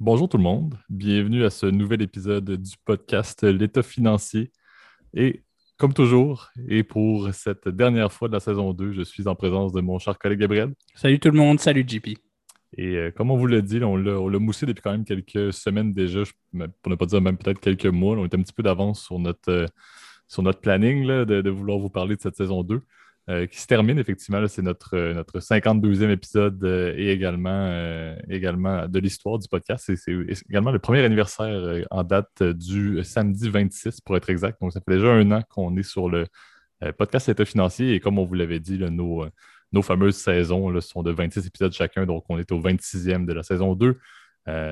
Bonjour 0.00 0.28
tout 0.28 0.36
le 0.36 0.44
monde, 0.44 0.78
bienvenue 0.88 1.44
à 1.44 1.50
ce 1.50 1.66
nouvel 1.66 2.02
épisode 2.02 2.48
du 2.48 2.76
podcast 2.84 3.42
L'État 3.42 3.82
financier. 3.82 4.52
Et 5.12 5.42
comme 5.76 5.92
toujours, 5.92 6.50
et 6.68 6.84
pour 6.84 7.34
cette 7.34 7.66
dernière 7.66 8.12
fois 8.12 8.28
de 8.28 8.34
la 8.34 8.38
saison 8.38 8.72
2, 8.72 8.92
je 8.92 9.02
suis 9.02 9.26
en 9.26 9.34
présence 9.34 9.72
de 9.72 9.80
mon 9.80 9.98
cher 9.98 10.16
collègue 10.16 10.38
Gabriel. 10.38 10.72
Salut 10.94 11.18
tout 11.18 11.32
le 11.32 11.36
monde, 11.36 11.58
salut 11.58 11.84
JP. 11.84 12.10
Et 12.76 12.94
euh, 12.94 13.10
comme 13.10 13.32
on 13.32 13.36
vous 13.36 13.48
l'a 13.48 13.60
dit, 13.60 13.82
on 13.82 13.96
l'a 13.96 14.38
moussé 14.38 14.66
depuis 14.66 14.82
quand 14.82 14.92
même 14.92 15.04
quelques 15.04 15.52
semaines 15.52 15.92
déjà, 15.92 16.22
pour 16.52 16.90
ne 16.90 16.94
pas 16.94 17.06
dire 17.06 17.20
même 17.20 17.36
peut-être 17.36 17.58
quelques 17.58 17.86
mois. 17.86 18.16
on 18.16 18.24
est 18.24 18.34
un 18.36 18.42
petit 18.42 18.52
peu 18.52 18.62
d'avance 18.62 19.02
sur 19.02 19.18
notre, 19.18 19.50
euh, 19.50 19.66
sur 20.28 20.44
notre 20.44 20.60
planning 20.60 21.08
de, 21.08 21.24
de, 21.42 21.50
vouloir 21.50 21.76
vous 21.76 21.90
parler 21.90 22.14
de 22.14 22.20
cette 22.20 22.36
saison 22.36 22.62
2. 22.62 22.80
Euh, 23.30 23.46
qui 23.46 23.60
se 23.60 23.66
termine 23.66 23.98
effectivement. 23.98 24.46
C'est 24.48 24.62
notre, 24.62 24.96
euh, 24.96 25.12
notre 25.12 25.38
52e 25.38 26.08
épisode 26.08 26.64
euh, 26.64 26.94
et 26.96 27.10
également, 27.10 28.16
également 28.30 28.88
de 28.88 28.98
l'histoire 28.98 29.38
du 29.38 29.46
podcast. 29.48 29.92
C'est 29.94 30.12
également 30.48 30.70
le 30.70 30.78
premier 30.78 31.04
anniversaire 31.04 31.84
en 31.90 32.04
date 32.04 32.42
du 32.42 33.04
samedi 33.04 33.50
26 33.50 34.00
pour 34.00 34.16
être 34.16 34.30
exact. 34.30 34.58
Donc 34.62 34.72
ça 34.72 34.80
fait 34.80 34.94
déjà 34.94 35.08
un 35.08 35.30
an 35.32 35.42
qu'on 35.50 35.76
est 35.76 35.82
sur 35.82 36.08
le 36.08 36.26
podcast 36.96 37.28
État 37.28 37.44
financier 37.44 37.92
et 37.92 38.00
comme 38.00 38.18
on 38.18 38.24
vous 38.24 38.34
l'avait 38.34 38.60
dit, 38.60 38.78
nos, 38.78 39.26
nos 39.72 39.82
fameuses 39.82 40.16
saisons 40.16 40.80
sont 40.80 41.02
de 41.02 41.10
26 41.10 41.46
épisodes 41.46 41.72
chacun. 41.72 42.06
Donc 42.06 42.24
on 42.30 42.38
est 42.38 42.50
au 42.50 42.60
26e 42.62 43.26
de 43.26 43.32
la 43.34 43.42
saison 43.42 43.74
2. 43.74 43.98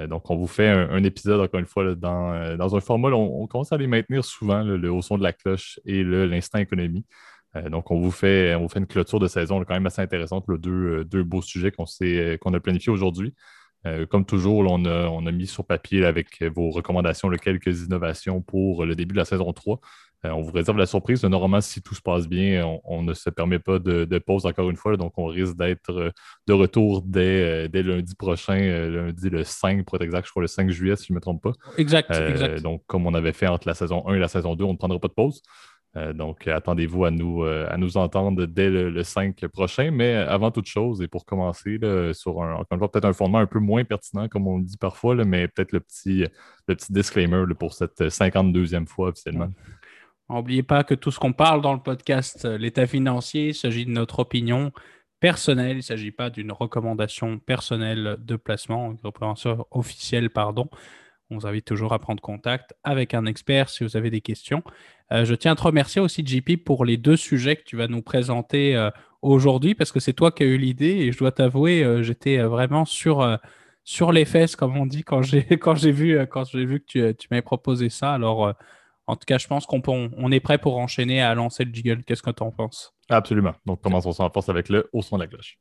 donc, 0.08 0.30
on 0.30 0.36
vous 0.36 0.46
fait 0.46 0.68
un, 0.68 1.04
épisode, 1.04 1.40
encore 1.40 1.60
une 1.60 1.66
fois, 1.66 1.94
dans, 1.94 2.74
un 2.74 2.80
format, 2.80 3.10
on, 3.10 3.46
commence 3.48 3.72
à 3.72 3.76
les 3.76 3.86
maintenir 3.86 4.24
souvent, 4.24 4.62
le 4.62 4.90
haut 4.90 5.02
son 5.02 5.18
de 5.18 5.22
la 5.22 5.34
cloche 5.34 5.78
et 5.84 6.02
l'instant 6.02 6.58
économie. 6.58 7.04
Euh, 7.56 7.68
donc, 7.68 7.90
on 7.90 8.00
vous, 8.00 8.10
fait, 8.10 8.54
on 8.54 8.68
fait 8.68 8.78
une 8.78 8.86
clôture 8.86 9.18
de 9.18 9.28
saison 9.28 9.62
quand 9.64 9.74
même 9.74 9.86
assez 9.86 10.02
intéressante, 10.02 10.44
deux, 10.48 10.70
euh, 10.70 11.04
deux 11.04 11.22
beaux 11.22 11.42
sujets 11.42 11.70
qu'on 11.70 12.54
a 12.54 12.60
planifiés 12.60 12.92
aujourd'hui. 12.92 13.34
Euh, 13.86 14.04
comme 14.04 14.24
toujours, 14.24 14.68
on, 14.68 14.84
a, 15.26 15.32
mis 15.32 15.46
sur 15.46 15.64
papier 15.64 16.04
avec 16.04 16.42
vos 16.42 16.70
recommandations 16.70 17.28
quelques 17.30 17.84
innovations 17.84 18.42
pour 18.42 18.84
le 18.84 18.96
début 18.96 19.12
de 19.12 19.18
la 19.18 19.24
saison 19.24 19.52
3. 19.52 19.78
on 20.24 20.40
vous 20.40 20.50
réserve 20.50 20.76
la 20.76 20.86
surprise. 20.86 21.22
Normalement, 21.22 21.60
si 21.60 21.82
tout 21.82 21.94
se 21.94 22.00
passe 22.00 22.26
bien, 22.26 22.66
on, 22.82 23.02
ne 23.02 23.14
se 23.14 23.30
permet 23.30 23.60
pas 23.60 23.78
de, 23.78 24.18
pause 24.18 24.44
encore 24.44 24.70
une 24.70 24.76
fois. 24.76 24.96
donc, 24.96 25.12
on 25.18 25.26
risque 25.26 25.56
d'être 25.56 26.12
de 26.48 26.52
retour 26.52 27.02
dès, 27.02 27.68
lundi 27.72 28.16
prochain, 28.16 28.58
lundi 28.58 29.30
le 29.30 29.44
5 29.44 29.84
pour 29.84 29.94
être 29.96 30.02
exact, 30.02 30.26
je 30.26 30.30
crois 30.32 30.42
le 30.42 30.48
5 30.48 30.68
juillet, 30.70 30.96
si 30.96 31.06
je 31.08 31.12
ne 31.12 31.16
me 31.16 31.20
trompe 31.20 31.42
pas. 31.42 31.52
Exact, 31.78 32.10
exact. 32.10 32.62
Donc, 32.62 32.82
comme 32.88 33.06
on 33.06 33.14
avait 33.14 33.34
fait 33.34 33.46
entre 33.46 33.68
la 33.68 33.74
saison 33.74 34.02
1 34.08 34.14
et 34.14 34.18
la 34.18 34.28
saison 34.28 34.56
2, 34.56 34.64
on 34.64 34.72
ne 34.72 34.78
prendra 34.78 34.98
pas 34.98 35.08
de 35.08 35.14
pause. 35.14 35.42
Euh, 35.96 36.12
donc, 36.12 36.46
attendez-vous 36.46 37.04
à 37.04 37.10
nous, 37.10 37.42
euh, 37.42 37.66
à 37.70 37.76
nous 37.78 37.96
entendre 37.96 38.46
dès 38.46 38.68
le, 38.68 39.02
5 39.02 39.46
prochain. 39.48 39.90
Mais 39.90 40.14
avant 40.14 40.50
toute 40.50 40.66
chose, 40.66 41.00
et 41.02 41.08
pour 41.08 41.24
commencer, 41.24 41.78
sur 42.12 42.42
un, 42.42 42.62
peut-être 42.64 43.04
un 43.04 43.12
fondement 43.12 43.38
un 43.38 43.46
peu 43.46 43.58
moins 43.58 43.84
pertinent, 43.84 44.28
comme 44.28 44.46
on 44.46 44.58
le 44.58 44.64
dit 44.64 44.76
parfois, 44.76 45.14
mais 45.24 45.48
peut-être 45.48 45.72
le 45.72 45.80
petit, 45.80 46.24
le 46.68 46.74
petit 46.74 46.92
disclaimer 46.92 47.44
pour 47.58 47.72
cette 47.72 48.00
52e 48.00 48.86
fois 48.86 49.08
officiellement. 49.08 49.48
N'oubliez 50.28 50.64
pas 50.64 50.82
que 50.82 50.94
tout 50.94 51.10
ce 51.10 51.20
qu'on 51.20 51.32
parle 51.32 51.62
dans 51.62 51.72
le 51.72 51.80
podcast, 51.80 52.44
euh, 52.44 52.58
l'état 52.58 52.86
financier, 52.86 53.48
il 53.48 53.54
s'agit 53.54 53.86
de 53.86 53.90
notre 53.90 54.18
opinion 54.18 54.72
personnelle. 55.20 55.72
Il 55.72 55.76
ne 55.76 55.82
s'agit 55.82 56.10
pas 56.10 56.30
d'une 56.30 56.50
recommandation 56.50 57.38
personnelle 57.38 58.16
de 58.18 58.36
placement, 58.36 58.90
une 58.90 58.98
recommandation 59.04 59.66
officielle, 59.70 60.30
pardon. 60.30 60.68
On 61.30 61.38
vous 61.38 61.46
invite 61.46 61.64
toujours 61.64 61.92
à 61.92 61.98
prendre 61.98 62.20
contact 62.20 62.74
avec 62.84 63.12
un 63.12 63.26
expert 63.26 63.68
si 63.68 63.82
vous 63.82 63.96
avez 63.96 64.10
des 64.10 64.20
questions. 64.20 64.62
Euh, 65.12 65.24
je 65.24 65.34
tiens 65.34 65.52
à 65.52 65.56
te 65.56 65.62
remercier 65.62 66.00
aussi, 66.00 66.24
JP, 66.24 66.64
pour 66.64 66.84
les 66.84 66.96
deux 66.96 67.16
sujets 67.16 67.56
que 67.56 67.64
tu 67.64 67.76
vas 67.76 67.88
nous 67.88 68.02
présenter 68.02 68.76
euh, 68.76 68.90
aujourd'hui, 69.22 69.74
parce 69.74 69.90
que 69.90 69.98
c'est 69.98 70.12
toi 70.12 70.30
qui 70.30 70.44
as 70.44 70.46
eu 70.46 70.56
l'idée 70.56 70.86
et 70.86 71.12
je 71.12 71.18
dois 71.18 71.32
t'avouer, 71.32 71.82
euh, 71.82 72.02
j'étais 72.02 72.38
vraiment 72.38 72.84
sur, 72.84 73.38
sur 73.82 74.12
les 74.12 74.24
fesses, 74.24 74.54
comme 74.54 74.76
on 74.76 74.86
dit, 74.86 75.02
quand 75.02 75.22
j'ai, 75.22 75.44
quand 75.58 75.74
j'ai, 75.74 75.92
vu, 75.92 76.18
quand 76.30 76.44
j'ai 76.44 76.64
vu 76.64 76.80
que 76.80 76.86
tu, 76.86 77.16
tu 77.16 77.28
m'avais 77.30 77.42
proposé 77.42 77.88
ça. 77.88 78.12
Alors, 78.14 78.54
en 79.08 79.16
tout 79.16 79.24
cas, 79.26 79.38
je 79.38 79.48
pense 79.48 79.66
qu'on 79.66 79.82
on 80.16 80.32
est 80.32 80.40
prêt 80.40 80.58
pour 80.58 80.78
enchaîner 80.78 81.22
à 81.22 81.34
lancer 81.34 81.64
le 81.64 81.72
jiggle. 81.72 82.04
Qu'est-ce 82.04 82.22
que 82.22 82.30
tu 82.30 82.42
en 82.42 82.52
penses? 82.52 82.94
Absolument. 83.08 83.54
Donc, 83.64 83.80
commençons 83.80 84.10
en 84.20 84.30
force 84.30 84.48
avec 84.48 84.68
le 84.68 84.88
haut 84.92 85.02
son 85.02 85.16
de 85.16 85.22
la 85.22 85.28
cloche. 85.28 85.58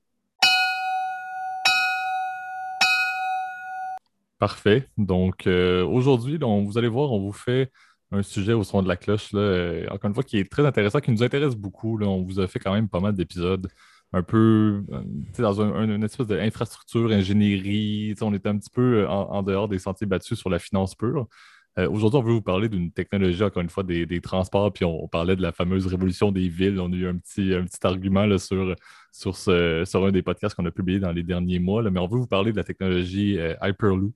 Parfait. 4.39 4.89
Donc, 4.97 5.47
euh, 5.47 5.85
aujourd'hui, 5.85 6.37
vous 6.39 6.77
allez 6.77 6.89
voir, 6.89 7.11
on 7.13 7.19
vous 7.19 7.31
fait 7.31 7.71
un 8.11 8.21
sujet 8.21 8.53
au 8.53 8.63
son 8.63 8.81
de 8.83 8.87
la 8.87 8.97
cloche, 8.97 9.31
là, 9.31 9.39
euh, 9.39 9.87
encore 9.89 10.09
une 10.09 10.13
fois, 10.13 10.23
qui 10.23 10.37
est 10.37 10.51
très 10.51 10.65
intéressant, 10.65 10.99
qui 10.99 11.11
nous 11.11 11.23
intéresse 11.23 11.55
beaucoup. 11.55 11.97
Là. 11.97 12.07
On 12.07 12.21
vous 12.23 12.39
a 12.39 12.47
fait 12.47 12.59
quand 12.59 12.73
même 12.73 12.89
pas 12.89 12.99
mal 12.99 13.15
d'épisodes 13.15 13.67
un 14.13 14.23
peu 14.23 14.83
euh, 14.91 15.01
dans 15.39 15.61
une 15.61 16.03
espèce 16.03 16.27
d'infrastructure, 16.27 17.11
ingénierie. 17.11 18.13
On 18.21 18.33
était 18.33 18.49
un 18.49 18.57
petit 18.57 18.69
peu 18.69 19.07
en, 19.07 19.41
dehors 19.43 19.67
des 19.67 19.79
sentiers 19.79 20.07
battus 20.07 20.37
sur 20.37 20.49
la 20.49 20.59
finance 20.59 20.95
pure. 20.95 21.27
Aujourd'hui, 21.77 22.19
on 22.19 22.23
veut 22.23 22.33
vous 22.33 22.41
parler 22.41 22.69
d'une 22.69 22.91
technologie, 22.91 23.43
encore 23.43 23.61
une 23.61 23.69
fois, 23.69 23.83
des, 23.83 24.21
transports, 24.21 24.71
puis 24.71 24.85
on, 24.85 25.07
parlait 25.09 25.35
de 25.35 25.41
la 25.41 25.51
fameuse 25.51 25.87
révolution 25.87 26.31
des 26.31 26.47
villes. 26.47 26.79
On 26.79 26.91
a 26.91 26.95
eu 26.95 27.07
un 27.07 27.17
petit, 27.17 27.53
un 27.53 27.65
petit 27.65 27.85
argument 27.85 28.25
là, 28.25 28.37
sur, 28.37 28.75
sur, 29.11 29.35
ce, 29.35 29.83
sur 29.85 30.05
un 30.05 30.11
des 30.11 30.21
podcasts 30.21 30.55
qu'on 30.55 30.65
a 30.65 30.71
publié 30.71 30.99
dans 30.99 31.11
les 31.11 31.23
derniers 31.23 31.59
mois, 31.59 31.83
mais 31.89 31.99
on 31.99 32.07
veut 32.07 32.19
vous 32.19 32.27
parler 32.27 32.53
de 32.53 32.57
la 32.57 32.63
technologie 32.63 33.37
Hyperloop. 33.61 34.15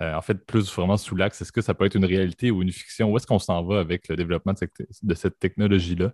Euh, 0.00 0.14
en 0.14 0.22
fait, 0.22 0.34
plus 0.46 0.72
vraiment 0.72 0.96
sous 0.96 1.16
l'axe, 1.16 1.42
est-ce 1.42 1.50
que 1.50 1.60
ça 1.60 1.74
peut 1.74 1.84
être 1.84 1.96
une 1.96 2.04
réalité 2.04 2.52
ou 2.52 2.62
une 2.62 2.70
fiction? 2.70 3.10
Où 3.10 3.16
est-ce 3.16 3.26
qu'on 3.26 3.40
s'en 3.40 3.64
va 3.64 3.80
avec 3.80 4.08
le 4.08 4.14
développement 4.14 4.52
de 4.52 5.14
cette, 5.14 5.38
technologie-là? 5.40 6.12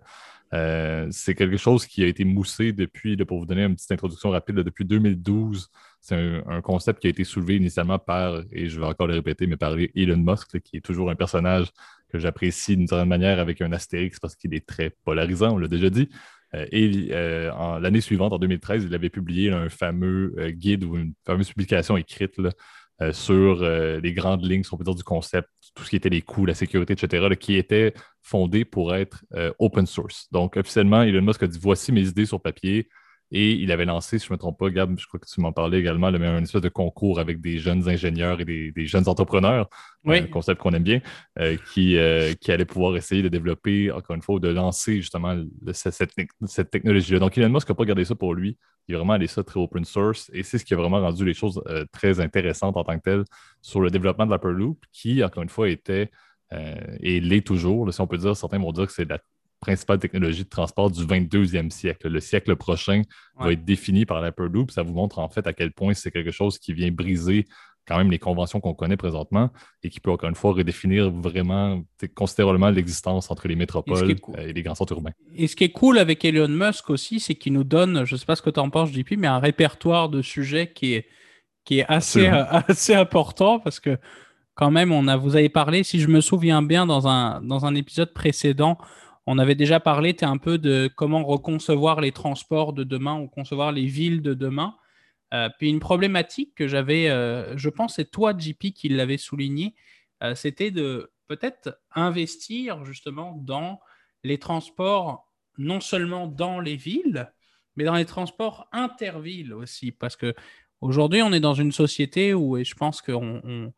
Euh, 0.53 1.07
c'est 1.11 1.35
quelque 1.35 1.57
chose 1.57 1.85
qui 1.85 2.03
a 2.03 2.07
été 2.07 2.23
moussé 2.23 2.71
depuis, 2.71 3.17
pour 3.17 3.39
vous 3.39 3.45
donner 3.45 3.63
une 3.63 3.75
petite 3.75 3.91
introduction 3.91 4.29
rapide, 4.29 4.55
depuis 4.55 4.85
2012. 4.85 5.69
C'est 6.01 6.41
un, 6.45 6.61
concept 6.61 7.01
qui 7.01 7.07
a 7.07 7.09
été 7.09 7.23
soulevé 7.23 7.55
initialement 7.55 7.99
par, 7.99 8.43
et 8.51 8.67
je 8.67 8.79
vais 8.79 8.85
encore 8.85 9.07
le 9.07 9.15
répéter, 9.15 9.47
mais 9.47 9.57
par 9.57 9.75
Elon 9.95 10.17
Musk, 10.17 10.59
qui 10.61 10.77
est 10.77 10.81
toujours 10.81 11.09
un 11.09 11.15
personnage 11.15 11.67
que 12.09 12.19
j'apprécie 12.19 12.77
d'une 12.77 12.87
certaine 12.87 13.09
manière 13.09 13.39
avec 13.39 13.61
un 13.61 13.71
astérix 13.73 14.19
parce 14.19 14.35
qu'il 14.35 14.53
est 14.53 14.65
très 14.65 14.91
polarisant, 15.03 15.55
on 15.55 15.57
l'a 15.57 15.67
déjà 15.67 15.89
dit. 15.89 16.09
Euh, 16.53 16.65
et 16.71 17.09
l'année 17.81 18.01
suivante, 18.01 18.33
en 18.33 18.39
2013, 18.39 18.85
il 18.85 18.93
avait 18.93 19.09
publié 19.09 19.51
un 19.51 19.69
fameux 19.69 20.33
guide 20.51 20.83
ou 20.83 20.95
une 20.95 21.13
fameuse 21.25 21.49
publication 21.49 21.97
écrite 21.97 22.39
euh, 23.01 23.11
sur 23.11 23.61
euh, 23.61 23.99
les 23.99 24.13
grandes 24.13 24.45
lignes, 24.45 24.63
si 24.63 24.73
on 24.73 24.77
peut 24.77 24.83
dire, 24.83 24.95
du 24.95 25.03
concept, 25.03 25.49
tout 25.73 25.83
ce 25.83 25.89
qui 25.89 25.97
était 25.97 26.09
les 26.09 26.21
coûts, 26.21 26.45
la 26.45 26.53
sécurité, 26.53 26.93
etc., 26.93 27.35
qui 27.35 27.55
était 27.55 27.93
fondé 28.21 28.63
pour 28.63 28.95
être 28.95 29.25
euh, 29.33 29.51
open 29.59 29.85
source. 29.85 30.27
Donc, 30.31 30.55
officiellement, 30.55 31.01
Elon 31.01 31.21
Musk 31.21 31.43
a 31.43 31.47
dit 31.47 31.59
voici 31.61 31.91
mes 31.91 32.07
idées 32.07 32.25
sur 32.25 32.41
papier. 32.41 32.87
Et 33.31 33.53
il 33.53 33.71
avait 33.71 33.85
lancé, 33.85 34.19
si 34.19 34.27
je 34.27 34.31
ne 34.31 34.35
me 34.35 34.39
trompe 34.39 34.59
pas, 34.59 34.69
Gab, 34.69 34.97
je 34.99 35.07
crois 35.07 35.19
que 35.19 35.25
tu 35.25 35.41
m'en 35.41 35.51
parlais 35.51 35.79
également, 35.79 36.11
mais 36.11 36.27
un 36.27 36.43
espèce 36.43 36.61
de 36.61 36.69
concours 36.69 37.19
avec 37.19 37.41
des 37.41 37.57
jeunes 37.57 37.89
ingénieurs 37.89 38.39
et 38.39 38.45
des, 38.45 38.85
jeunes 38.85 39.07
entrepreneurs, 39.09 39.67
un 40.05 40.27
concept 40.27 40.61
qu'on 40.61 40.71
aime 40.73 40.83
bien, 40.83 41.01
qui, 41.73 41.97
qui 42.39 42.51
allait 42.51 42.65
pouvoir 42.65 42.95
essayer 42.95 43.23
de 43.23 43.27
développer, 43.27 43.91
encore 43.91 44.15
une 44.15 44.21
fois, 44.21 44.39
de 44.39 44.49
lancer 44.49 44.97
justement 44.97 45.35
cette, 45.73 46.13
cette 46.45 46.69
technologie-là. 46.69 47.19
Donc, 47.19 47.37
Elon 47.37 47.49
Musk 47.49 47.67
n'a 47.67 47.75
pas 47.75 47.85
gardé 47.85 48.05
ça 48.05 48.15
pour 48.15 48.35
lui. 48.35 48.57
Il 48.87 48.95
a 48.95 48.99
vraiment 48.99 49.17
laissé 49.17 49.35
ça 49.35 49.43
très 49.43 49.59
open 49.59 49.83
source 49.83 50.29
et 50.33 50.43
c'est 50.43 50.57
ce 50.57 50.65
qui 50.65 50.73
a 50.73 50.77
vraiment 50.77 50.99
rendu 50.99 51.25
les 51.25 51.33
choses 51.33 51.61
euh, 51.67 51.85
très 51.91 52.19
intéressantes 52.19 52.77
en 52.77 52.83
tant 52.83 52.97
que 52.97 53.03
telles 53.03 53.25
sur 53.61 53.81
le 53.81 53.89
développement 53.89 54.25
de 54.25 54.31
l'Hyperloop, 54.31 54.85
qui, 54.91 55.23
encore 55.23 55.43
une 55.43 55.49
fois, 55.49 55.69
était 55.69 56.11
euh, 56.53 56.75
et 56.99 57.19
l'est 57.19 57.45
toujours. 57.45 57.91
si 57.91 58.01
on 58.01 58.07
peut 58.07 58.17
dire, 58.17 58.35
certains 58.35 58.59
vont 58.59 58.71
dire 58.71 58.85
que 58.85 58.93
c'est 58.93 59.09
la 59.09 59.19
principale 59.65 59.97
technologie 59.97 60.43
de 60.43 60.49
transport 60.49 60.91
du 60.91 61.03
22e 61.03 61.71
siècle. 61.71 62.07
Le 62.07 62.19
siècle 62.19 62.55
prochain 62.55 63.01
va 63.39 63.51
être 63.51 63.65
défini 63.65 64.05
par 64.05 64.21
l'Hyperloop. 64.21 64.69
Ça 64.69 64.83
vous 64.83 64.93
montre 64.93 65.17
en 65.17 65.27
fait 65.27 65.47
à 65.47 65.53
quel 65.53 65.71
point 65.71 65.93
c'est 65.95 66.11
quelque 66.11 66.31
chose 66.31 66.59
qui 66.59 66.71
vient 66.73 66.91
briser 66.91 67.45
quand 67.87 67.97
même 67.97 68.11
les 68.11 68.19
conventions 68.19 68.59
qu'on 68.59 68.73
connaît 68.73 68.97
présentement 68.97 69.49
et 69.83 69.89
qui 69.89 69.99
peut 69.99 70.11
encore 70.11 70.29
une 70.29 70.35
fois 70.35 70.53
redéfinir 70.53 71.11
vraiment 71.11 71.83
considérablement 72.15 72.69
l'existence 72.69 73.29
entre 73.29 73.47
les 73.47 73.55
métropoles 73.55 74.11
et, 74.11 74.15
euh, 74.37 74.51
les 74.51 74.63
grands 74.63 74.75
centres 74.75 74.93
urbains. 74.93 75.11
Et 75.35 75.47
ce 75.47 75.55
qui 75.55 75.65
est 75.65 75.71
cool 75.71 75.97
avec 75.99 76.25
Elon 76.25 76.47
Musk 76.47 76.89
aussi, 76.89 77.19
c'est 77.19 77.35
qu'il 77.35 77.53
nous 77.53 77.63
donne, 77.63 78.05
je 78.05 78.15
ne 78.15 78.19
sais 78.19 78.25
pas 78.25 78.35
ce 78.35 78.41
que 78.41 78.49
tu 78.49 78.59
en 78.59 78.69
penses, 78.69 78.91
JP, 78.91 79.17
mais 79.17 79.27
un 79.27 79.39
répertoire 79.39 80.09
de 80.09 80.21
sujets 80.21 80.71
qui 80.73 80.93
est, 80.93 81.05
qui 81.63 81.79
est 81.79 81.85
assez, 81.87 82.27
euh, 82.27 82.43
assez 82.67 82.95
important 82.95 83.59
parce 83.59 83.79
que 83.79 83.97
quand 84.55 84.71
même, 84.71 84.91
on 84.91 85.07
a, 85.07 85.17
vous 85.17 85.35
avez 85.35 85.49
parlé, 85.49 85.83
si 85.83 85.99
je 85.99 86.07
me 86.07 86.21
souviens 86.21 86.63
bien, 86.63 86.85
dans 86.85 87.07
un, 87.07 87.41
dans 87.41 87.65
un 87.65 87.75
épisode 87.75 88.13
précédent, 88.13 88.77
on 89.27 89.37
avait 89.37 89.55
déjà 89.55 89.79
parlé 89.79 90.15
un 90.21 90.37
peu 90.37 90.57
de 90.57 90.89
comment 90.95 91.23
reconcevoir 91.23 92.01
les 92.01 92.11
transports 92.11 92.73
de 92.73 92.83
demain 92.83 93.19
ou 93.19 93.27
concevoir 93.27 93.71
les 93.71 93.85
villes 93.85 94.21
de 94.21 94.33
demain. 94.33 94.75
Euh, 95.33 95.49
puis 95.57 95.69
une 95.69 95.79
problématique 95.79 96.53
que 96.55 96.67
j'avais, 96.67 97.09
euh, 97.09 97.57
je 97.57 97.69
pense, 97.69 97.95
c'est 97.95 98.11
toi, 98.11 98.33
JP, 98.37 98.71
qui 98.73 98.89
l'avait 98.89 99.17
souligné, 99.17 99.75
euh, 100.23 100.35
c'était 100.35 100.71
de 100.71 101.11
peut-être 101.27 101.79
investir 101.93 102.85
justement 102.85 103.33
dans 103.41 103.79
les 104.23 104.37
transports, 104.37 105.27
non 105.57 105.79
seulement 105.79 106.27
dans 106.27 106.59
les 106.59 106.75
villes, 106.75 107.31
mais 107.75 107.83
dans 107.83 107.95
les 107.95 108.05
transports 108.05 108.67
intervilles 108.71 109.53
aussi. 109.53 109.91
Parce 109.91 110.15
que 110.15 110.35
aujourd'hui, 110.81 111.23
on 111.23 111.33
est 111.33 111.39
dans 111.39 111.55
une 111.55 111.71
société 111.71 112.33
où, 112.35 112.57
et 112.57 112.63
je 112.63 112.75
pense 112.75 113.01
qu'on 113.01 113.41
on, 113.43 113.73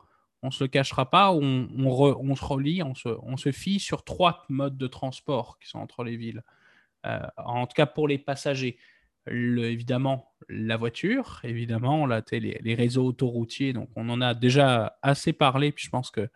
se 0.51 0.63
le 0.63 0.67
cachera 0.67 1.09
pas, 1.09 1.33
où 1.33 1.41
on, 1.41 2.35
se 2.35 2.45
relie, 2.45 2.83
on 2.83 2.95
se, 2.95 3.09
on 3.23 3.37
se 3.37 3.51
fie 3.51 3.79
sur 3.79 4.03
trois 4.03 4.45
modes 4.49 4.77
de 4.77 4.87
transport 4.87 5.59
qui 5.59 5.67
sont 5.67 5.79
entre 5.79 6.03
les 6.03 6.15
villes. 6.15 6.43
en 7.37 7.65
tout 7.67 7.73
cas 7.75 7.85
pour 7.85 8.07
les 8.07 8.17
passagers. 8.17 8.77
évidemment, 9.27 10.31
la 10.47 10.77
voiture, 10.77 11.39
évidemment, 11.43 12.05
là, 12.05 12.21
les, 12.31 12.59
les 12.61 12.75
réseaux 12.75 13.05
autoroutiers. 13.05 13.73
Donc, 13.73 13.89
on 13.95 14.09
en 14.09 14.21
a 14.21 14.33
déjà 14.33 14.97
assez 15.01 15.33
parlé, 15.33 15.71
puis 15.71 15.85
je 15.85 15.89
pense 15.89 16.11
que 16.11 16.29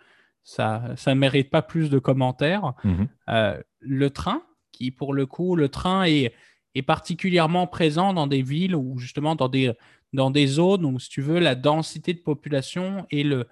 ça 0.44 0.96
ne 1.08 1.14
mérite 1.14 1.50
pas 1.50 1.62
plus 1.62 1.90
de 1.90 2.00
commentaires. 2.00 2.74
Mhm. 2.84 3.08
Euh, 3.30 3.62
le 3.80 4.10
train, 4.10 4.44
qui 4.72 4.92
pour 4.92 5.14
le 5.14 5.26
coup, 5.26 5.56
le 5.56 5.70
train 5.70 6.04
est, 6.04 6.34
est, 6.76 6.82
particulièrement 6.82 7.68
présent 7.68 8.14
dans 8.14 8.28
des 8.28 8.42
villes 8.42 8.76
ou 8.76 8.98
justement 8.98 9.36
dans 9.36 9.50
des, 9.50 9.74
dans 10.14 10.32
des 10.32 10.48
zones 10.48 10.86
où, 10.86 11.00
si 11.00 11.10
tu 11.10 11.22
veux, 11.22 11.40
la 11.40 11.56
densité 11.56 12.14
de 12.14 12.20
population 12.20 13.06
et 13.12 13.24
le, 13.24 13.48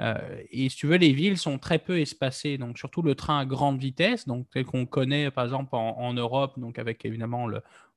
euh, 0.00 0.42
et 0.50 0.68
si 0.68 0.76
tu 0.76 0.86
veux, 0.86 0.96
les 0.96 1.12
villes 1.12 1.38
sont 1.38 1.58
très 1.58 1.78
peu 1.78 1.98
espacées, 1.98 2.56
donc 2.56 2.78
surtout 2.78 3.02
le 3.02 3.14
train 3.14 3.40
à 3.40 3.44
grande 3.44 3.80
vitesse, 3.80 4.26
donc 4.26 4.48
tel 4.50 4.64
qu'on 4.64 4.86
connaît 4.86 5.30
par 5.30 5.44
exemple 5.44 5.70
en, 5.74 6.14
Europe, 6.14 6.58
donc 6.58 6.78
avec 6.78 7.04
évidemment 7.04 7.48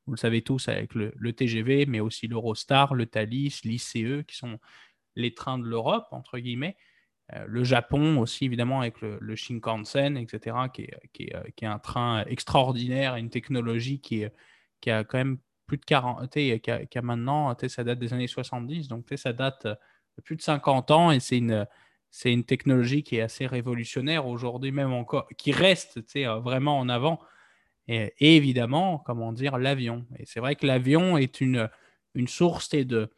vous 0.07 0.13
le 0.13 0.17
savez 0.17 0.41
tous, 0.41 0.67
avec 0.67 0.95
le, 0.95 1.33
TGV, 1.33 1.85
mais 1.85 1.99
aussi 1.99 2.27
l'Eurostar, 2.27 2.95
le 2.95 3.05
Thalys, 3.05 3.61
l'ICE, 3.63 4.23
qui 4.27 4.35
sont 4.35 4.59
les 5.15 5.33
trains 5.33 5.59
de 5.59 5.65
l'Europe, 5.65 6.07
entre 6.11 6.39
guillemets. 6.39 6.75
Euh, 7.33 7.45
le 7.47 7.63
Japon 7.63 8.17
aussi, 8.17 8.45
évidemment, 8.45 8.81
avec 8.81 8.99
le, 9.01 9.35
Shinkansen, 9.35 10.17
etc., 10.17 10.55
qui 10.73 10.87
est, 11.29 11.65
un 11.65 11.79
train 11.79 12.25
extraordinaire, 12.25 13.15
une 13.15 13.29
technologie 13.29 14.01
qui, 14.01 14.25
a 14.25 15.03
quand 15.03 15.19
même 15.19 15.37
plus 15.67 15.77
de 15.77 15.85
40, 15.85 16.31
qui 16.31 16.51
a, 16.51 16.85
qui 16.85 16.97
a 16.97 17.01
maintenant, 17.03 17.55
ça 17.67 17.83
date 17.83 17.99
des 17.99 18.13
années 18.13 18.27
70, 18.27 18.87
donc 18.87 19.05
ça 19.15 19.33
date 19.33 19.67
plus 20.25 20.35
de 20.35 20.41
50 20.41 20.91
ans 20.91 21.11
et 21.11 21.19
c'est 21.19 21.37
une, 21.37 21.65
c'est 22.11 22.31
une 22.31 22.43
technologie 22.43 23.03
qui 23.03 23.15
est 23.15 23.21
assez 23.21 23.47
révolutionnaire 23.47 24.27
aujourd'hui, 24.27 24.73
même 24.73 24.91
encore, 24.91 25.27
qui 25.37 25.53
reste 25.53 25.99
euh, 26.17 26.39
vraiment 26.39 26.77
en 26.77 26.89
avant. 26.89 27.21
Et, 27.87 28.13
évidemment, 28.19 28.99
comment 28.99 29.33
dire, 29.33 29.57
l'avion. 29.57 30.05
Et 30.19 30.25
c'est 30.25 30.39
vrai 30.39 30.55
que 30.55 30.65
l'avion 30.65 31.17
est 31.17 31.41
une, 31.41 31.69
source 32.27 32.69
de, 32.69 33.09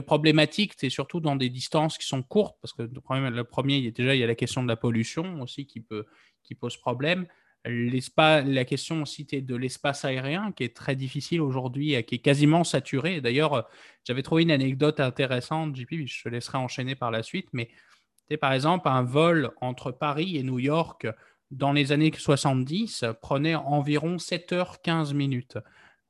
problématiques, 0.00 0.74
surtout 0.90 1.20
dans 1.20 1.34
des 1.34 1.48
distances 1.48 1.98
qui 1.98 2.06
sont 2.06 2.22
courtes, 2.22 2.56
parce 2.60 2.72
que 2.72 2.82
le 2.82 3.00
premier, 3.44 3.76
il 3.78 3.84
y 3.84 3.88
a 3.88 3.90
déjà 3.90 4.14
il 4.14 4.20
y 4.20 4.24
a 4.24 4.26
la 4.26 4.34
question 4.34 4.62
de 4.62 4.68
la 4.68 4.76
pollution 4.76 5.40
aussi 5.40 5.66
qui, 5.66 5.80
pose 6.54 6.76
problème. 6.76 7.26
La 7.64 8.64
question 8.64 9.02
aussi 9.02 9.24
de 9.24 9.56
l'espace 9.56 10.04
aérien 10.04 10.52
qui 10.52 10.64
est 10.64 10.76
très 10.76 10.94
difficile 10.94 11.40
aujourd'hui, 11.40 12.00
qui 12.04 12.16
est 12.16 12.18
quasiment 12.18 12.64
saturé. 12.64 13.20
D'ailleurs, 13.20 13.68
j'avais 14.04 14.22
trouvé 14.22 14.42
une 14.42 14.50
anecdote 14.50 15.00
intéressante, 15.00 15.74
JP, 15.74 16.06
je 16.06 16.22
te 16.22 16.28
laisserai 16.28 16.58
enchaîner 16.58 16.94
par 16.94 17.10
la 17.10 17.22
suite, 17.22 17.48
mais 17.52 17.70
par 18.40 18.52
exemple, 18.52 18.88
un 18.88 19.02
vol 19.02 19.50
entre 19.60 19.92
Paris 19.92 20.36
et 20.36 20.42
New 20.42 20.58
York 20.58 21.06
dans 21.50 21.72
les 21.72 21.92
années 21.92 22.12
70 22.16 23.04
prenait 23.20 23.54
environ 23.54 24.16
7h15 24.16 25.12
minutes. 25.14 25.58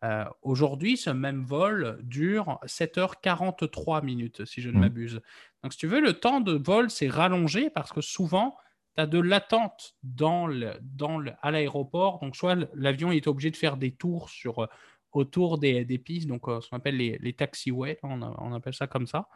Euh, 0.04 0.24
aujourd'hui, 0.42 0.96
ce 0.96 1.10
même 1.10 1.42
vol 1.42 1.98
dure 2.02 2.58
7h43 2.64 4.04
minutes, 4.04 4.44
si 4.44 4.60
je 4.60 4.70
ne 4.70 4.76
mmh. 4.76 4.80
m'abuse. 4.80 5.20
Donc, 5.62 5.72
si 5.72 5.78
tu 5.78 5.86
veux, 5.86 6.00
le 6.00 6.14
temps 6.14 6.40
de 6.40 6.52
vol 6.52 6.90
s'est 6.90 7.08
rallongé 7.08 7.70
parce 7.70 7.92
que 7.92 8.00
souvent, 8.00 8.56
tu 8.96 9.02
as 9.02 9.06
de 9.06 9.20
l'attente 9.20 9.94
dans 10.02 10.46
le, 10.46 10.72
dans 10.82 11.18
le, 11.18 11.32
à 11.40 11.50
l'aéroport. 11.50 12.18
Donc, 12.20 12.36
soit 12.36 12.56
l'avion 12.74 13.12
est 13.12 13.26
obligé 13.28 13.50
de 13.50 13.56
faire 13.56 13.76
des 13.76 13.92
tours 13.92 14.28
sur, 14.28 14.68
autour 15.12 15.58
des, 15.58 15.84
des 15.84 15.98
pistes, 15.98 16.26
donc 16.26 16.48
euh, 16.48 16.60
ce 16.60 16.70
qu'on 16.70 16.76
appelle 16.76 16.96
les, 16.96 17.18
les 17.18 17.32
taxiways, 17.34 17.98
on, 18.02 18.22
on, 18.22 18.54
appelle 18.54 18.74
ça 18.74 18.86
comme 18.86 19.06
ça. 19.06 19.28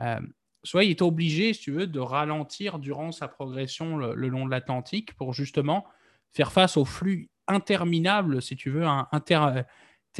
Euh, 0.00 0.20
soit 0.64 0.84
il 0.84 0.90
est 0.90 1.02
obligé, 1.02 1.52
si 1.52 1.60
tu 1.60 1.72
veux, 1.72 1.86
de 1.86 2.00
ralentir 2.00 2.78
durant 2.78 3.12
sa 3.12 3.28
progression 3.28 3.96
le, 3.96 4.28
long 4.28 4.46
de 4.46 4.50
l'Atlantique 4.50 5.14
pour 5.14 5.32
justement 5.32 5.86
faire 6.32 6.52
face 6.52 6.76
au 6.76 6.84
flux 6.84 7.30
interminable, 7.48 8.40
si 8.40 8.56
tu 8.56 8.70
veux, 8.70 8.84
inter, 8.86 9.64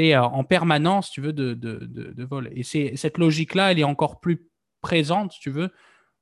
euh, 0.00 0.20
en 0.20 0.44
permanence, 0.44 1.06
si 1.06 1.12
tu 1.12 1.20
veux, 1.20 1.32
de, 1.32 2.24
vol. 2.24 2.50
Et 2.54 2.62
cette 2.62 3.18
logique-là, 3.18 3.72
elle 3.72 3.78
est 3.78 3.84
encore 3.84 4.20
plus 4.20 4.48
présente, 4.80 5.32
si 5.32 5.40
tu 5.40 5.50
veux, 5.50 5.70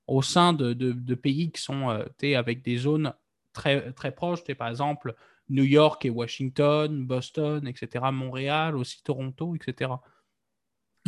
au 0.06 0.22
sein 0.22 0.52
de, 0.52 1.14
pays 1.14 1.50
qui 1.50 1.62
sont 1.62 1.90
euh, 1.90 2.04
avec 2.36 2.62
des 2.62 2.76
zones 2.76 3.14
très, 3.52 3.92
très 3.92 4.12
proches, 4.12 4.44
par 4.54 4.68
exemple 4.68 5.14
New 5.50 5.64
York 5.64 6.04
et 6.04 6.10
Washington, 6.10 7.04
Boston, 7.04 7.66
etc., 7.66 8.04
Montréal, 8.12 8.76
aussi 8.76 9.02
Toronto, 9.02 9.56
etc. 9.56 9.90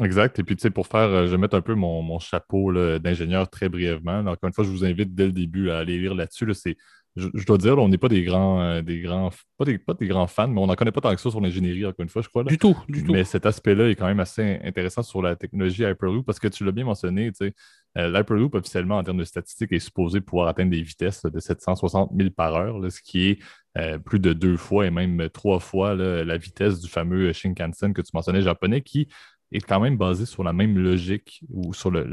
Exact. 0.05 0.39
Et 0.39 0.45
puis, 0.45 0.57
tu 0.57 0.63
sais, 0.63 0.71
pour 0.71 0.87
faire, 0.87 1.09
euh, 1.09 1.27
je 1.27 1.33
vais 1.33 1.39
mettre 1.39 1.57
un 1.57 1.61
peu 1.61 1.75
mon, 1.75 2.19
chapeau 2.19 2.73
d'ingénieur 2.99 3.49
très 3.49 3.69
brièvement. 3.69 4.21
Encore 4.21 4.49
une 4.49 4.53
fois, 4.53 4.65
je 4.65 4.71
vous 4.71 4.85
invite 4.85 5.15
dès 5.15 5.27
le 5.27 5.33
début 5.33 5.71
à 5.71 5.79
aller 5.79 5.99
lire 5.99 6.15
là-dessus. 6.15 6.47
je, 7.17 7.45
dois 7.47 7.59
dire, 7.59 7.79
on 7.79 7.89
n'est 7.89 7.99
pas 7.99 8.09
des 8.09 8.23
grands, 8.23 8.61
euh, 8.63 8.83
des 8.83 9.01
grands, 9.01 9.31
pas 9.59 9.65
des, 9.65 9.79
pas 9.79 9.95
des 9.95 10.07
grands 10.07 10.27
fans, 10.27 10.49
mais 10.49 10.61
on 10.61 10.67
n'en 10.67 10.75
connaît 10.75 10.93
pas 10.93 11.01
tant 11.01 11.15
que 11.15 11.21
ça 11.21 11.31
sur 11.31 11.41
l'ingénierie, 11.41 11.87
encore 11.87 12.03
une 12.03 12.09
fois, 12.09 12.23
je 12.23 12.29
crois. 12.29 12.45
Du 12.45 12.59
tout, 12.59 12.77
du 12.89 13.05
tout. 13.05 13.13
Mais 13.13 13.25
cet 13.25 13.47
aspect-là 13.47 13.89
est 13.89 13.95
quand 13.95 14.07
même 14.07 14.21
assez 14.21 14.61
intéressant 14.65 15.03
sur 15.03 15.23
la 15.23 15.37
technologie 15.37 15.83
Hyperloop 15.83 16.25
parce 16.25 16.39
que 16.39 16.49
tu 16.49 16.65
l'as 16.65 16.73
bien 16.73 16.85
mentionné, 16.85 17.31
tu 17.33 17.47
sais, 17.47 17.55
euh, 17.99 18.11
l'Hyperloop, 18.11 18.55
officiellement, 18.55 18.99
en 18.99 19.05
termes 19.05 19.19
de 19.19 19.25
statistiques, 19.25 19.73
est 19.73 19.79
supposé 19.79 20.21
pouvoir 20.21 20.49
atteindre 20.49 20.71
des 20.71 20.83
vitesses 20.83 21.23
de 21.25 21.41
760 21.41 22.13
000 22.17 22.31
par 22.31 22.55
heure, 22.55 22.81
ce 22.91 23.01
qui 23.03 23.29
est 23.29 23.39
plus 24.05 24.19
de 24.19 24.35
deux 24.35 24.59
fois 24.59 24.87
et 24.87 24.91
même 24.91 25.31
trois 25.31 25.59
fois 25.59 25.95
la 25.95 26.37
vitesse 26.37 26.79
du 26.79 26.91
fameux 26.91 27.33
Shinkansen 27.33 27.95
que 27.95 28.03
tu 28.03 28.11
mentionnais 28.13 28.43
japonais, 28.43 28.83
qui 28.83 29.09
est 29.53 29.61
quand 29.61 29.81
même 29.81 29.97
basé 29.97 30.27
sur 30.27 30.43
la 30.43 30.53
même 30.53 30.79
logique 30.79 31.43
ou 31.51 31.73
sur 31.75 31.91
la 31.91 32.07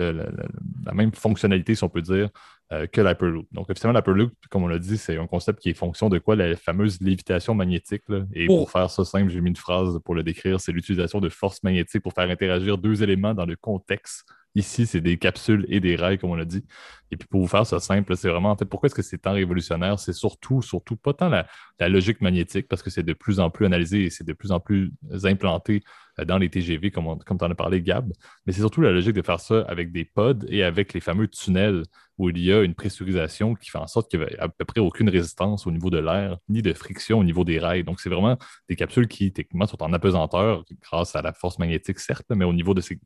même 0.93 1.11
fonctionnalité, 1.13 1.75
si 1.75 1.83
on 1.83 1.89
peut 1.89 2.01
dire, 2.01 2.29
euh, 2.71 2.85
que 2.85 3.01
l'Hyperloop. 3.01 3.47
Donc, 3.51 3.69
officiellement, 3.69 3.97
l'Hyperloop, 3.97 4.31
comme 4.49 4.63
on 4.63 4.67
l'a 4.67 4.79
dit, 4.79 4.97
c'est 4.97 5.17
un 5.17 5.27
concept 5.27 5.59
qui 5.59 5.69
est 5.69 5.73
fonction 5.73 6.09
de 6.09 6.19
quoi? 6.19 6.35
La 6.35 6.55
fameuse 6.55 7.01
lévitation 7.01 7.55
magnétique. 7.55 8.03
Et 8.33 8.45
pour 8.45 8.69
faire 8.69 8.89
ça 8.89 9.05
simple, 9.05 9.29
j'ai 9.29 9.41
mis 9.41 9.49
une 9.49 9.55
phrase 9.55 9.99
pour 10.03 10.15
le 10.15 10.23
décrire 10.23 10.59
c'est 10.59 10.71
l'utilisation 10.71 11.19
de 11.19 11.29
force 11.29 11.63
magnétique 11.63 12.01
pour 12.01 12.13
faire 12.13 12.29
interagir 12.29 12.77
deux 12.77 13.01
éléments 13.01 13.33
dans 13.33 13.45
le 13.45 13.55
contexte 13.55 14.25
Ici, 14.55 14.87
c'est 14.87 15.01
des 15.01 15.17
capsules 15.17 15.65
et 15.69 15.79
des 15.79 15.95
rails, 15.95 16.17
comme 16.17 16.31
on 16.31 16.35
l'a 16.35 16.45
dit. 16.45 16.63
Et 17.11 17.17
puis 17.17 17.27
pour 17.27 17.41
vous 17.41 17.47
faire 17.47 17.65
ça 17.65 17.79
simple, 17.79 18.15
c'est 18.15 18.29
vraiment 18.29 18.51
en 18.51 18.57
fait 18.57 18.65
pourquoi 18.65 18.87
est-ce 18.87 18.95
que 18.95 19.01
c'est 19.01 19.17
tant 19.19 19.33
révolutionnaire? 19.33 19.99
C'est 19.99 20.13
surtout, 20.13 20.61
surtout 20.61 20.95
pas 20.95 21.13
tant 21.13 21.29
la, 21.29 21.45
logique 21.89 22.21
magnétique, 22.21 22.67
parce 22.67 22.83
que 22.83 22.89
c'est 22.89 23.03
de 23.03 23.13
plus 23.13 23.39
en 23.39 23.49
plus 23.49 23.65
analysé 23.65 24.05
et 24.05 24.09
c'est 24.09 24.25
de 24.25 24.33
plus 24.33 24.51
en 24.51 24.59
plus 24.59 24.91
implanté 25.23 25.83
euh, 26.19 26.25
dans 26.25 26.37
les 26.37 26.49
TGV, 26.49 26.91
comme, 26.91 27.19
comme 27.25 27.37
tu 27.37 27.45
en 27.45 27.51
as 27.51 27.55
parlé, 27.55 27.81
Gab. 27.81 28.11
Mais 28.45 28.53
c'est 28.53 28.59
surtout 28.59 28.81
la 28.81 28.91
logique 28.91 29.15
de 29.15 29.21
faire 29.21 29.39
ça 29.39 29.61
avec 29.67 29.91
des 29.91 30.05
pods 30.05 30.45
et 30.47 30.63
avec 30.63 30.93
les 30.93 30.99
fameux 30.99 31.27
tunnels 31.27 31.83
où 32.19 32.29
il 32.29 32.37
y 32.37 32.51
a 32.51 32.61
une 32.61 32.75
pressurisation 32.75 33.55
qui 33.55 33.69
fait 33.69 33.77
en 33.77 33.87
sorte 33.87 34.11
qu'il 34.11 34.19
n'y 34.19 34.25
a 34.25 34.43
à 34.43 34.49
peu 34.49 34.65
près 34.65 34.81
aucune 34.81 35.09
résistance 35.09 35.65
au 35.65 35.71
niveau 35.71 35.89
de 35.89 35.99
l'air, 35.99 36.37
ni 36.49 36.61
de 36.61 36.73
friction 36.73 37.19
au 37.19 37.23
niveau 37.23 37.45
des 37.45 37.59
rails. 37.59 37.83
Donc, 37.85 38.01
c'est 38.01 38.09
vraiment 38.09 38.37
des 38.67 38.75
capsules 38.75 39.07
qui, 39.07 39.31
techniquement, 39.31 39.65
sont 39.65 39.81
en 39.81 39.93
apesanteur 39.93 40.65
grâce 40.81 41.15
à 41.15 41.21
la 41.21 41.31
force 41.31 41.57
magnétique, 41.59 41.99
certes, 41.99 42.29
mais 42.31 42.43
au 42.45 42.53
niveau 42.53 42.73
de 42.73 42.81
ces, 42.81 42.99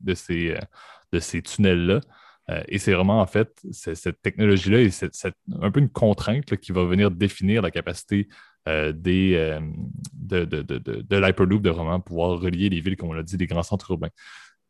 euh, 0.50 0.58
de 1.14 1.20
ces 1.20 1.42
tunnels-là. 1.42 2.00
Euh, 2.50 2.62
et 2.68 2.78
c'est 2.78 2.92
vraiment, 2.92 3.20
en 3.20 3.26
fait, 3.26 3.62
cette 3.72 4.20
technologie-là 4.20 4.80
et 4.80 4.90
c'est 4.90 5.10
un 5.62 5.70
peu 5.70 5.80
une 5.80 5.88
contrainte 5.88 6.56
qui 6.56 6.72
va 6.72 6.84
venir 6.84 7.10
définir 7.10 7.62
la 7.62 7.70
capacité 7.70 8.28
euh, 8.68 8.92
des, 8.92 9.58
de, 10.12 10.44
de, 10.44 10.62
de, 10.62 10.78
de 10.78 11.16
l'Hyperloop 11.16 11.62
de 11.62 11.70
vraiment 11.70 12.00
pouvoir 12.00 12.40
relier 12.40 12.68
les 12.68 12.80
villes, 12.80 12.96
comme 12.96 13.10
on 13.10 13.14
l'a 13.14 13.22
dit, 13.22 13.36
des 13.36 13.46
grands 13.46 13.62
centres 13.62 13.90
urbains 13.90 14.10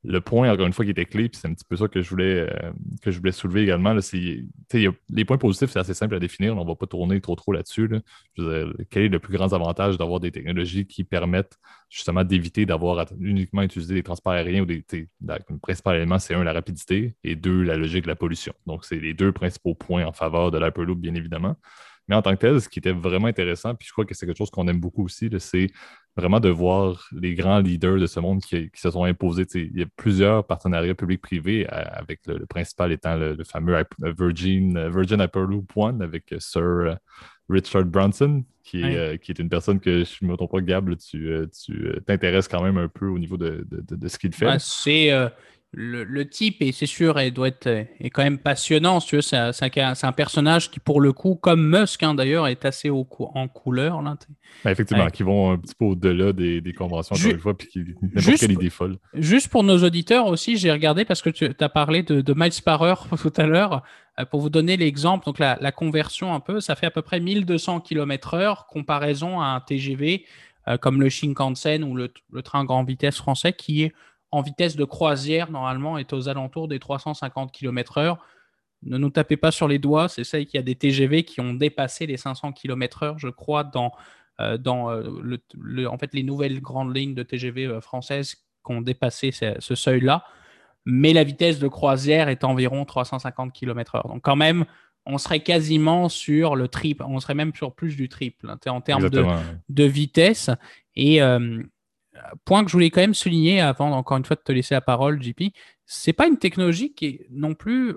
le 0.04 0.20
point, 0.20 0.52
encore 0.52 0.66
une 0.66 0.72
fois, 0.72 0.84
qui 0.84 0.90
était 0.90 1.06
clé, 1.06 1.28
puis 1.28 1.40
c'est 1.40 1.48
un 1.48 1.54
petit 1.54 1.64
peu 1.64 1.76
ça 1.76 1.88
que 1.88 2.02
je 2.02 2.10
voulais, 2.10 2.40
euh, 2.40 2.72
que 3.02 3.10
je 3.10 3.18
voulais 3.18 3.32
soulever 3.32 3.62
également, 3.62 3.98
c'est 4.00 4.44
les 4.72 5.24
points 5.24 5.38
positifs, 5.38 5.70
c'est 5.70 5.78
assez 5.78 5.94
simple 5.94 6.14
à 6.14 6.18
définir. 6.18 6.56
On 6.56 6.62
ne 6.62 6.68
va 6.68 6.74
pas 6.74 6.86
tourner 6.86 7.20
trop 7.20 7.34
trop 7.34 7.52
là-dessus. 7.52 7.88
quel 8.90 9.02
est 9.02 9.08
le 9.08 9.18
plus 9.18 9.32
grand 9.36 9.52
avantage 9.52 9.96
d'avoir 9.96 10.20
des 10.20 10.30
technologies 10.30 10.86
qui 10.86 11.04
permettent 11.04 11.58
justement 11.88 12.24
d'éviter 12.24 12.66
d'avoir 12.66 13.06
uniquement 13.18 13.62
utilisé 13.62 13.94
des 13.94 14.02
transports 14.02 14.32
aériens 14.32 14.62
ou 14.62 14.66
des. 14.66 14.84
Le 15.22 15.58
principal 15.58 15.96
élément, 15.96 16.18
c'est 16.18 16.34
un, 16.34 16.44
la 16.44 16.52
rapidité, 16.52 17.16
et 17.24 17.34
deux, 17.34 17.62
la 17.62 17.76
logique 17.76 18.02
de 18.02 18.08
la 18.08 18.16
pollution. 18.16 18.52
Donc, 18.66 18.84
c'est 18.84 18.98
les 18.98 19.14
deux 19.14 19.32
principaux 19.32 19.74
points 19.74 20.04
en 20.04 20.12
faveur 20.12 20.50
de 20.50 20.58
l'Hyperloop, 20.58 20.98
bien 20.98 21.14
évidemment. 21.14 21.56
Mais 22.08 22.14
en 22.14 22.22
tant 22.22 22.32
que 22.32 22.40
tel, 22.40 22.60
ce 22.60 22.68
qui 22.68 22.78
était 22.78 22.92
vraiment 22.92 23.28
intéressant, 23.28 23.74
puis 23.74 23.86
je 23.86 23.92
crois 23.92 24.04
que 24.04 24.14
c'est 24.14 24.26
quelque 24.26 24.36
chose 24.36 24.50
qu'on 24.50 24.68
aime 24.68 24.80
beaucoup 24.80 25.04
aussi, 25.04 25.30
c'est 25.38 25.70
vraiment 26.16 26.40
de 26.40 26.48
voir 26.48 27.08
les 27.12 27.34
grands 27.34 27.58
leaders 27.58 27.98
de 27.98 28.06
ce 28.06 28.20
monde 28.20 28.40
qui, 28.40 28.70
se 28.74 28.90
sont 28.90 29.04
imposés. 29.04 29.46
il 29.54 29.78
y 29.78 29.82
a 29.82 29.86
plusieurs 29.96 30.46
partenariats 30.46 30.94
publics-privés 30.94 31.66
euh, 31.66 31.84
avec 31.92 32.20
le, 32.26 32.46
principal 32.46 32.92
étant 32.92 33.16
le, 33.16 33.42
fameux 33.44 33.76
Virgin, 34.00 34.76
euh, 34.76 34.90
Virgin 34.90 35.20
Hyperloop 35.20 35.70
One 35.76 36.02
avec 36.02 36.32
euh, 36.32 36.36
Sir 36.38 36.98
Richard 37.48 37.84
Branson, 37.84 38.44
qui 38.62 38.82
est, 38.82 39.22
qui 39.22 39.32
est 39.32 39.38
une 39.38 39.50
personne 39.50 39.78
que, 39.78 40.04
je 40.04 40.24
ne 40.24 40.30
me 40.30 40.36
trompe 40.36 40.52
pas, 40.52 40.60
Gab, 40.62 40.96
tu 40.96 41.28
t'intéresses 42.06 42.48
quand 42.48 42.62
même 42.62 42.78
un 42.78 42.88
peu 42.88 43.06
au 43.06 43.18
niveau 43.18 43.36
de, 43.36 43.66
ce 44.08 44.18
qu'il 44.18 44.32
fait. 44.34 44.46
c'est 44.58 45.10
le, 45.76 46.28
type, 46.28 46.56
et 46.60 46.72
c'est 46.72 46.86
sûr, 46.86 47.18
doit 47.32 47.48
être 47.48 47.66
est 47.66 48.10
quand 48.10 48.22
même 48.22 48.38
passionnant. 48.38 49.00
c'est 49.00 49.36
un, 49.36 50.12
personnage 50.12 50.70
qui, 50.70 50.80
pour 50.80 51.00
le 51.00 51.12
coup, 51.12 51.34
comme 51.34 51.66
Musk 51.66 52.02
hein, 52.02 52.14
d'ailleurs, 52.14 52.46
est 52.48 52.64
assez 52.64 52.90
au, 52.90 53.06
en 53.34 53.48
couleur. 53.48 54.02
Là, 54.02 54.16
ben, 54.64 54.70
effectivement, 54.70 55.06
qui 55.08 55.22
vont 55.22 55.52
un 55.52 55.58
petit 55.58 55.74
peu 55.74 55.84
au-delà 55.86 56.32
des, 56.32 56.72
conventions, 56.72 57.14
encore 57.14 57.30
une 57.30 57.38
fois, 57.38 57.56
puis 57.56 57.68
qui 57.68 57.84
n'importe 58.02 58.38
quelle 58.38 58.52
idée 58.52 58.70
folle. 58.70 58.96
Juste 59.14 59.48
pour 59.48 59.64
nos 59.64 59.82
auditeurs 59.82 60.26
aussi, 60.26 60.56
j'ai 60.56 60.70
regardé 60.70 61.04
parce 61.04 61.22
que 61.22 61.30
tu 61.30 61.50
as 61.58 61.68
parlé 61.68 62.02
de, 62.02 62.20
de 62.20 62.34
miles 62.34 62.52
par 62.64 62.82
heure 62.82 63.06
tout 63.20 63.32
à 63.36 63.46
l'heure. 63.46 63.82
Euh, 64.18 64.24
pour 64.24 64.40
vous 64.40 64.50
donner 64.50 64.76
l'exemple, 64.76 65.26
donc 65.26 65.38
la, 65.38 65.72
conversion 65.72 66.34
un 66.34 66.40
peu, 66.40 66.60
ça 66.60 66.76
fait 66.76 66.86
à 66.86 66.90
peu 66.90 67.02
près 67.02 67.20
1200 67.20 67.80
km/h, 67.80 68.66
comparaison 68.68 69.40
à 69.40 69.46
un 69.46 69.60
TGV 69.60 70.24
comme 70.80 71.02
le 71.02 71.10
Shinkansen 71.10 71.84
ou 71.84 71.94
le, 71.94 72.10
le, 72.32 72.40
train 72.40 72.64
grande 72.64 72.88
vitesse 72.88 73.18
français, 73.18 73.52
qui 73.52 73.82
est 73.82 73.92
en 74.34 74.42
vitesse 74.42 74.74
de 74.74 74.84
croisière, 74.84 75.48
normalement, 75.48 75.96
est 75.96 76.12
aux 76.12 76.28
alentours 76.28 76.66
des 76.66 76.80
350 76.80 77.52
km/h. 77.52 78.16
Ne 78.82 78.98
nous 78.98 79.10
tapez 79.10 79.36
pas 79.36 79.52
sur 79.52 79.68
les 79.68 79.78
doigts, 79.78 80.08
c'est 80.08 80.24
ça 80.24 80.38
qu'il 80.40 80.56
y 80.56 80.58
a 80.58 80.62
des 80.62 80.74
TGV 80.74 81.22
qui 81.22 81.40
ont 81.40 81.54
dépassé 81.54 82.04
les 82.06 82.16
500 82.16 82.50
km/h, 82.50 83.14
je 83.16 83.28
crois, 83.28 83.62
dans, 83.62 83.92
euh, 84.40 84.58
dans 84.58 84.90
euh, 84.90 85.38
le, 85.56 85.88
en 85.88 85.98
fait, 85.98 86.12
les 86.14 86.24
nouvelles 86.24 86.60
grandes 86.60 86.96
lignes 86.96 87.14
de 87.14 87.22
TGV 87.22 87.66
euh, 87.66 87.80
françaises 87.80 88.34
qui 88.34 88.72
ont 88.72 88.80
dépassé 88.80 89.30
ce, 89.30 89.74
seuil-là. 89.76 90.24
Mais 90.84 91.12
la 91.12 91.22
vitesse 91.22 91.60
de 91.60 91.68
croisière 91.68 92.28
est 92.28 92.42
environ 92.42 92.84
350 92.84 93.52
km/h. 93.52 94.08
Donc, 94.08 94.22
quand 94.22 94.36
même, 94.36 94.64
on 95.06 95.16
serait 95.16 95.44
quasiment 95.44 96.08
sur 96.08 96.56
le 96.56 96.66
triple, 96.66 97.04
on 97.06 97.20
serait 97.20 97.34
même 97.34 97.54
sur 97.54 97.72
plus 97.72 97.94
du 97.94 98.08
triple 98.08 98.50
hein, 98.50 98.58
en 98.66 98.80
termes 98.80 99.10
de, 99.10 99.24
de, 99.68 99.84
vitesse. 99.84 100.50
Et 100.96 101.20
point 102.44 102.64
que 102.64 102.70
je 102.70 102.72
voulais 102.74 102.90
quand 102.90 103.00
même 103.00 103.14
souligner 103.14 103.60
avant, 103.60 103.90
encore 103.92 104.16
une 104.16 104.24
fois, 104.24 104.36
de 104.36 104.42
te 104.42 104.52
laisser 104.52 104.74
la 104.74 104.80
parole, 104.80 105.22
JP, 105.22 105.44
c'est 105.86 106.12
pas 106.12 106.26
une 106.26 106.38
technologie 106.38 106.94
qui 106.94 107.06
est 107.06 107.26
non 107.30 107.54
plus 107.54 107.94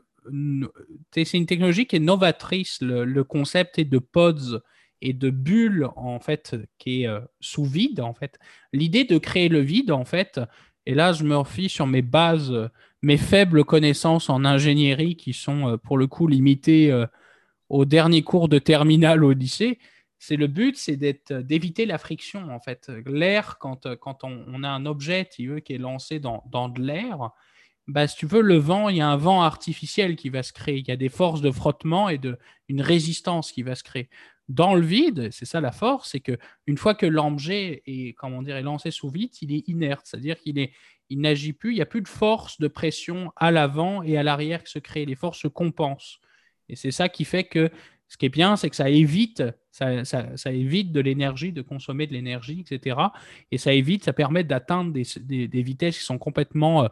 c'est 1.13 1.38
une 1.38 1.45
technologie 1.45 1.86
qui 1.86 1.95
est 1.95 2.00
novatrice. 2.00 2.79
Le, 2.81 3.24
concept 3.24 3.79
est 3.79 3.86
de 3.86 4.00
pods 4.00 4.62
et 5.01 5.13
de 5.13 5.29
bulles 5.29 5.88
en 5.95 6.19
fait 6.19 6.55
qui 6.79 7.03
est 7.03 7.07
euh, 7.07 7.19
sous 7.39 7.65
vide 7.65 8.01
en 8.01 8.13
fait. 8.13 8.39
L'idée 8.74 9.03
de 9.03 9.17
créer 9.17 9.50
le 9.50 9.59
vide 9.59 9.91
en 9.91 10.05
fait, 10.05 10.39
et 10.86 10.95
là 10.95 11.13
je 11.13 11.24
me 11.24 11.38
refie 11.38 11.69
sur 11.69 11.88
mes 11.88 12.01
bases, 12.01 12.69
mes 13.01 13.17
faibles 13.17 13.63
connaissances 13.63 14.29
en 14.29 14.43
ingénierie 14.43 15.15
qui 15.15 15.33
sont 15.33 15.69
euh, 15.69 15.77
pour 15.77 15.97
le 15.97 16.07
coup 16.07 16.27
limitées 16.27 16.91
euh, 16.91 17.05
au 17.69 17.86
dernier 17.86 18.24
cours 18.24 18.50
de 18.50 18.59
terminale 18.59 19.24
au 19.24 19.33
lycée. 19.33 19.77
C'est 20.19 20.36
le 20.36 20.47
but, 20.47 20.77
c'est 20.77 20.97
d'éviter 20.97 21.86
la 21.86 21.97
friction 21.97 22.50
en 22.50 22.59
fait. 22.59 22.91
L'air 23.05 23.57
quand, 23.59 23.95
quand 23.97 24.24
on, 24.24 24.63
a 24.63 24.69
un 24.69 24.86
objet 24.86 25.29
qui 25.31 25.45
est 25.45 25.77
lancé 25.77 26.19
dans, 26.19 26.43
dans 26.51 26.69
de 26.69 26.81
l'air, 26.81 27.31
bah, 27.88 28.05
tu 28.07 28.25
veux, 28.25 28.41
le 28.41 28.57
vent, 28.57 28.89
il 28.89 28.97
y 28.97 29.01
a 29.01 29.07
un 29.07 29.15
vent 29.15 29.41
artificiel 29.41 30.17
qui 30.17 30.29
va 30.29 30.43
se 30.43 30.51
créer. 30.51 30.79
Il 30.79 30.88
y 30.88 30.91
a 30.91 30.97
des 30.97 31.09
forces 31.09 31.41
de 31.41 31.51
frottement 31.51 32.09
et 32.09 32.17
de, 32.17 32.38
une 32.67 32.81
résistance 32.81 33.51
qui 33.51 33.63
va 33.63 33.75
se 33.75 33.83
créer. 33.83 34.09
Dans 34.50 34.75
le 34.75 34.81
vide, 34.81 35.29
c'est 35.31 35.45
ça 35.45 35.62
la 35.62 35.71
force, 35.71 36.12
c'est 36.12 36.19
que 36.19 36.38
une 36.67 36.77
fois 36.77 36.95
que 36.95 37.05
l'objet 37.05 37.83
est, 37.86 38.13
comment 38.13 38.41
dire, 38.41 38.57
est 38.57 38.62
lancé 38.62 38.91
sous 38.91 39.09
vide, 39.09 39.31
il 39.41 39.53
est 39.53 39.67
inerte, 39.67 40.05
c'est-à-dire 40.05 40.38
qu'il 40.39 40.59
est, 40.59 40.71
il 41.09 41.19
n'agit 41.19 41.53
plus, 41.53 41.71
il 41.71 41.75
n'y 41.75 41.81
a 41.81 41.86
plus 41.86 42.01
de 42.01 42.07
force 42.07 42.59
de 42.59 42.67
pression 42.67 43.31
à 43.36 43.51
l'avant 43.51 44.03
et 44.03 44.17
à 44.17 44.24
l'arrière 44.24 44.63
qui 44.63 44.71
se 44.71 44.79
crée. 44.79 45.05
Les 45.05 45.15
forces 45.15 45.39
se 45.39 45.47
compensent. 45.47 46.19
Et 46.69 46.75
c'est 46.75 46.91
ça 46.91 47.07
qui 47.07 47.24
fait 47.24 47.45
que 47.45 47.69
ce 48.09 48.17
qui 48.17 48.25
est 48.25 48.29
bien, 48.29 48.55
c'est 48.57 48.69
que 48.69 48.75
ça 48.75 48.89
évite, 48.89 49.43
ça, 49.77 50.36
ça, 50.38 50.51
évite 50.51 50.91
de 50.91 51.00
l'énergie, 51.00 51.51
de 51.51 51.62
consommer 51.62 52.07
de 52.07 52.13
l'énergie, 52.13 52.65
etc. 52.67 52.98
Et 53.51 53.57
ça 53.57 53.74
évite, 53.74 54.03
ça 54.03 54.13
permet 54.13 54.43
d'atteindre 54.43 54.91
des, 54.91 55.03
des, 55.22 55.48
des, 55.48 55.62
vitesses 55.62 56.00
qui 56.00 56.03
sont 56.03 56.17
complètement 56.17 56.84
euh, 56.84 56.88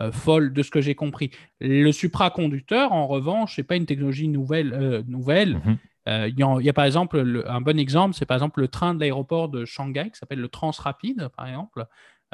euh, 0.00 0.12
folle 0.12 0.52
de 0.52 0.62
ce 0.62 0.70
que 0.70 0.80
j'ai 0.80 0.94
compris. 0.94 1.30
Le 1.60 1.92
supraconducteur, 1.92 2.92
en 2.92 3.06
revanche, 3.06 3.56
ce 3.56 3.60
n'est 3.60 3.66
pas 3.66 3.76
une 3.76 3.86
technologie 3.86 4.28
nouvelle. 4.28 4.72
Euh, 4.72 5.02
nouvelle. 5.06 5.56
Mhm. 5.56 5.78
Il, 6.06 6.64
y 6.64 6.68
a, 6.68 6.72
par 6.72 6.86
exemple, 6.86 7.44
un 7.46 7.60
bon 7.60 7.78
exemple, 7.78 8.16
c'est 8.16 8.26
par 8.26 8.36
exemple 8.36 8.60
le 8.60 8.68
train 8.68 8.94
de 8.94 9.00
l'aéroport 9.00 9.48
de 9.48 9.64
Shanghai 9.64 10.10
qui 10.10 10.18
s'appelle 10.18 10.40
le 10.40 10.48
Transrapide, 10.48 11.28
par 11.36 11.46
exemple. 11.46 11.86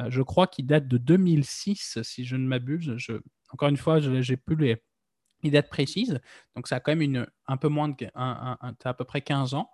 je 0.08 0.22
crois 0.22 0.46
qu'il 0.46 0.66
date 0.66 0.88
de 0.88 0.96
2006, 0.96 1.98
si 2.02 2.24
je 2.24 2.36
ne 2.36 2.46
m'abuse. 2.46 2.94
Je, 2.96 3.14
encore 3.50 3.68
une 3.68 3.76
fois, 3.76 4.00
je 4.00 4.10
n'ai 4.10 4.36
plus 4.38 4.56
les, 4.56 5.50
dates 5.50 5.68
précises. 5.68 6.20
Donc, 6.54 6.68
ça 6.68 6.76
a 6.76 6.80
quand 6.80 6.92
même 6.92 7.02
une, 7.02 7.26
un 7.48 7.56
peu 7.58 7.68
moins 7.68 7.90
de. 7.90 8.06
à 8.14 8.94
peu 8.96 9.04
près 9.04 9.20
15 9.20 9.52
ans. 9.52 9.68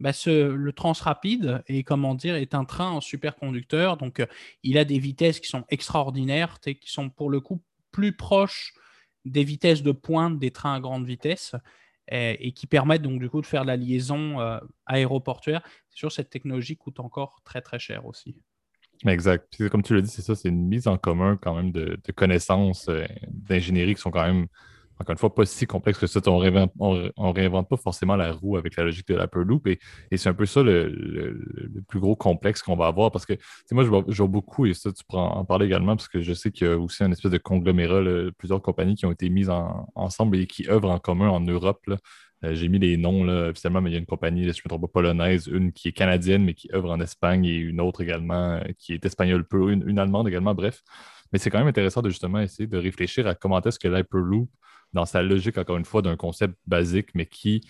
Bah, 0.00 0.10
le 0.26 0.70
Transrapide 0.72 1.62
est, 1.66 1.84
comment 1.84 2.14
dire, 2.14 2.34
est 2.34 2.54
un 2.54 2.64
train 2.64 2.90
en 2.90 3.00
superconducteur. 3.00 3.96
Donc, 3.96 4.20
euh, 4.20 4.26
il 4.62 4.76
a 4.78 4.84
des 4.84 4.98
vitesses 4.98 5.40
qui 5.40 5.48
sont 5.48 5.64
extraordinaires, 5.68 6.58
qui 6.60 6.90
sont 6.90 7.10
pour 7.10 7.30
le 7.30 7.40
coup 7.40 7.62
plus 7.92 8.12
proches 8.12 8.72
des 9.24 9.44
vitesses 9.44 9.82
de 9.82 9.92
pointe 9.92 10.38
des 10.38 10.50
trains 10.50 10.74
à 10.74 10.80
grande 10.80 11.06
vitesse 11.06 11.54
et, 12.08 12.52
qui 12.52 12.66
permettent 12.66 13.02
donc 13.02 13.18
du 13.18 13.30
coup 13.30 13.40
de 13.40 13.46
faire 13.46 13.64
la 13.64 13.76
liaison 13.76 14.40
euh, 14.40 14.58
aéroportuaire. 14.86 15.62
C'est 15.88 15.98
sûr, 15.98 16.12
cette 16.12 16.28
technologie 16.28 16.76
coûte 16.76 17.00
encore 17.00 17.40
très 17.44 17.62
très 17.62 17.78
cher 17.78 18.04
aussi. 18.04 18.36
Exact. 19.06 19.68
comme 19.70 19.82
tu 19.82 19.94
l'as 19.94 20.02
dit, 20.02 20.10
c'est 20.10 20.22
ça, 20.22 20.34
c'est 20.34 20.48
une 20.48 20.66
mise 20.66 20.86
en 20.86 20.96
commun 20.96 21.36
quand 21.36 21.54
même 21.54 21.72
de, 21.72 21.98
connaissances 22.14 22.88
euh, 22.88 23.06
d'ingénierie 23.28 23.94
qui 23.94 24.00
sont 24.00 24.10
quand 24.10 24.26
même 24.26 24.46
encore 25.00 25.12
une 25.12 25.18
fois, 25.18 25.34
pas 25.34 25.44
si 25.44 25.66
complexe 25.66 25.98
que 25.98 26.06
ça. 26.06 26.20
On 26.26 26.38
réinvente, 26.38 26.72
réinvente 27.18 27.68
pas 27.68 27.76
forcément 27.76 28.16
la 28.16 28.32
roue 28.32 28.56
avec 28.56 28.76
la 28.76 28.84
logique 28.84 29.08
de 29.08 29.16
l'Hyperloop. 29.16 29.66
Et, 29.66 29.78
c'est 30.16 30.28
un 30.28 30.34
peu 30.34 30.46
ça 30.46 30.62
le, 30.62 31.82
plus 31.88 32.00
gros 32.00 32.16
complexe 32.16 32.62
qu'on 32.62 32.76
va 32.76 32.86
avoir 32.86 33.10
parce 33.10 33.26
que 33.26 33.34
moi, 33.72 33.84
je 33.84 33.88
vois, 33.88 34.28
beaucoup, 34.28 34.66
et 34.66 34.74
ça, 34.74 34.92
tu 34.92 35.02
pourras 35.04 35.22
en 35.22 35.44
parler 35.44 35.66
également, 35.66 35.96
parce 35.96 36.08
que 36.08 36.20
je 36.20 36.32
sais 36.32 36.50
qu'il 36.50 36.66
y 36.66 36.70
a 36.70 36.78
aussi 36.78 37.02
un 37.02 37.10
espèce 37.10 37.32
de 37.32 37.38
conglomérat, 37.38 38.02
plusieurs 38.38 38.62
compagnies 38.62 38.94
qui 38.94 39.06
ont 39.06 39.12
été 39.12 39.28
mises 39.28 39.50
ensemble 39.94 40.36
et 40.38 40.46
qui 40.46 40.68
œuvrent 40.68 40.90
en 40.90 40.98
commun 40.98 41.28
en 41.28 41.40
Europe. 41.40 41.84
Euh, 42.44 42.54
j'ai 42.54 42.68
mis 42.68 42.78
les 42.78 42.96
noms 42.96 43.24
là, 43.24 43.48
officiellement, 43.50 43.80
mais 43.80 43.90
il 43.90 43.94
y 43.94 43.96
a 43.96 44.00
une 44.00 44.06
compagnie, 44.06 44.42
je 44.42 44.48
ne 44.48 44.52
me 44.52 44.68
trompe 44.68 44.82
pas, 44.82 44.88
polonaise, 44.88 45.46
une 45.46 45.72
qui 45.72 45.88
est 45.88 45.92
canadienne, 45.92 46.44
mais 46.44 46.54
qui 46.54 46.68
œuvre 46.72 46.90
en 46.90 47.00
Espagne, 47.00 47.44
et 47.44 47.56
une 47.56 47.80
autre 47.80 48.02
également 48.02 48.54
euh, 48.54 48.60
qui 48.78 48.92
est 48.92 49.04
espagnole, 49.04 49.44
une, 49.52 49.88
une 49.88 49.98
allemande 49.98 50.28
également, 50.28 50.54
bref. 50.54 50.82
Mais 51.32 51.38
c'est 51.38 51.50
quand 51.50 51.58
même 51.58 51.68
intéressant 51.68 52.02
de 52.02 52.10
justement 52.10 52.40
essayer 52.40 52.66
de 52.66 52.78
réfléchir 52.78 53.26
à 53.26 53.34
comment 53.34 53.60
est-ce 53.60 53.78
que 53.78 53.88
l'Hyperloop 53.88 54.48
dans 54.94 55.04
sa 55.04 55.22
logique, 55.22 55.58
encore 55.58 55.76
une 55.76 55.84
fois, 55.84 56.02
d'un 56.02 56.16
concept 56.16 56.56
basique, 56.66 57.08
mais 57.14 57.26
qui 57.26 57.62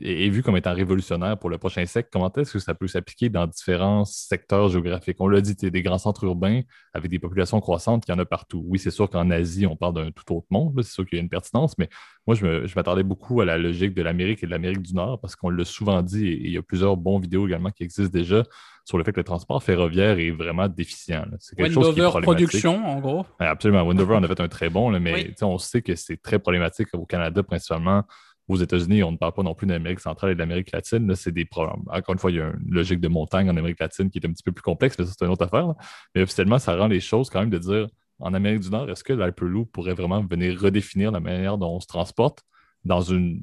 est 0.00 0.28
vu 0.28 0.42
comme 0.42 0.56
étant 0.56 0.72
révolutionnaire 0.72 1.36
pour 1.36 1.50
le 1.50 1.58
prochain 1.58 1.84
siècle, 1.84 2.10
comment 2.12 2.32
est-ce 2.32 2.52
que 2.52 2.58
ça 2.60 2.74
peut 2.74 2.86
s'appliquer 2.86 3.28
dans 3.28 3.46
différents 3.46 4.04
secteurs 4.04 4.68
géographiques? 4.68 5.16
On 5.20 5.26
l'a 5.26 5.40
dit, 5.40 5.54
des 5.54 5.82
grands 5.82 5.98
centres 5.98 6.24
urbains 6.24 6.60
avec 6.94 7.10
des 7.10 7.18
populations 7.18 7.60
croissantes, 7.60 8.04
il 8.06 8.12
y 8.12 8.14
en 8.14 8.18
a 8.18 8.24
partout. 8.24 8.62
Oui, 8.66 8.78
c'est 8.78 8.92
sûr 8.92 9.10
qu'en 9.10 9.30
Asie, 9.30 9.66
on 9.66 9.76
parle 9.76 9.94
d'un 9.94 10.10
tout 10.12 10.32
autre 10.32 10.46
monde, 10.50 10.80
c'est 10.82 10.92
sûr 10.92 11.06
qu'il 11.06 11.16
y 11.16 11.20
a 11.20 11.22
une 11.22 11.28
pertinence, 11.28 11.76
mais 11.76 11.88
moi, 12.26 12.36
je 12.36 12.74
m'attendais 12.76 13.02
beaucoup 13.02 13.40
à 13.40 13.44
la 13.44 13.58
logique 13.58 13.94
de 13.94 14.02
l'Amérique 14.02 14.44
et 14.44 14.46
de 14.46 14.52
l'Amérique 14.52 14.82
du 14.82 14.94
Nord 14.94 15.20
parce 15.20 15.34
qu'on 15.34 15.50
l'a 15.50 15.64
souvent 15.64 16.02
dit 16.02 16.28
et, 16.28 16.46
il 16.46 16.52
y 16.52 16.58
a 16.58 16.62
plusieurs 16.62 16.96
bons 16.96 17.18
vidéos 17.18 17.48
également 17.48 17.70
qui 17.70 17.82
existent 17.82 18.12
déjà 18.12 18.44
sur 18.90 18.98
le 18.98 19.04
fait 19.04 19.12
que 19.12 19.20
le 19.20 19.24
transport 19.24 19.62
ferroviaire 19.62 20.18
est 20.18 20.32
vraiment 20.32 20.68
déficient. 20.68 21.24
C'est 21.38 21.54
quelque 21.56 21.72
chose 21.72 21.94
qui 21.94 22.00
est 22.00 22.22
production, 22.22 22.84
en 22.84 22.98
gros. 22.98 23.24
absolument. 23.38 23.82
Wendover 23.82 24.16
en 24.16 24.22
a 24.24 24.26
fait 24.26 24.40
un 24.40 24.48
très 24.48 24.68
bon, 24.68 24.90
mais 24.98 25.32
on 25.42 25.58
sait 25.58 25.80
que 25.80 25.94
c'est 25.94 26.20
très 26.20 26.40
problématique 26.40 26.88
au 26.94 27.06
Canada 27.06 27.42
principalement 27.42 28.02
aux 28.48 28.56
États-Unis, 28.56 29.04
on 29.04 29.12
ne 29.12 29.16
parle 29.16 29.32
pas 29.32 29.44
non 29.44 29.54
plus 29.54 29.68
d'Amérique 29.68 30.00
centrale 30.00 30.32
et 30.32 30.34
d'Amérique 30.34 30.72
latine. 30.72 31.14
C'est 31.14 31.30
des 31.30 31.44
problèmes. 31.44 31.84
Encore 31.86 32.14
une 32.14 32.18
fois, 32.18 32.32
il 32.32 32.38
y 32.38 32.40
a 32.40 32.46
une 32.46 32.74
logique 32.74 33.00
de 33.00 33.06
montagne 33.06 33.48
en 33.48 33.56
Amérique 33.56 33.78
latine 33.78 34.10
qui 34.10 34.18
est 34.18 34.26
un 34.26 34.32
petit 34.32 34.42
peu 34.42 34.50
plus 34.50 34.62
complexe, 34.62 34.98
mais 34.98 35.04
ça, 35.04 35.12
c'est 35.16 35.24
une 35.24 35.30
autre 35.30 35.44
affaire. 35.44 35.72
Mais 36.16 36.22
officiellement, 36.22 36.58
ça 36.58 36.74
rend 36.76 36.88
les 36.88 36.98
choses 36.98 37.30
quand 37.30 37.38
même 37.38 37.50
de 37.50 37.58
dire 37.58 37.86
en 38.18 38.34
Amérique 38.34 38.60
du 38.60 38.70
Nord, 38.70 38.90
est-ce 38.90 39.04
que 39.04 39.12
l'Hyperloop 39.12 39.70
pourrait 39.70 39.94
vraiment 39.94 40.20
venir 40.20 40.60
redéfinir 40.60 41.12
la 41.12 41.20
manière 41.20 41.58
dont 41.58 41.76
on 41.76 41.80
se 41.80 41.86
transporte? 41.86 42.42
Dans, 42.84 43.00
une, 43.00 43.42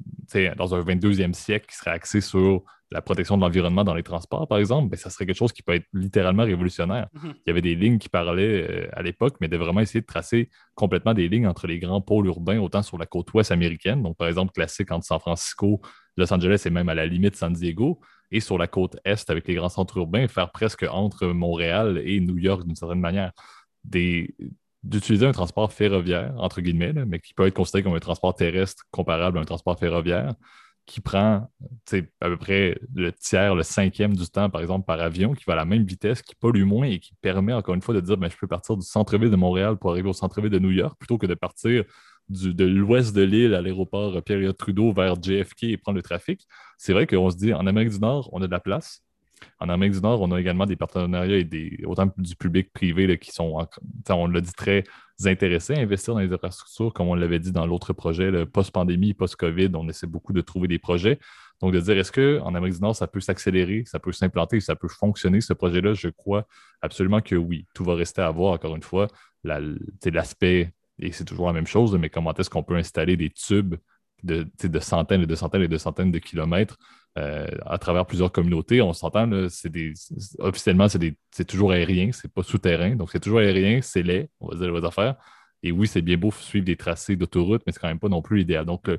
dans 0.57 0.75
un 0.75 0.81
22e 0.81 1.33
siècle 1.33 1.67
qui 1.69 1.75
serait 1.75 1.91
axé 1.91 2.21
sur 2.21 2.63
la 2.89 3.01
protection 3.01 3.35
de 3.35 3.41
l'environnement 3.41 3.83
dans 3.83 3.93
les 3.93 4.03
transports, 4.03 4.47
par 4.47 4.59
exemple, 4.59 4.89
ben, 4.89 4.97
ça 4.97 5.09
serait 5.09 5.25
quelque 5.25 5.37
chose 5.37 5.51
qui 5.51 5.61
peut 5.61 5.73
être 5.73 5.87
littéralement 5.93 6.43
révolutionnaire. 6.43 7.07
Mhm. 7.13 7.33
Il 7.35 7.47
y 7.47 7.49
avait 7.49 7.61
des 7.61 7.75
lignes 7.75 7.97
qui 7.97 8.07
parlaient 8.07 8.69
euh, 8.69 8.87
à 8.93 9.01
l'époque, 9.01 9.35
mais 9.41 9.49
de 9.49 9.57
vraiment 9.57 9.81
essayer 9.81 9.99
de 9.99 10.05
tracer 10.05 10.49
complètement 10.73 11.13
des 11.13 11.27
lignes 11.27 11.47
entre 11.47 11.67
les 11.67 11.79
grands 11.79 12.01
pôles 12.01 12.27
urbains, 12.27 12.59
autant 12.59 12.81
sur 12.83 12.97
la 12.97 13.05
côte 13.05 13.33
ouest 13.33 13.51
américaine, 13.51 14.03
donc 14.03 14.15
par 14.15 14.27
exemple 14.27 14.53
classique 14.53 14.91
entre 14.91 15.05
San 15.05 15.19
Francisco, 15.19 15.81
Los 16.15 16.33
Angeles 16.33 16.63
et 16.65 16.69
même 16.69 16.87
à 16.87 16.95
la 16.95 17.05
limite 17.05 17.35
San 17.35 17.51
Diego, 17.51 17.99
et 18.31 18.39
sur 18.39 18.57
la 18.57 18.67
côte 18.67 18.97
est 19.03 19.29
avec 19.29 19.47
les 19.47 19.55
grands 19.55 19.69
centres 19.69 19.97
urbains, 19.97 20.27
faire 20.27 20.51
presque 20.51 20.85
entre 20.89 21.27
Montréal 21.27 22.01
et 22.05 22.19
New 22.21 22.37
York 22.37 22.65
d'une 22.65 22.75
certaine 22.75 22.99
manière. 22.99 23.31
D'utiliser 24.83 25.25
un 25.25 25.31
transport 25.31 25.71
ferroviaire, 25.73 26.33
entre 26.37 26.61
guillemets, 26.61 26.93
mais 26.93 27.19
qui 27.19 27.33
peut 27.33 27.45
être 27.47 27.53
considéré 27.53 27.83
comme 27.83 27.95
un 27.95 27.99
transport 27.99 28.35
terrestre 28.35 28.83
comparable 28.91 29.37
à 29.37 29.41
un 29.41 29.45
transport 29.45 29.77
ferroviaire, 29.77 30.33
qui 30.85 31.01
prend 31.01 31.51
à 32.21 32.29
peu 32.29 32.37
près 32.37 32.79
le 32.95 33.11
tiers, 33.11 33.53
le 33.55 33.63
cinquième 33.63 34.15
du 34.15 34.25
temps, 34.27 34.49
par 34.49 34.61
exemple, 34.61 34.85
par 34.85 34.99
avion, 35.01 35.33
qui 35.33 35.43
va 35.45 35.53
à 35.53 35.55
la 35.57 35.65
même 35.65 35.83
vitesse, 35.83 36.21
qui 36.21 36.33
pollue 36.33 36.63
moins 36.63 36.87
et 36.87 36.99
qui 36.99 37.13
permet 37.21 37.53
encore 37.53 37.75
une 37.75 37.81
fois 37.81 37.93
de 37.93 37.99
dire 37.99 38.17
ben, 38.17 38.29
je 38.31 38.37
peux 38.37 38.47
partir 38.47 38.77
du 38.77 38.85
centre-ville 38.85 39.29
de 39.29 39.35
Montréal 39.35 39.77
pour 39.77 39.91
arriver 39.91 40.09
au 40.09 40.13
centre-ville 40.13 40.49
de 40.49 40.59
New 40.59 40.71
York 40.71 40.95
plutôt 40.97 41.17
que 41.17 41.27
de 41.27 41.35
partir 41.35 41.83
de 42.29 42.65
l'ouest 42.65 43.15
de 43.15 43.21
l'île 43.21 43.53
à 43.53 43.61
l'aéroport 43.61 44.21
pierre 44.23 44.55
Trudeau 44.55 44.91
vers 44.91 45.21
JFK 45.21 45.63
et 45.63 45.77
prendre 45.77 45.97
le 45.97 46.01
trafic. 46.01 46.47
C'est 46.77 46.93
vrai 46.93 47.05
qu'on 47.05 47.29
se 47.29 47.37
dit 47.37 47.53
en 47.53 47.67
Amérique 47.67 47.91
du 47.91 47.99
Nord, 47.99 48.29
on 48.33 48.41
a 48.41 48.47
de 48.47 48.51
la 48.51 48.59
place. 48.59 49.03
En 49.59 49.69
Amérique 49.69 49.93
du 49.95 50.01
Nord, 50.01 50.21
on 50.21 50.31
a 50.31 50.39
également 50.39 50.65
des 50.65 50.75
partenariats 50.75 51.37
et 51.37 51.43
des, 51.43 51.79
autant 51.85 52.11
du 52.17 52.35
public 52.35 52.71
privé 52.73 53.17
qui 53.17 53.31
sont, 53.31 53.67
on 54.09 54.27
l'a 54.27 54.41
dit, 54.41 54.53
très 54.53 54.83
intéressés 55.25 55.73
à 55.73 55.79
investir 55.79 56.13
dans 56.13 56.19
les 56.19 56.31
infrastructures, 56.31 56.93
comme 56.93 57.07
on 57.07 57.15
l'avait 57.15 57.39
dit 57.39 57.51
dans 57.51 57.65
l'autre 57.65 57.93
projet, 57.93 58.45
post-pandémie, 58.45 59.13
post-COVID, 59.13 59.71
on 59.75 59.87
essaie 59.89 60.07
beaucoup 60.07 60.33
de 60.33 60.41
trouver 60.41 60.67
des 60.67 60.79
projets. 60.79 61.19
Donc, 61.59 61.73
de 61.73 61.79
dire, 61.79 61.97
est-ce 61.97 62.11
qu'en 62.11 62.53
Amérique 62.53 62.75
du 62.75 62.81
Nord, 62.81 62.95
ça 62.95 63.07
peut 63.07 63.19
s'accélérer, 63.19 63.83
ça 63.85 63.99
peut 63.99 64.11
s'implanter, 64.11 64.59
ça 64.59 64.75
peut 64.75 64.87
fonctionner, 64.87 65.41
ce 65.41 65.53
projet-là? 65.53 65.93
Je 65.93 66.09
crois 66.09 66.45
absolument 66.81 67.21
que 67.21 67.35
oui. 67.35 67.65
Tout 67.73 67.83
va 67.83 67.95
rester 67.95 68.21
à 68.21 68.29
voir, 68.29 68.53
encore 68.53 68.75
une 68.75 68.83
fois, 68.83 69.07
l'aspect, 69.43 70.71
et 70.99 71.11
c'est 71.11 71.25
toujours 71.25 71.47
la 71.47 71.53
même 71.53 71.67
chose, 71.67 71.95
mais 71.97 72.09
comment 72.09 72.33
est-ce 72.33 72.49
qu'on 72.49 72.63
peut 72.63 72.75
installer 72.75 73.17
des 73.17 73.31
tubes 73.31 73.75
de, 74.23 74.47
de, 74.63 74.79
centaines 74.79 75.21
et 75.21 75.27
de 75.27 75.35
centaines 75.35 75.63
et 75.63 75.67
de 75.67 75.77
centaines 75.77 76.11
de 76.11 76.19
kilomètres 76.19 76.77
euh, 77.17 77.47
à 77.65 77.77
travers 77.77 78.05
plusieurs 78.05 78.31
communautés. 78.31 78.81
On 78.81 78.93
s'entend, 78.93 79.29
c'est 79.49 79.71
officiellement, 80.39 80.87
c'est 80.87 81.45
toujours 81.45 81.71
aérien, 81.71 82.11
c'est 82.11 82.31
pas 82.31 82.43
souterrain. 82.43 82.95
Donc, 82.95 83.09
c'est 83.11 83.19
toujours 83.19 83.39
aérien, 83.39 83.81
c'est 83.81 84.03
laid, 84.03 84.29
on 84.39 84.49
va 84.49 84.55
dire 84.55 84.73
les 84.73 84.85
affaires. 84.85 85.15
Et 85.63 85.71
oui, 85.71 85.87
c'est 85.87 86.01
bien 86.01 86.17
beau 86.17 86.31
suivre 86.31 86.65
des 86.65 86.75
tracés 86.75 87.15
d'autoroute, 87.15 87.63
mais 87.65 87.73
c'est 87.73 87.79
quand 87.79 87.87
même 87.87 87.99
pas 87.99 88.09
non 88.09 88.21
plus 88.21 88.37
l'idéal. 88.37 88.65
Donc, 88.65 88.89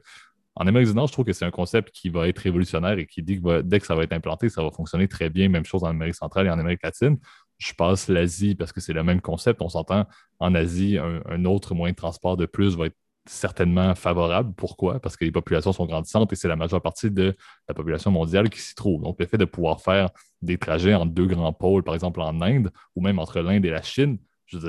en 0.60 0.66
Amérique 0.66 0.88
du 0.88 0.94
Nord, 0.94 1.06
je 1.06 1.12
trouve 1.12 1.24
que 1.24 1.32
c'est 1.32 1.44
un 1.44 1.52
concept 1.52 1.92
qui 1.92 2.08
va 2.08 2.26
être 2.26 2.40
révolutionnaire 2.40 2.98
et 2.98 3.06
qui 3.06 3.22
dit 3.22 3.40
que 3.40 3.60
dès 3.62 3.78
que 3.78 3.86
ça 3.86 3.94
va 3.94 4.02
être 4.02 4.12
implanté, 4.12 4.48
ça 4.48 4.60
va 4.60 4.72
fonctionner 4.72 5.06
très 5.06 5.30
bien. 5.30 5.48
Même 5.48 5.64
chose 5.64 5.84
en 5.84 5.88
Amérique 5.88 6.16
centrale 6.16 6.48
et 6.48 6.50
en 6.50 6.58
Amérique 6.58 6.82
latine. 6.82 7.16
Je 7.58 7.72
passe 7.74 8.08
l'Asie 8.08 8.56
parce 8.56 8.72
que 8.72 8.80
c'est 8.80 8.92
le 8.92 9.04
même 9.04 9.20
concept. 9.20 9.62
On 9.62 9.68
s'entend 9.68 10.06
en 10.40 10.54
Asie, 10.56 10.98
un, 10.98 11.44
autre 11.44 11.76
moyen 11.76 11.92
de 11.92 11.96
transport 11.96 12.36
de 12.36 12.46
plus 12.46 12.76
va 12.76 12.86
être 12.86 12.96
certainement 13.28 13.94
favorable. 13.94 14.52
Pourquoi? 14.56 15.00
Parce 15.00 15.16
que 15.16 15.24
les 15.24 15.30
populations 15.32 15.72
sont 15.72 15.86
grandissantes 15.86 16.32
et 16.32 16.36
c'est 16.36 16.48
la 16.48 16.56
majeure 16.56 16.82
partie 16.82 17.10
de 17.10 17.36
la 17.68 17.74
population 17.74 18.10
mondiale 18.10 18.50
qui 18.50 18.60
s'y 18.60 18.74
trouve. 18.74 19.02
Donc, 19.02 19.16
le 19.18 19.26
fait 19.26 19.38
de 19.38 19.44
pouvoir 19.44 19.80
faire 19.80 20.10
des 20.42 20.58
trajets 20.58 20.94
entre 20.94 21.12
deux 21.12 21.26
grands 21.26 21.52
pôles, 21.52 21.82
par 21.82 21.94
exemple 21.94 22.20
en 22.20 22.40
Inde, 22.40 22.70
ou 22.96 23.00
même 23.00 23.18
entre 23.18 23.40
l'Inde 23.40 23.64
et 23.64 23.70
la 23.70 23.82
Chine, 23.82 24.18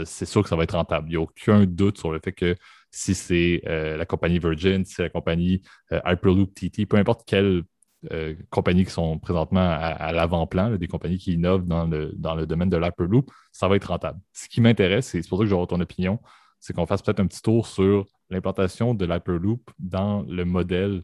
c'est 0.06 0.26
sûr 0.26 0.44
que 0.44 0.50
ça 0.50 0.56
va 0.56 0.64
être 0.64 0.76
rentable. 0.76 1.08
Il 1.08 1.12
n'y 1.12 1.16
a 1.16 1.22
aucun 1.22 1.66
doute 1.66 1.98
sur 1.98 2.12
le 2.12 2.20
fait 2.20 2.34
que 2.34 2.56
si 2.92 3.16
c'est 3.16 3.62
euh, 3.68 3.98
la 3.98 4.06
compagnie 4.06 4.40
Virgin, 4.40 4.84
si 4.84 4.96
c'est 4.96 5.04
la 5.04 5.10
compagnie 5.10 5.62
euh, 5.92 6.02
Hyperloop 6.06 6.54
TT, 6.54 6.86
peu 6.86 6.98
importe 6.98 7.24
quelle 7.26 7.64
euh, 8.12 8.34
compagnie 8.50 8.86
qui 8.86 8.92
sont 8.92 9.20
présentement 9.20 9.60
à, 9.60 10.12
l'avant-plan, 10.14 10.78
des 10.78 10.88
compagnies 10.88 11.18
qui 11.18 11.34
innovent 11.34 11.66
dans 11.66 11.86
le, 11.86 12.14
domaine 12.46 12.70
de 12.70 12.78
l'Hyperloop, 12.78 13.30
ça 13.52 13.68
va 13.68 13.76
être 13.76 13.86
rentable. 13.86 14.20
Ce 14.34 14.48
qui 14.48 14.62
m'intéresse, 14.62 15.08
c'est 15.08 15.28
pour 15.28 15.38
ça 15.38 15.44
que 15.44 15.50
j'aurai 15.50 15.68
ton 15.68 15.82
opinion, 15.82 16.20
c'est 16.60 16.74
qu'on 16.74 16.86
fasse 16.86 17.02
peut-être 17.02 17.20
un 17.20 17.28
petit 17.28 17.42
tour 17.42 17.68
sur 17.68 18.06
l'implantation 18.30 18.94
de 18.94 19.06
l'Hyperloop 19.06 19.72
dans 19.80 20.24
le 20.24 20.46
modèle, 20.46 21.04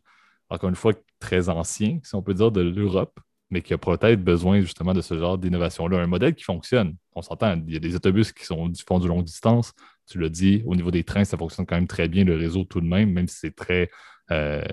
encore 0.49 0.69
une 0.69 0.75
fois, 0.75 0.93
très 1.19 1.49
ancien, 1.49 1.99
si 2.03 2.15
on 2.15 2.21
peut 2.21 2.33
dire, 2.33 2.51
de 2.51 2.61
l'Europe, 2.61 3.19
mais 3.49 3.61
qui 3.61 3.73
a 3.73 3.77
peut-être 3.77 4.23
besoin 4.23 4.59
justement 4.61 4.93
de 4.93 5.01
ce 5.01 5.17
genre 5.17 5.37
d'innovation-là. 5.37 5.99
Un 5.99 6.07
modèle 6.07 6.35
qui 6.35 6.43
fonctionne. 6.43 6.95
On 7.13 7.21
s'entend, 7.21 7.61
il 7.67 7.73
y 7.73 7.77
a 7.77 7.79
des 7.79 7.95
autobus 7.95 8.31
qui 8.31 8.45
sont, 8.45 8.71
font 8.87 8.99
du 8.99 9.07
longue 9.07 9.23
distance. 9.23 9.73
Tu 10.07 10.19
l'as 10.19 10.29
dit, 10.29 10.63
au 10.65 10.75
niveau 10.75 10.91
des 10.91 11.03
trains, 11.03 11.23
ça 11.23 11.37
fonctionne 11.37 11.65
quand 11.65 11.75
même 11.75 11.87
très 11.87 12.07
bien, 12.07 12.25
le 12.25 12.35
réseau 12.35 12.63
tout 12.63 12.81
de 12.81 12.85
même, 12.85 13.11
même 13.11 13.27
si 13.27 13.37
c'est 13.37 13.55
très. 13.55 13.89
Euh, 14.31 14.63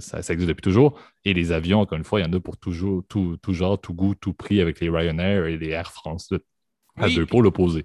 ça, 0.00 0.18
existe 0.18 0.48
depuis 0.48 0.62
toujours. 0.62 0.98
Et 1.24 1.32
les 1.32 1.52
avions, 1.52 1.80
encore 1.80 1.98
une 1.98 2.04
fois, 2.04 2.20
il 2.20 2.26
y 2.26 2.28
en 2.28 2.32
a 2.32 2.40
pour 2.40 2.56
toujours, 2.56 3.04
tout, 3.08 3.38
genre, 3.48 3.80
tout 3.80 3.94
goût, 3.94 4.14
tout 4.14 4.34
prix 4.34 4.60
avec 4.60 4.80
les 4.80 4.88
Ryanair 4.88 5.46
et 5.46 5.56
les 5.56 5.68
Air 5.68 5.92
France, 5.92 6.32
à 6.96 7.08
deux 7.08 7.26
pour 7.26 7.42
l'opposé. 7.42 7.84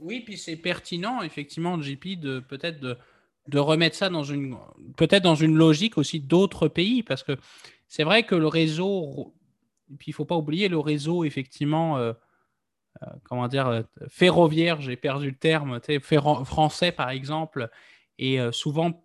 Oui, 0.00 0.20
puis 0.20 0.38
c'est 0.38 0.56
pertinent, 0.56 1.22
effectivement, 1.22 1.80
JP, 1.80 2.18
de 2.18 2.40
peut-être 2.40 2.80
de, 2.80 3.58
remettre 3.58 3.96
ça 3.96 4.08
dans 4.08 4.22
une 4.22 4.56
peut-être 4.96 5.22
dans 5.22 5.34
une 5.34 5.56
logique 5.56 5.98
aussi 5.98 6.20
d'autres 6.20 6.68
pays, 6.68 7.02
parce 7.02 7.22
que 7.22 7.36
c'est 7.88 8.04
vrai 8.04 8.22
que 8.22 8.34
le 8.34 8.46
réseau, 8.46 9.34
puis 9.98 10.08
il 10.08 10.10
ne 10.10 10.14
faut 10.14 10.24
pas 10.24 10.36
oublier 10.36 10.68
le 10.68 10.78
réseau, 10.78 11.24
effectivement, 11.24 11.98
euh, 11.98 12.12
euh, 13.02 13.06
comment 13.24 13.48
dire, 13.48 13.66
euh, 13.66 13.82
ferroviaire, 14.08 14.80
j'ai 14.80 14.96
perdu 14.96 15.30
le 15.30 15.36
terme, 15.36 15.80
français 16.44 16.92
par 16.92 17.10
exemple, 17.10 17.68
est 18.18 18.52
souvent 18.52 19.04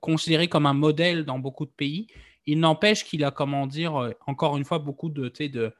considéré 0.00 0.48
comme 0.48 0.66
un 0.66 0.74
modèle 0.74 1.24
dans 1.24 1.38
beaucoup 1.38 1.66
de 1.66 1.70
pays. 1.70 2.08
Il 2.46 2.58
n'empêche 2.60 3.04
qu'il 3.04 3.24
a, 3.24 3.30
comment 3.30 3.66
dire, 3.66 4.12
encore 4.26 4.56
une 4.56 4.64
fois, 4.64 4.78
beaucoup 4.78 5.08
de, 5.08 5.28
de 5.28 5.74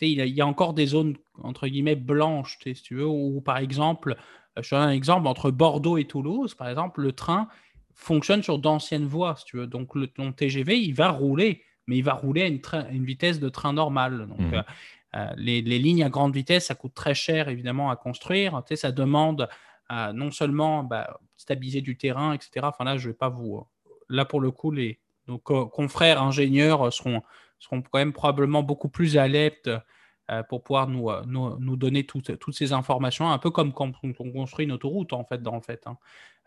il, 0.00 0.26
y 0.26 0.40
a 0.40 0.46
encore 0.46 0.74
des 0.74 0.86
zones 0.86 1.16
entre 1.42 1.66
guillemets 1.66 1.96
blanches, 1.96 2.58
si 2.62 2.74
tu 2.74 2.96
veux, 2.96 3.06
où 3.06 3.40
par 3.40 3.58
exemple, 3.58 4.16
je 4.60 4.74
donne 4.74 4.88
un 4.88 4.90
exemple 4.90 5.26
entre 5.26 5.50
Bordeaux 5.50 5.98
et 5.98 6.04
Toulouse, 6.04 6.54
par 6.54 6.68
exemple, 6.68 7.02
le 7.02 7.12
train 7.12 7.48
fonctionne 7.94 8.42
sur 8.42 8.58
d'anciennes 8.58 9.06
voies, 9.06 9.36
si 9.36 9.44
tu 9.44 9.56
veux. 9.56 9.66
Donc, 9.66 9.94
le, 9.94 10.06
ton 10.08 10.32
TGV, 10.32 10.78
il 10.78 10.94
va 10.94 11.10
rouler, 11.10 11.62
mais 11.86 11.96
il 11.96 12.02
va 12.02 12.14
rouler 12.14 12.42
à 12.42 12.46
une, 12.46 13.04
vitesse 13.04 13.38
de 13.40 13.48
train 13.48 13.72
normal. 13.72 14.26
Donc, 14.28 14.40
mmh. 14.40 14.54
euh, 14.54 14.62
euh, 15.16 15.30
les, 15.36 15.62
lignes 15.62 16.02
à 16.02 16.08
grande 16.08 16.34
vitesse, 16.34 16.66
ça 16.66 16.74
coûte 16.74 16.94
très 16.94 17.14
cher, 17.14 17.48
évidemment, 17.48 17.90
à 17.90 17.96
construire. 17.96 18.62
Tu 18.66 18.70
sais, 18.70 18.76
ça 18.76 18.92
demande 18.92 19.48
non 20.14 20.32
seulement 20.32 20.82
bah, 20.82 21.20
stabiliser 21.36 21.80
du 21.80 21.96
terrain, 21.96 22.32
etc. 22.32 22.50
Enfin, 22.62 22.84
là, 22.84 22.96
je 22.96 23.10
vais 23.10 23.14
pas 23.14 23.28
vous. 23.28 23.64
Là, 24.08 24.24
pour 24.24 24.40
le 24.40 24.50
coup, 24.50 24.72
les 24.72 24.98
nos 25.28 25.38
confrères 25.38 26.22
ingénieurs 26.22 26.92
seront, 26.92 27.22
seront 27.58 27.82
quand 27.82 27.98
même 27.98 28.12
probablement 28.12 28.62
beaucoup 28.62 28.88
plus 28.88 29.16
alertes 29.16 29.70
euh, 30.30 30.42
pour 30.44 30.62
pouvoir 30.62 30.88
nous, 30.88 31.10
nous, 31.26 31.76
donner 31.76 32.04
toutes, 32.04 32.38
toutes, 32.38 32.54
ces 32.54 32.72
informations, 32.72 33.30
un 33.30 33.38
peu 33.38 33.50
comme 33.50 33.72
quand 33.72 33.92
on 34.02 34.32
construit 34.32 34.64
une 34.64 34.72
autoroute, 34.72 35.12
en 35.12 35.24
fait, 35.24 35.42
dans 35.42 35.60
fait. 35.60 35.86
Hein. 35.86 35.98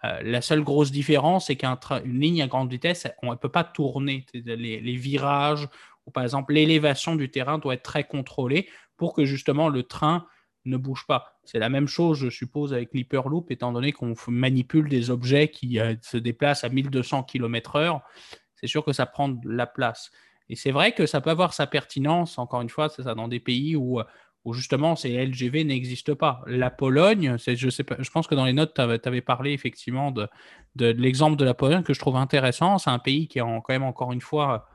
Euh, 0.04 0.22
la 0.22 0.41
seule 0.41 0.63
grosse 0.63 0.91
différence, 0.91 1.48
c'est 1.48 1.56
qu'une 1.56 2.20
ligne 2.20 2.41
à 2.41 2.48
grande 2.48 2.70
vitesse, 2.70 3.08
on 3.24 3.32
ne 3.32 3.36
peut 3.36 3.50
pas 3.50 3.63
tourner. 3.63 4.26
Les, 4.34 4.96
virages 4.96 5.67
ou 6.06 6.12
par 6.12 6.24
exemple 6.24 6.54
l'élévation 6.54 7.15
du 7.15 7.30
terrain 7.30 7.58
doit 7.58 7.74
être 7.74 7.84
très 7.84 8.04
contrôlée 8.04 8.70
pour 8.96 9.13
que 9.13 9.26
justement 9.26 9.70
le 9.70 9.84
train 9.84 10.28
ne 10.65 10.78
bouge 10.78 11.06
pas. 11.08 11.39
C'est 11.43 11.60
la 11.60 11.70
même 11.70 11.88
chose, 11.88 12.20
je 12.20 12.30
suppose, 12.30 12.74
avec 12.74 12.93
l'hyperloop, 12.93 13.52
étant 13.52 13.72
donné 13.72 13.91
qu'on 13.91 14.13
manipule 14.28 14.89
des 14.89 15.10
objets 15.10 15.50
qui 15.50 15.80
euh, 15.80 15.96
se 16.02 16.17
déplacent 16.17 16.63
à 16.63 16.70
1200 16.70 17.24
km/h. 17.24 18.02
C'est 18.56 18.67
sûr 18.67 18.84
que 18.84 18.93
ça 18.93 19.06
prend 19.06 19.30
de 19.30 19.50
la 19.50 19.65
place. 19.65 20.12
Et 20.50 20.56
c'est 20.56 20.72
vrai 20.72 20.94
que 20.94 21.06
ça 21.06 21.22
peut 21.22 21.30
avoir 21.30 21.54
sa 21.54 21.68
pertinence, 21.68 22.38
encore 22.38 22.62
une 22.62 22.70
fois, 22.70 22.90
c'est 22.90 23.04
ça, 23.04 23.16
dans 23.16 23.28
des 23.28 23.40
pays 23.40 23.76
où 23.76 24.02
où 24.48 24.54
justement 24.54 24.96
ces 24.96 25.26
LGV 25.26 25.66
n'existent 25.66 26.16
pas. 26.16 26.42
La 26.48 26.70
Pologne, 26.70 27.36
je, 27.38 28.10
pense 28.10 28.28
que 28.28 28.36
dans 28.36 28.46
les 28.46 28.54
notes, 28.54 28.74
tu 28.74 28.82
avais, 28.82 29.22
parlé 29.22 29.52
effectivement 29.52 30.10
de, 30.10 30.30
de, 30.76 30.86
l'exemple 30.86 31.36
de 31.36 31.44
la 31.44 31.54
Pologne 31.54 31.84
que 31.84 31.94
je 31.94 32.00
trouve 32.00 32.16
intéressant. 32.16 32.78
C'est 32.78 32.90
un 32.90 32.98
pays 32.98 33.28
qui 33.28 33.40
est 33.40 33.42
quand 33.42 33.70
même 33.70 33.84
encore 33.84 34.14
une 34.14 34.22
fois, 34.22 34.70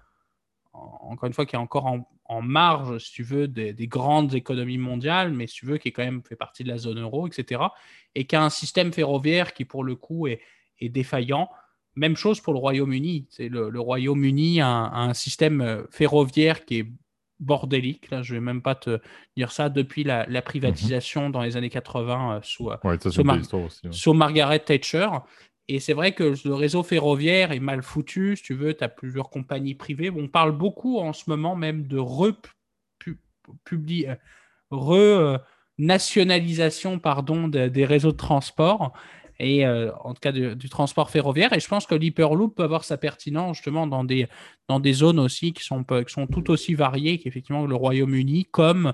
encore 0.75 1.27
une 1.27 1.33
fois, 1.33 1.47
qui 1.47 1.57
est 1.57 1.59
encore 1.59 1.87
en, 1.87 2.43
marge, 2.43 2.99
si 2.99 3.13
tu 3.13 3.23
veux, 3.23 3.49
des, 3.49 3.75
grandes 3.87 4.35
économies 4.35 4.77
mondiales, 4.77 5.33
mais 5.33 5.47
si 5.47 5.55
tu 5.55 5.67
veux, 5.67 5.79
qui 5.79 5.89
est 5.89 5.93
quand 5.93 6.05
même 6.05 6.23
fait 6.23 6.37
partie 6.37 6.65
de 6.65 6.69
la 6.69 6.77
zone 6.77 7.01
euro, 7.01 7.27
etc. 7.27 7.63
Et 8.15 8.27
qui 8.27 8.37
a 8.37 8.45
un 8.45 8.51
système 8.51 8.93
ferroviaire 8.93 9.55
qui, 9.55 9.65
pour 9.65 9.85
le 9.85 9.97
coup, 9.97 10.27
est, 10.27 10.41
est 10.81 10.91
défaillant. 10.91 11.49
Même 11.95 12.17
chose 12.17 12.41
pour 12.41 12.55
le 12.55 12.59
Royaume-Uni. 12.59 13.27
Le, 13.39 13.69
le 13.69 13.81
Royaume-Uni 13.81 14.61
a, 14.61 14.69
un 14.69 15.15
système 15.15 15.85
ferroviaire 15.91 16.65
qui 16.65 16.79
est 16.79 16.87
bordélique. 17.43 18.11
Là, 18.11 18.23
je 18.23 18.35
vais 18.35 18.41
même 18.41 18.63
pas 18.63 18.75
te 18.75 19.01
dire 19.37 19.53
ça 19.53 19.69
depuis 19.69 20.05
la, 20.05 20.43
privatisation 20.43 21.29
dans 21.31 21.43
les 21.43 21.57
années 21.57 21.71
80 21.71 22.37
euh, 22.37 22.41
sous, 22.43 22.71
euh, 22.71 22.77
sous, 23.91 24.15
Margaret 24.15 24.61
Thatcher. 24.61 25.09
Et 25.69 25.81
c'est 25.81 25.93
vrai 25.93 26.13
que 26.13 26.35
le 26.45 26.55
réseau 26.55 26.83
ferroviaire 26.83 27.53
est 27.53 27.61
mal 27.61 27.83
foutu. 27.83 28.37
Si 28.37 28.43
tu 28.43 28.55
veux, 28.55 28.75
tu 28.75 28.83
as 28.83 28.89
plusieurs 28.89 29.31
compagnies 29.31 29.75
privées. 29.75 30.11
On 30.11 30.29
parle 30.29 30.53
beaucoup 30.53 30.99
en 30.99 31.13
ce 31.13 31.25
moment 31.29 31.55
même 31.55 31.87
de 31.87 31.99
re, 31.99 32.33
euh, 33.09 34.15
re 34.71 35.39
nationalisation 35.79 36.99
pardon, 36.99 37.49
des 37.49 37.85
réseaux 37.85 38.13
de 38.13 38.17
transport 38.17 38.93
et 39.39 39.67
euh, 39.67 39.91
en 40.05 40.15
tout 40.15 40.21
cas 40.21 40.33
du, 40.33 40.69
transport 40.69 41.11
ferroviaire. 41.11 41.53
Et 41.53 41.61
je 41.61 41.69
pense 41.69 41.87
que 41.87 41.95
l'Hyperloop 41.95 42.57
peut 42.57 42.63
avoir 42.63 42.85
sa 42.85 42.97
pertinence 42.97 43.57
justement 43.57 43.87
dans 43.87 44.05
des, 44.05 44.29
dans 44.69 44.81
des 44.81 44.93
zones 44.93 45.19
aussi 45.19 45.53
qui 45.53 45.65
sont, 45.65 45.85
qui 45.85 46.13
sont 46.13 46.27
tout 46.27 46.51
aussi 46.51 46.75
variées 46.75 47.19
qu'effectivement 47.19 47.67
le 47.67 47.75
Royaume-Uni, 47.75 48.47
comme 48.47 48.93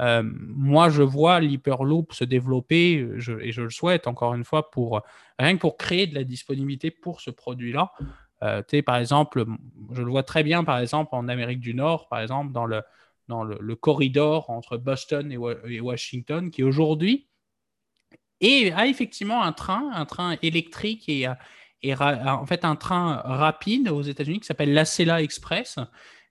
euh, 0.00 0.22
moi 0.24 0.88
je 0.90 1.02
vois 1.02 1.40
l'Hyperloop 1.40 2.12
se 2.12 2.24
développer, 2.24 2.92
et 2.92 3.20
je 3.20 3.62
le 3.62 3.70
souhaite 3.70 4.06
encore 4.06 4.34
une 4.34 4.44
fois, 4.44 4.70
pour, 4.70 5.02
rien 5.38 5.54
que 5.54 5.60
pour 5.60 5.76
créer 5.76 6.06
de 6.06 6.14
la 6.14 6.24
disponibilité 6.24 6.90
pour 6.90 7.20
ce 7.20 7.30
produit-là. 7.30 7.92
Euh, 8.42 8.62
par 8.86 8.96
exemple, 8.96 9.44
je 9.92 10.02
le 10.02 10.10
vois 10.10 10.22
très 10.22 10.42
bien, 10.42 10.64
par 10.64 10.78
exemple, 10.78 11.10
en 11.12 11.28
Amérique 11.28 11.60
du 11.60 11.74
Nord, 11.74 12.08
par 12.08 12.20
exemple, 12.20 12.52
dans 12.52 12.66
le, 12.66 12.82
dans 13.26 13.42
le, 13.42 13.74
corridor 13.74 14.48
entre 14.50 14.76
Boston 14.76 15.32
et 15.32 15.80
Washington, 15.80 16.50
qui 16.50 16.62
aujourd'hui 16.62 17.26
et 18.40 18.72
a 18.72 18.86
effectivement 18.86 19.42
un 19.42 19.52
train, 19.52 19.90
un 19.92 20.06
train 20.06 20.36
électrique 20.42 21.08
et, 21.08 21.26
et 21.82 21.94
en 21.94 22.46
fait 22.46 22.64
un 22.64 22.76
train 22.76 23.16
rapide 23.24 23.88
aux 23.88 24.02
États-Unis 24.02 24.40
qui 24.40 24.46
s'appelle 24.46 24.72
l'Acela 24.72 25.22
Express. 25.22 25.78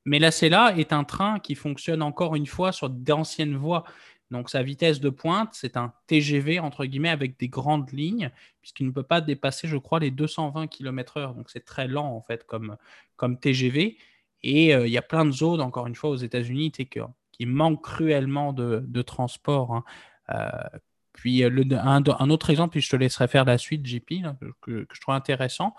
Mais 0.05 0.19
l'Acela 0.19 0.73
est 0.77 0.93
un 0.93 1.03
train 1.03 1.39
qui 1.39 1.55
fonctionne 1.55 2.01
encore 2.01 2.35
une 2.35 2.47
fois 2.47 2.71
sur 2.71 2.89
d'anciennes 2.89 3.57
voies. 3.57 3.83
Donc 4.31 4.49
sa 4.49 4.63
vitesse 4.63 4.99
de 4.99 5.09
pointe, 5.09 5.49
c'est 5.53 5.77
un 5.77 5.93
TGV 6.07 6.59
entre 6.59 6.85
guillemets 6.85 7.09
avec 7.09 7.39
des 7.39 7.47
grandes 7.47 7.91
lignes, 7.91 8.31
puisqu'il 8.61 8.87
ne 8.87 8.91
peut 8.91 9.03
pas 9.03 9.21
dépasser, 9.21 9.67
je 9.67 9.77
crois, 9.77 9.99
les 9.99 10.11
220 10.11 10.67
km/h. 10.67 11.35
Donc 11.35 11.49
c'est 11.49 11.65
très 11.65 11.87
lent 11.87 12.05
en 12.05 12.21
fait 12.21 12.45
comme, 12.45 12.77
comme 13.15 13.39
TGV. 13.39 13.97
Et 14.43 14.75
euh, 14.75 14.87
il 14.87 14.93
y 14.93 14.97
a 14.97 15.01
plein 15.01 15.25
de 15.25 15.31
zones, 15.31 15.61
encore 15.61 15.87
une 15.87 15.95
fois, 15.95 16.09
aux 16.09 16.15
États-Unis 16.15 16.71
qui 16.71 17.45
manquent 17.45 17.83
cruellement 17.83 18.53
de, 18.53 18.83
de 18.87 19.01
transport. 19.01 19.75
Hein. 19.75 19.83
Euh, 20.29 20.79
puis 21.17 21.43
euh, 21.43 21.63
un, 21.81 22.29
autre 22.29 22.51
exemple, 22.51 22.71
puis 22.71 22.81
je 22.81 22.89
te 22.89 22.95
laisserai 22.95 23.27
faire 23.27 23.43
la 23.43 23.57
suite, 23.57 23.85
JP, 23.85 24.23
que, 24.61 24.87
je 24.93 25.01
trouve 25.01 25.15
intéressant. 25.15 25.73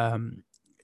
Euh, 0.00 0.30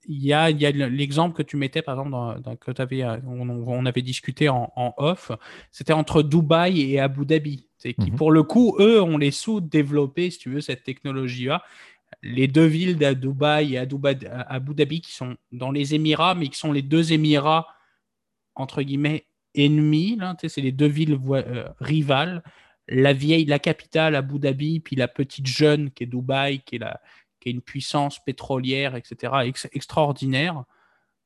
il 0.07 0.23
y 0.23 0.31
a, 0.33 0.51
l'exemple 0.51 1.35
que 1.35 1.41
tu 1.41 1.57
mettais, 1.57 1.81
par 1.81 1.95
exemple, 1.99 2.39
que 2.61 2.79
avais, 2.79 3.03
euh, 3.03 3.17
on, 3.25 3.85
avait 3.87 4.03
discuté 4.03 4.47
en, 4.47 4.93
off, 4.97 5.31
c'était 5.71 5.93
entre 5.93 6.21
Dubaï 6.21 6.93
et 6.93 6.99
Abu 6.99 7.25
Dhabi, 7.25 7.67
qui, 7.79 8.11
mhm. 8.11 8.15
pour 8.15 8.31
le 8.31 8.43
coup, 8.43 8.75
eux, 8.79 9.01
ont 9.01 9.17
les 9.17 9.31
sous 9.31 9.59
développé, 9.59 10.29
si 10.29 10.37
tu 10.37 10.51
veux, 10.51 10.61
cette 10.61 10.83
technologie-là. 10.83 11.63
les 12.21 12.47
deux 12.47 12.67
villes 12.67 12.97
d'Adubaï 12.97 13.73
et 13.73 13.79
Abu 13.79 14.75
Dhabi 14.75 15.01
qui 15.01 15.13
sont 15.13 15.35
dans 15.51 15.71
les 15.71 15.95
Émirats, 15.95 16.35
mais 16.35 16.49
qui 16.49 16.59
sont 16.59 16.71
les 16.71 16.83
deux 16.83 17.11
Émirats, 17.11 17.65
entre 18.53 18.83
guillemets, 18.83 19.25
ennemis. 19.55 20.19
C'est 20.47 20.61
les 20.61 20.71
deux 20.71 20.87
villes 20.87 21.19
euh, 21.31 21.67
rivales. 21.79 22.43
La 22.87 23.13
vieille, 23.13 23.45
la 23.45 23.59
capitale, 23.59 24.15
Abu 24.15 24.39
Dhabi, 24.39 24.79
puis 24.79 24.95
la 24.95 25.07
petite 25.07 25.47
jeune 25.47 25.91
qui 25.91 26.03
est 26.03 26.07
Dubaï, 26.07 26.61
qui 26.61 26.75
est, 26.75 27.49
une 27.49 27.61
puissance 27.61 28.23
pétrolière, 28.23 28.95
etc., 28.95 29.33
extraordinaire, 29.71 30.63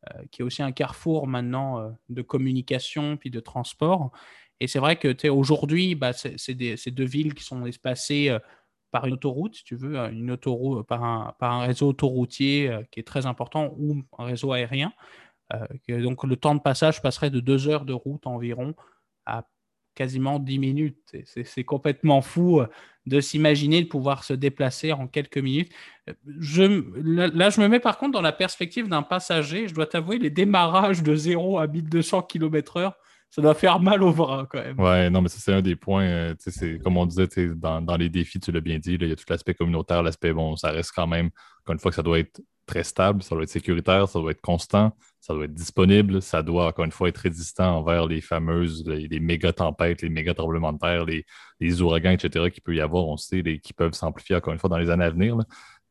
euh, 0.10 0.24
qui 0.32 0.42
est 0.42 0.46
aussi 0.46 0.62
un 0.62 0.72
carrefour 0.72 1.28
maintenant 1.28 1.80
euh, 1.80 1.90
de 2.10 2.22
communication 2.22 3.18
puis 3.18 3.30
de 3.30 3.40
transport. 3.40 4.12
Et 4.60 4.68
c'est 4.68 4.80
vrai 4.80 4.98
que 4.98 5.30
aujourd'hui, 5.30 5.96
bah, 5.96 6.12
c'est 6.14 6.92
deux 6.92 7.06
villes 7.06 7.34
qui 7.34 7.44
sont 7.44 7.66
espacées 7.66 8.38
par 8.92 9.06
une 9.06 9.14
autoroute, 9.14 9.56
si 9.56 9.64
tu 9.64 9.76
veux, 9.76 9.98
une 9.98 10.32
autoroute, 10.32 10.86
par, 10.86 11.04
un, 11.04 11.34
par 11.40 11.54
un 11.54 11.62
réseau 11.62 11.88
autoroutier 11.88 12.70
qui 12.92 13.00
est 13.00 13.08
très 13.08 13.26
important 13.26 13.74
ou 13.78 14.04
un 14.18 14.26
réseau 14.26 14.52
aérien. 14.52 14.92
donc 15.88 16.26
le 16.26 16.36
temps 16.36 16.56
de 16.56 16.60
passage 16.60 17.02
passerait 17.02 17.30
de 17.30 17.40
deux 17.40 17.70
heures 17.70 17.86
de 17.86 17.94
route 17.94 18.28
environ 18.28 18.76
à 19.26 19.46
quasiment 20.00 20.40
dix 20.40 20.60
minutes. 20.60 21.14
C'est 21.26 21.66
complètement 21.66 22.22
fou 22.22 22.62
de 23.06 23.20
s'imaginer 23.20 23.84
de 23.84 23.88
pouvoir 23.88 24.24
se 24.24 24.32
déplacer 24.34 24.94
en 24.94 25.08
quelques 25.08 25.40
minutes. 25.40 25.74
Là, 26.08 27.50
je 27.50 27.62
me 27.62 27.68
mets 27.68 27.82
par 27.82 27.98
contre 27.98 28.14
dans 28.14 28.22
la 28.22 28.32
perspective 28.32 28.88
d'un 28.88 29.04
passager. 29.04 29.68
Je 29.68 29.74
dois 29.74 29.88
t'avouer, 29.88 30.18
les 30.18 30.30
démarrages 30.30 31.04
de 31.04 31.14
0 31.16 31.60
à 31.60 31.68
1200 31.68 32.22
km/h 32.22 32.94
ça 33.32 33.44
doit 33.44 33.54
faire 33.54 33.80
mal 33.80 34.02
au 34.02 34.12
bras 34.12 34.48
quand 34.50 34.58
même. 34.58 34.80
Ouais, 34.80 35.08
non, 35.12 35.22
mais 35.22 35.30
ça, 35.30 35.38
c'est 35.40 35.54
un 35.54 35.62
des 35.62 35.76
points. 35.76 36.08
Euh, 36.08 36.36
comme 36.84 36.98
on 36.98 37.06
disait, 37.06 37.28
dans, 37.56 37.80
dans, 37.80 37.96
les 37.96 38.10
défis, 38.10 38.40
tu 38.40 38.52
l'as 38.52 38.60
bien 38.60 38.80
dit, 38.80 38.96
il 38.96 39.08
y 39.08 39.12
a 39.12 39.16
tout 39.16 39.26
l'aspect 39.30 39.54
communautaire, 39.54 40.02
l'aspect, 40.02 40.34
bon, 40.34 40.56
ça 40.56 40.72
reste 40.72 40.94
quand 40.96 41.06
même, 41.06 41.30
encore 41.60 41.74
une 41.74 41.80
fois, 41.80 41.92
que 41.92 41.96
ça 41.96 42.02
doit 42.02 42.18
être 42.18 42.42
très 42.70 42.84
stable, 42.84 43.24
ça 43.24 43.34
doit 43.34 43.44
être 43.44 43.50
sécuritaire, 43.50 44.08
ça 44.08 44.20
doit 44.20 44.32
être 44.32 44.42
constant, 44.42 44.96
ça 45.20 45.34
doit 45.34 45.46
être 45.46 45.54
disponible, 45.54 46.22
ça 46.22 46.44
doit, 46.44 46.68
encore 46.68 46.86
une 46.86 46.92
fois, 46.92 47.10
être 47.10 47.18
résistant 47.18 47.78
envers 47.78 48.06
les 48.06 48.22
fameuses, 48.22 48.84
les, 48.88 49.20
méga 49.20 49.52
tempêtes, 49.52 50.04
les 50.04 50.10
méga 50.10 50.36
tremblements 50.36 50.72
de 50.72 50.78
terre, 50.78 51.06
les, 51.06 51.26
les 51.60 51.82
ouragans, 51.82 52.12
etc., 52.12 52.52
qu'il 52.52 52.62
peut 52.62 52.76
y 52.76 52.82
avoir, 52.82 53.08
on 53.08 53.18
sait, 53.18 53.42
les, 53.42 53.60
qui 53.60 53.74
peuvent 53.74 53.94
s'amplifier, 53.94 54.36
encore 54.36 54.54
une 54.54 54.60
fois, 54.60 54.70
dans 54.70 54.78
les 54.78 54.92
années 54.92 55.06
à 55.06 55.10
venir. 55.10 55.36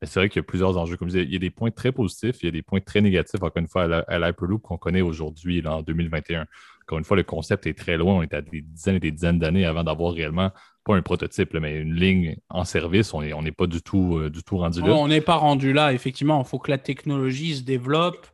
Mais 0.00 0.06
c'est 0.06 0.20
vrai 0.20 0.28
qu'il 0.28 0.38
y 0.38 0.44
a 0.44 0.44
plusieurs 0.44 0.78
enjeux. 0.78 0.96
Comme 0.96 1.08
je 1.08 1.14
disais, 1.14 1.24
il 1.24 1.32
y 1.32 1.36
a 1.36 1.40
des 1.40 1.50
points 1.50 1.72
très 1.72 1.90
positifs, 1.90 2.36
il 2.42 2.46
y 2.46 2.48
a 2.48 2.52
des 2.52 2.62
points 2.62 2.80
très 2.80 3.00
négatifs, 3.00 3.42
encore 3.42 3.60
une 3.60 3.66
fois, 3.66 4.04
à 4.06 4.18
l'Hyperloop 4.20 4.62
qu'on 4.62 4.78
connaît 4.78 5.02
aujourd'hui, 5.02 5.66
en 5.66 5.82
2021. 5.82 6.46
Encore 6.82 6.98
une 6.98 7.04
fois, 7.04 7.16
le 7.16 7.24
concept 7.24 7.66
est 7.66 7.76
très 7.76 7.96
loin. 7.96 8.14
On 8.14 8.22
est 8.22 8.32
à 8.34 8.40
des 8.40 8.60
dizaines 8.62 8.96
et 8.96 9.00
des 9.00 9.10
dizaines 9.10 9.40
d'années 9.40 9.66
avant 9.66 9.82
d'avoir 9.82 10.12
réellement, 10.12 10.52
pas 10.88 10.96
un 10.96 11.02
prototype, 11.02 11.54
mais 11.54 11.76
une 11.76 11.94
ligne 11.94 12.36
en 12.48 12.64
service. 12.64 13.12
On 13.12 13.20
n'est 13.20 13.52
pas 13.52 13.66
du 13.66 13.82
tout, 13.82 14.16
euh, 14.16 14.30
du 14.30 14.42
tout 14.42 14.56
rendu 14.56 14.80
là. 14.80 14.94
on 14.94 15.08
n'est 15.08 15.20
pas 15.20 15.36
rendu 15.36 15.72
là, 15.72 15.92
effectivement. 15.92 16.42
Il 16.42 16.48
faut 16.48 16.58
que 16.58 16.70
la 16.70 16.78
technologie 16.78 17.56
se 17.56 17.62
développe 17.62 18.26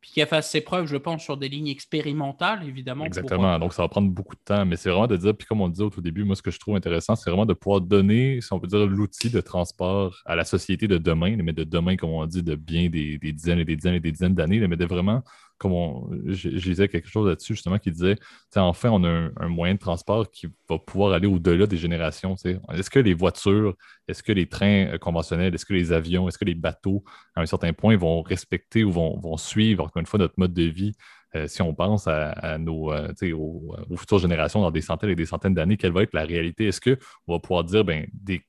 puis 0.00 0.10
qu'elle 0.10 0.26
fasse 0.26 0.50
ses 0.50 0.60
preuves, 0.60 0.86
je 0.86 0.96
pense, 0.96 1.22
sur 1.22 1.36
des 1.36 1.48
lignes 1.48 1.68
expérimentales, 1.68 2.66
évidemment. 2.66 3.04
Exactement. 3.04 3.56
Donc, 3.60 3.72
ça 3.72 3.82
va 3.82 3.88
prendre 3.88 4.10
beaucoup 4.10 4.34
de 4.34 4.40
temps. 4.44 4.66
Mais 4.66 4.74
c'est 4.74 4.90
vraiment 4.90 5.06
de 5.06 5.16
dire, 5.16 5.32
puis 5.32 5.46
comme 5.46 5.60
on 5.60 5.68
disait 5.68 5.84
au 5.84 5.90
tout 5.90 6.00
début, 6.00 6.24
moi, 6.24 6.34
ce 6.34 6.42
que 6.42 6.50
je 6.50 6.58
trouve 6.58 6.74
intéressant, 6.74 7.14
c'est 7.14 7.30
vraiment 7.30 7.46
de 7.46 7.54
pouvoir 7.54 7.80
donner, 7.80 8.40
si 8.40 8.52
on 8.52 8.58
peut 8.58 8.66
dire, 8.66 8.84
l'outil 8.84 9.30
de 9.30 9.40
transport 9.40 10.20
à 10.26 10.34
la 10.34 10.44
société 10.44 10.88
de 10.88 10.98
demain, 10.98 11.36
mais 11.36 11.52
de 11.52 11.62
demain, 11.62 11.94
comme 11.94 12.10
on 12.10 12.26
dit, 12.26 12.42
de 12.42 12.56
bien 12.56 12.90
des, 12.90 13.16
des 13.18 13.32
dizaines 13.32 13.60
et 13.60 13.64
des 13.64 13.76
dizaines 13.76 13.94
et 13.94 14.00
des 14.00 14.10
dizaines 14.10 14.34
d'années, 14.34 14.66
mais 14.66 14.76
de 14.76 14.86
vraiment 14.86 15.22
comme 15.62 16.24
je, 16.26 16.48
disais 16.48 16.88
quelque 16.88 17.08
chose 17.08 17.28
là-dessus, 17.28 17.54
justement, 17.54 17.78
qui 17.78 17.92
disait, 17.92 18.16
enfin, 18.56 18.90
on 18.90 19.04
a 19.04 19.30
un, 19.36 19.48
moyen 19.48 19.74
de 19.74 19.78
transport 19.78 20.28
qui 20.28 20.48
va 20.68 20.78
pouvoir 20.78 21.12
aller 21.12 21.28
au-delà 21.28 21.68
des 21.68 21.76
générations. 21.76 22.34
Est-ce 22.72 22.90
que 22.90 22.98
les 22.98 23.14
voitures, 23.14 23.76
est-ce 24.08 24.24
que 24.24 24.32
les 24.32 24.48
trains 24.48 24.86
euh, 24.88 24.98
conventionnels, 24.98 25.54
est-ce 25.54 25.64
que 25.64 25.72
les 25.72 25.92
avions, 25.92 26.26
est-ce 26.26 26.36
que 26.36 26.44
les 26.44 26.56
bateaux, 26.56 27.04
à 27.36 27.42
un 27.42 27.46
certain 27.46 27.72
point, 27.72 27.96
vont 27.96 28.22
respecter 28.22 28.82
ou 28.82 28.90
vont, 28.90 29.36
suivre, 29.36 29.84
encore 29.84 30.00
une 30.00 30.06
fois, 30.06 30.18
notre 30.18 30.34
mode 30.36 30.52
de 30.52 30.64
vie? 30.64 30.94
Euh, 31.36 31.46
si 31.46 31.62
on 31.62 31.74
pense 31.74 32.08
à, 32.08 32.58
nos, 32.58 32.92
euh, 32.92 33.12
aux, 33.32 33.96
futures 33.96 34.18
générations 34.18 34.60
dans 34.62 34.72
des 34.72 34.82
centaines 34.82 35.10
et 35.10 35.14
des 35.14 35.26
centaines 35.26 35.54
d'années, 35.54 35.76
quelle 35.76 35.92
va 35.92 36.02
être 36.02 36.12
la 36.12 36.24
réalité? 36.24 36.66
Est-ce 36.66 36.80
qu'on 36.80 37.32
va 37.32 37.38
pouvoir 37.38 37.62
dire, 37.62 37.84
ben, 37.84 38.04
des 38.12 38.42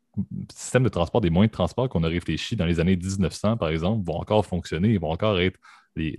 systèmes 0.51 0.83
de 0.83 0.89
transport, 0.89 1.21
des 1.21 1.29
moyens 1.29 1.51
de 1.51 1.53
transport 1.53 1.89
qu'on 1.89 2.03
a 2.03 2.07
réfléchi 2.07 2.55
dans 2.55 2.65
les 2.65 2.79
années 2.79 2.95
1900, 2.95 3.57
par 3.57 3.69
exemple, 3.69 4.03
vont 4.05 4.17
encore 4.17 4.45
fonctionner, 4.45 4.89
ils 4.89 4.99
vont 4.99 5.11
encore 5.11 5.39
être 5.39 5.59
les, 5.95 6.17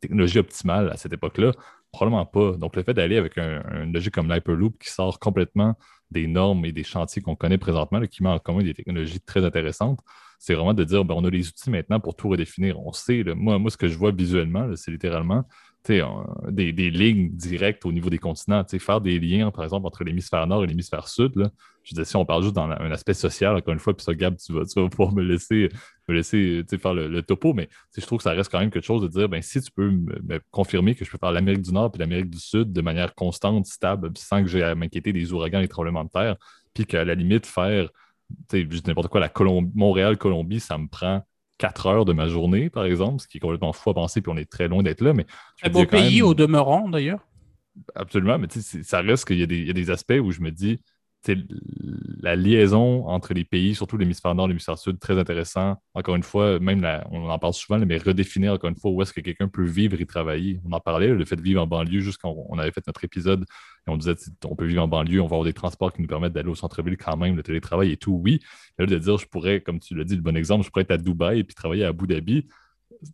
technologies 0.00 0.38
optimales 0.38 0.90
à 0.90 0.96
cette 0.96 1.12
époque-là? 1.12 1.52
Probablement 1.92 2.26
pas. 2.26 2.52
Donc, 2.56 2.76
le 2.76 2.82
fait 2.82 2.94
d'aller 2.94 3.16
avec 3.16 3.36
un, 3.38 3.62
une 3.82 3.92
logique 3.92 4.14
comme 4.14 4.30
l'Hyperloop 4.32 4.78
qui 4.78 4.90
sort 4.90 5.18
complètement 5.18 5.76
des 6.10 6.26
normes 6.26 6.64
et 6.64 6.72
des 6.72 6.84
chantiers 6.84 7.22
qu'on 7.22 7.36
connaît 7.36 7.58
présentement, 7.58 8.00
qui 8.02 8.22
met 8.22 8.28
en 8.28 8.38
commun 8.38 8.62
des 8.62 8.74
technologies 8.74 9.20
très 9.20 9.44
intéressantes, 9.44 10.00
c'est 10.38 10.54
vraiment 10.54 10.74
de 10.74 10.84
dire 10.84 11.04
ben, 11.04 11.14
on 11.16 11.24
a 11.24 11.30
les 11.30 11.48
outils 11.48 11.70
maintenant 11.70 12.00
pour 12.00 12.16
tout 12.16 12.28
redéfinir. 12.28 12.80
On 12.80 12.92
sait, 12.92 13.22
moi, 13.36 13.58
moi, 13.58 13.70
ce 13.70 13.76
que 13.76 13.88
je 13.88 13.96
vois 13.96 14.10
visuellement, 14.10 14.74
c'est 14.74 14.90
littéralement 14.90 15.44
des, 15.88 16.72
des, 16.72 16.90
lignes 16.90 17.30
directes 17.30 17.84
au 17.86 17.92
niveau 17.92 18.10
des 18.10 18.18
continents. 18.18 18.64
Faire 18.78 19.00
des 19.00 19.18
liens, 19.18 19.50
par 19.50 19.64
exemple, 19.64 19.86
entre 19.86 20.04
l'hémisphère 20.04 20.46
nord 20.46 20.64
et 20.64 20.66
l'hémisphère 20.66 21.08
sud. 21.08 21.36
Là. 21.36 21.50
Je 21.82 21.94
disais, 21.94 22.04
si 22.04 22.16
on 22.16 22.24
parle 22.24 22.42
juste 22.42 22.54
dans 22.54 22.68
un 22.68 22.90
aspect 22.90 23.14
social, 23.14 23.56
encore 23.56 23.72
une 23.72 23.80
fois, 23.80 23.96
puis 23.96 24.04
ça, 24.04 24.14
Gab, 24.14 24.36
tu 24.36 24.52
vas, 24.52 24.64
tu 24.64 24.80
vas 24.80 24.88
pouvoir 24.88 25.14
me 25.14 25.22
laisser, 25.22 25.70
me 26.08 26.14
laisser 26.14 26.62
faire 26.80 26.94
le, 26.94 27.22
topo, 27.22 27.54
mais 27.54 27.68
je 27.96 28.04
trouve 28.04 28.18
que 28.18 28.24
ça 28.24 28.32
reste 28.32 28.50
quand 28.50 28.60
même 28.60 28.70
quelque 28.70 28.84
chose 28.84 29.02
de 29.02 29.08
dire, 29.08 29.28
ben, 29.28 29.40
si 29.40 29.60
tu 29.60 29.70
peux 29.70 29.90
me, 29.90 30.40
confirmer 30.50 30.94
que 30.94 31.04
je 31.04 31.10
peux 31.10 31.18
faire 31.18 31.32
l'Amérique 31.32 31.62
du 31.62 31.72
Nord 31.72 31.90
et 31.94 31.98
l'Amérique 31.98 32.30
du 32.30 32.38
Sud 32.38 32.72
de 32.72 32.80
manière 32.82 33.14
constante, 33.14 33.66
stable, 33.66 34.10
sans 34.16 34.42
que 34.42 34.48
j'ai 34.48 34.62
à 34.62 34.74
m'inquiéter 34.74 35.12
des 35.12 35.32
ouragans 35.32 35.58
et 35.58 35.62
des 35.62 35.68
tremblements 35.68 36.04
de 36.04 36.10
terre, 36.10 36.36
puis 36.74 36.84
qu'à 36.84 37.04
la 37.04 37.14
limite, 37.14 37.46
faire 37.46 37.88
juste 38.52 38.86
n'importe 38.86 39.08
quoi, 39.08 39.20
la 39.20 39.32
Montréal-Colombie, 39.74 40.60
ça 40.60 40.78
me 40.78 40.86
prend 40.86 41.24
quatre 41.60 41.86
heures 41.86 42.06
de 42.06 42.14
ma 42.14 42.26
journée, 42.26 42.70
par 42.70 42.86
exemple, 42.86 43.20
ce 43.20 43.28
qui 43.28 43.36
est 43.36 43.40
complètement 43.40 43.74
fou 43.74 43.90
à 43.90 43.94
penser, 43.94 44.22
puis 44.22 44.32
on 44.32 44.36
est 44.38 44.50
très 44.50 44.66
loin 44.66 44.82
d'être 44.82 45.02
là. 45.02 45.12
Mais 45.12 45.26
Un 45.62 45.68
beau 45.68 45.84
pays 45.84 46.22
au 46.22 46.32
demeurant, 46.32 46.88
d'ailleurs. 46.88 47.20
Absolument, 47.94 48.38
mais 48.38 48.48
ça 48.48 49.00
reste 49.02 49.26
qu'il 49.26 49.36
y, 49.36 49.66
y, 49.66 49.70
a 49.70 49.72
des 49.74 49.90
aspects 49.90 50.18
où 50.20 50.32
je 50.32 50.40
me 50.40 50.50
dis, 50.50 50.80
la 52.22 52.34
liaison 52.34 53.06
entre 53.06 53.34
les 53.34 53.44
pays, 53.44 53.74
surtout 53.74 53.96
l'hémisphère 53.96 54.34
nord 54.34 54.46
et 54.46 54.48
l'hémisphère 54.48 54.78
sud, 54.78 54.98
très 54.98 55.18
intéressant. 55.18 55.76
Encore 55.94 56.16
une 56.16 56.22
fois, 56.22 56.58
même 56.58 56.86
on 57.10 57.28
en 57.28 57.38
parle 57.38 57.52
souvent, 57.52 57.78
mais 57.78 57.98
redéfinir 57.98 58.54
encore 58.54 58.70
une 58.70 58.76
fois 58.76 58.90
où 58.90 59.02
est-ce 59.02 59.12
que 59.12 59.20
quelqu'un 59.20 59.48
peut 59.48 59.64
vivre 59.64 60.00
et 60.00 60.06
travailler. 60.06 60.60
On 60.64 60.72
en 60.72 60.80
parlait, 60.80 61.08
le 61.08 61.24
fait 61.24 61.36
de 61.36 61.42
vivre 61.42 61.62
en 61.62 61.66
banlieue, 61.66 62.00
juste 62.00 62.20
quand 62.22 62.34
on 62.48 62.58
avait 62.58 62.72
fait 62.72 62.86
notre 62.86 63.04
épisode, 63.04 63.42
et 63.86 63.90
on 63.90 63.96
disait 63.96 64.14
on 64.44 64.56
peut 64.56 64.66
vivre 64.66 64.82
en 64.82 64.88
banlieue, 64.88 65.20
on 65.20 65.26
va 65.26 65.36
avoir 65.36 65.44
des 65.44 65.52
transports 65.52 65.92
qui 65.92 66.00
nous 66.02 66.08
permettent 66.08 66.32
d'aller 66.32 66.48
au 66.48 66.54
centre-ville 66.54 66.96
quand 66.96 67.16
même, 67.16 67.36
le 67.36 67.42
télétravail 67.42 67.92
et 67.92 67.96
tout, 67.96 68.12
oui. 68.12 68.40
Mais 68.78 68.86
là, 68.86 68.90
de 68.90 68.98
dire, 68.98 69.18
je 69.18 69.26
pourrais, 69.26 69.60
comme 69.60 69.78
tu 69.78 69.94
l'as 69.94 70.04
dit, 70.04 70.16
le 70.16 70.22
bon 70.22 70.36
exemple, 70.36 70.64
je 70.64 70.70
pourrais 70.70 70.82
être 70.82 70.90
à 70.90 70.98
Dubaï 70.98 71.40
et 71.40 71.44
puis 71.44 71.54
travailler 71.54 71.84
à 71.84 71.88
Abu 71.88 72.06
Dhabi 72.06 72.46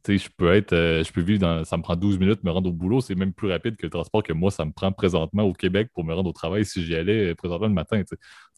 je 0.06 0.28
peux 0.36 0.52
être, 0.52 0.72
euh, 0.72 1.04
je 1.04 1.12
peux 1.12 1.20
vivre 1.20 1.40
dans, 1.40 1.64
ça 1.64 1.76
me 1.76 1.82
prend 1.82 1.96
12 1.96 2.18
minutes 2.18 2.42
me 2.44 2.50
rendre 2.50 2.68
au 2.68 2.72
boulot, 2.72 3.00
c'est 3.00 3.14
même 3.14 3.32
plus 3.32 3.50
rapide 3.50 3.76
que 3.76 3.86
le 3.86 3.90
transport 3.90 4.22
que 4.22 4.32
moi, 4.32 4.50
ça 4.50 4.64
me 4.64 4.72
prend 4.72 4.92
présentement 4.92 5.44
au 5.44 5.52
Québec 5.52 5.90
pour 5.94 6.04
me 6.04 6.12
rendre 6.14 6.30
au 6.30 6.32
travail 6.32 6.64
si 6.64 6.84
j'y 6.84 6.94
allais 6.94 7.30
euh, 7.30 7.34
présentement 7.34 7.68
le 7.68 7.74
matin. 7.74 8.02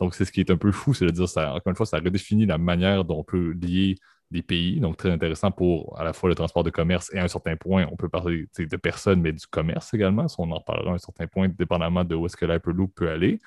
Donc, 0.00 0.14
c'est 0.14 0.24
ce 0.24 0.32
qui 0.32 0.40
est 0.40 0.50
un 0.50 0.56
peu 0.56 0.72
fou, 0.72 0.94
c'est 0.94 1.06
de 1.06 1.10
dire, 1.10 1.28
ça, 1.28 1.54
encore 1.54 1.70
une 1.70 1.76
fois, 1.76 1.86
ça 1.86 1.98
redéfinit 1.98 2.46
la 2.46 2.58
manière 2.58 3.04
dont 3.04 3.18
on 3.18 3.24
peut 3.24 3.52
lier 3.60 3.96
des 4.30 4.42
pays. 4.42 4.80
Donc, 4.80 4.96
très 4.96 5.10
intéressant 5.10 5.50
pour 5.50 5.98
à 5.98 6.04
la 6.04 6.12
fois 6.12 6.28
le 6.28 6.34
transport 6.34 6.62
de 6.62 6.70
commerce 6.70 7.12
et 7.14 7.18
à 7.18 7.24
un 7.24 7.28
certain 7.28 7.56
point, 7.56 7.86
on 7.90 7.96
peut 7.96 8.08
parler 8.08 8.46
de 8.58 8.76
personnes, 8.76 9.20
mais 9.20 9.32
du 9.32 9.46
commerce 9.46 9.92
également. 9.94 10.26
on 10.38 10.50
en 10.50 10.60
parlera 10.60 10.92
à 10.92 10.94
un 10.94 10.98
certain 10.98 11.26
point, 11.26 11.48
dépendamment 11.48 12.04
de 12.04 12.14
où 12.14 12.26
est-ce 12.26 12.36
que 12.36 12.46
l'Hyperloop 12.46 12.94
peut 12.94 13.10
aller. 13.10 13.38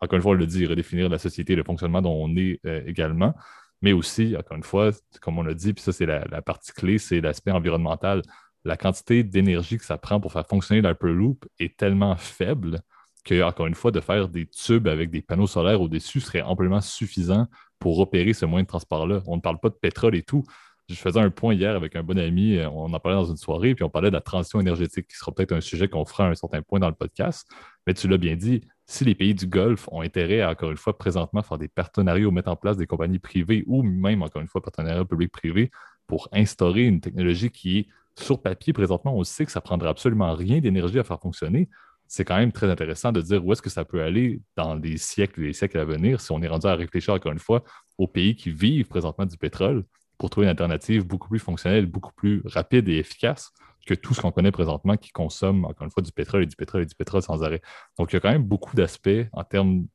Encore 0.00 0.16
une 0.16 0.22
fois, 0.22 0.32
on 0.32 0.34
le 0.34 0.46
dit, 0.46 0.66
redéfinir 0.66 1.08
la 1.08 1.18
société 1.18 1.54
le 1.54 1.62
fonctionnement 1.62 2.02
dont 2.02 2.14
on 2.14 2.34
est 2.36 2.60
euh, 2.66 2.82
également 2.86 3.34
mais 3.82 3.92
aussi, 3.92 4.36
encore 4.36 4.56
une 4.56 4.62
fois, 4.62 4.92
comme 5.20 5.38
on 5.38 5.42
l'a 5.42 5.54
dit, 5.54 5.72
puis 5.72 5.82
ça, 5.82 5.92
c'est 5.92 6.06
la, 6.06 6.42
partie 6.42 6.72
clé, 6.72 6.98
c'est 6.98 7.20
l'aspect 7.20 7.50
environnemental. 7.50 8.22
La 8.64 8.76
quantité 8.76 9.24
d'énergie 9.24 9.76
que 9.76 9.84
ça 9.84 9.98
prend 9.98 10.20
pour 10.20 10.32
faire 10.32 10.46
fonctionner 10.46 10.80
l'Hyperloop 10.80 11.44
est 11.58 11.76
tellement 11.76 12.16
faible 12.16 12.80
que, 13.24 13.42
encore 13.42 13.66
une 13.66 13.74
fois, 13.74 13.90
de 13.90 14.00
faire 14.00 14.28
des 14.28 14.46
tubes 14.46 14.86
avec 14.86 15.10
des 15.10 15.20
panneaux 15.20 15.48
solaires 15.48 15.80
au-dessus 15.80 16.20
serait 16.20 16.42
amplement 16.42 16.80
suffisant 16.80 17.48
pour 17.80 17.98
opérer 17.98 18.32
ce 18.32 18.46
moyen 18.46 18.62
de 18.62 18.68
transport-là. 18.68 19.22
On 19.26 19.36
ne 19.36 19.40
parle 19.40 19.58
pas 19.58 19.68
de 19.68 19.74
pétrole 19.74 20.14
et 20.14 20.22
tout. 20.22 20.44
Je 20.88 20.94
faisais 20.94 21.20
un 21.20 21.30
point 21.30 21.54
hier 21.54 21.74
avec 21.74 21.96
un 21.96 22.02
bon 22.02 22.18
ami, 22.18 22.58
on 22.66 22.92
en 22.92 23.00
parlait 23.00 23.16
dans 23.16 23.30
une 23.30 23.36
soirée, 23.36 23.74
puis 23.74 23.84
on 23.84 23.88
parlait 23.88 24.10
de 24.10 24.14
la 24.14 24.20
transition 24.20 24.60
énergétique, 24.60 25.06
qui 25.08 25.16
sera 25.16 25.32
peut-être 25.32 25.52
un 25.52 25.60
sujet 25.60 25.88
qu'on 25.88 26.04
fera 26.04 26.26
à 26.26 26.30
un 26.30 26.34
certain 26.34 26.60
point 26.62 26.80
dans 26.80 26.88
le 26.88 26.94
podcast. 26.94 27.48
Mais 27.86 27.94
tu 27.94 28.08
l'as 28.08 28.18
bien 28.18 28.36
dit, 28.36 28.62
si 28.86 29.04
les 29.04 29.14
pays 29.14 29.34
du 29.34 29.46
Golfe 29.46 29.88
ont 29.90 30.02
intérêt 30.02 30.42
à, 30.42 30.50
encore 30.50 30.70
une 30.70 30.76
fois, 30.76 30.98
présentement, 30.98 31.42
faire 31.42 31.58
des 31.58 31.68
partenariats 31.68 32.26
ou 32.26 32.30
mettre 32.30 32.50
en 32.50 32.56
place 32.56 32.76
des 32.76 32.86
compagnies 32.86 33.18
privées 33.18 33.64
ou 33.66 33.82
même, 33.82 34.22
encore 34.22 34.42
une 34.42 34.48
fois, 34.48 34.60
partenariats 34.60 35.04
publics-privés 35.04 35.70
pour 36.06 36.28
instaurer 36.32 36.84
une 36.84 37.00
technologie 37.00 37.50
qui 37.50 37.78
est 37.78 37.86
sur 38.18 38.42
papier 38.42 38.72
présentement, 38.72 39.16
on 39.16 39.24
sait 39.24 39.46
que 39.46 39.52
ça 39.52 39.60
ne 39.60 39.64
prendra 39.64 39.88
absolument 39.88 40.34
rien 40.34 40.60
d'énergie 40.60 40.98
à 40.98 41.04
faire 41.04 41.20
fonctionner. 41.20 41.68
C'est 42.06 42.26
quand 42.26 42.36
même 42.36 42.52
très 42.52 42.68
intéressant 42.68 43.10
de 43.12 43.22
dire 43.22 43.44
où 43.44 43.52
est-ce 43.52 43.62
que 43.62 43.70
ça 43.70 43.86
peut 43.86 44.02
aller 44.02 44.42
dans 44.56 44.74
les 44.74 44.98
siècles 44.98 45.40
et 45.40 45.46
les 45.46 45.52
siècles 45.54 45.78
à 45.78 45.84
venir 45.86 46.20
si 46.20 46.30
on 46.32 46.42
est 46.42 46.48
rendu 46.48 46.66
à 46.66 46.74
réfléchir, 46.74 47.14
encore 47.14 47.32
une 47.32 47.38
fois, 47.38 47.64
aux 47.96 48.06
pays 48.06 48.36
qui 48.36 48.50
vivent 48.50 48.86
présentement 48.86 49.24
du 49.24 49.38
pétrole 49.38 49.84
pour 50.22 50.30
trouver 50.30 50.44
une 50.44 50.50
alternative 50.50 51.04
beaucoup 51.04 51.28
plus 51.28 51.40
fonctionnelle, 51.40 51.86
beaucoup 51.86 52.12
plus 52.12 52.42
rapide 52.44 52.88
et 52.88 52.98
efficace 52.98 53.50
que 53.84 53.92
tout 53.92 54.14
ce 54.14 54.20
qu'on 54.20 54.30
connaît 54.30 54.52
présentement 54.52 54.96
qui 54.96 55.10
consomme, 55.10 55.64
encore 55.64 55.84
une 55.84 55.90
fois, 55.90 56.00
du 56.00 56.12
pétrole 56.12 56.44
et 56.44 56.46
du 56.46 56.54
pétrole 56.54 56.82
et 56.82 56.86
du 56.86 56.94
pétrole 56.94 57.22
sans 57.22 57.42
arrêt. 57.42 57.60
Donc, 57.98 58.12
il 58.12 58.14
y 58.14 58.16
a 58.18 58.20
quand 58.20 58.30
même 58.30 58.44
beaucoup 58.44 58.76
d'aspects 58.76 59.26
en 59.32 59.42
termes 59.42 59.88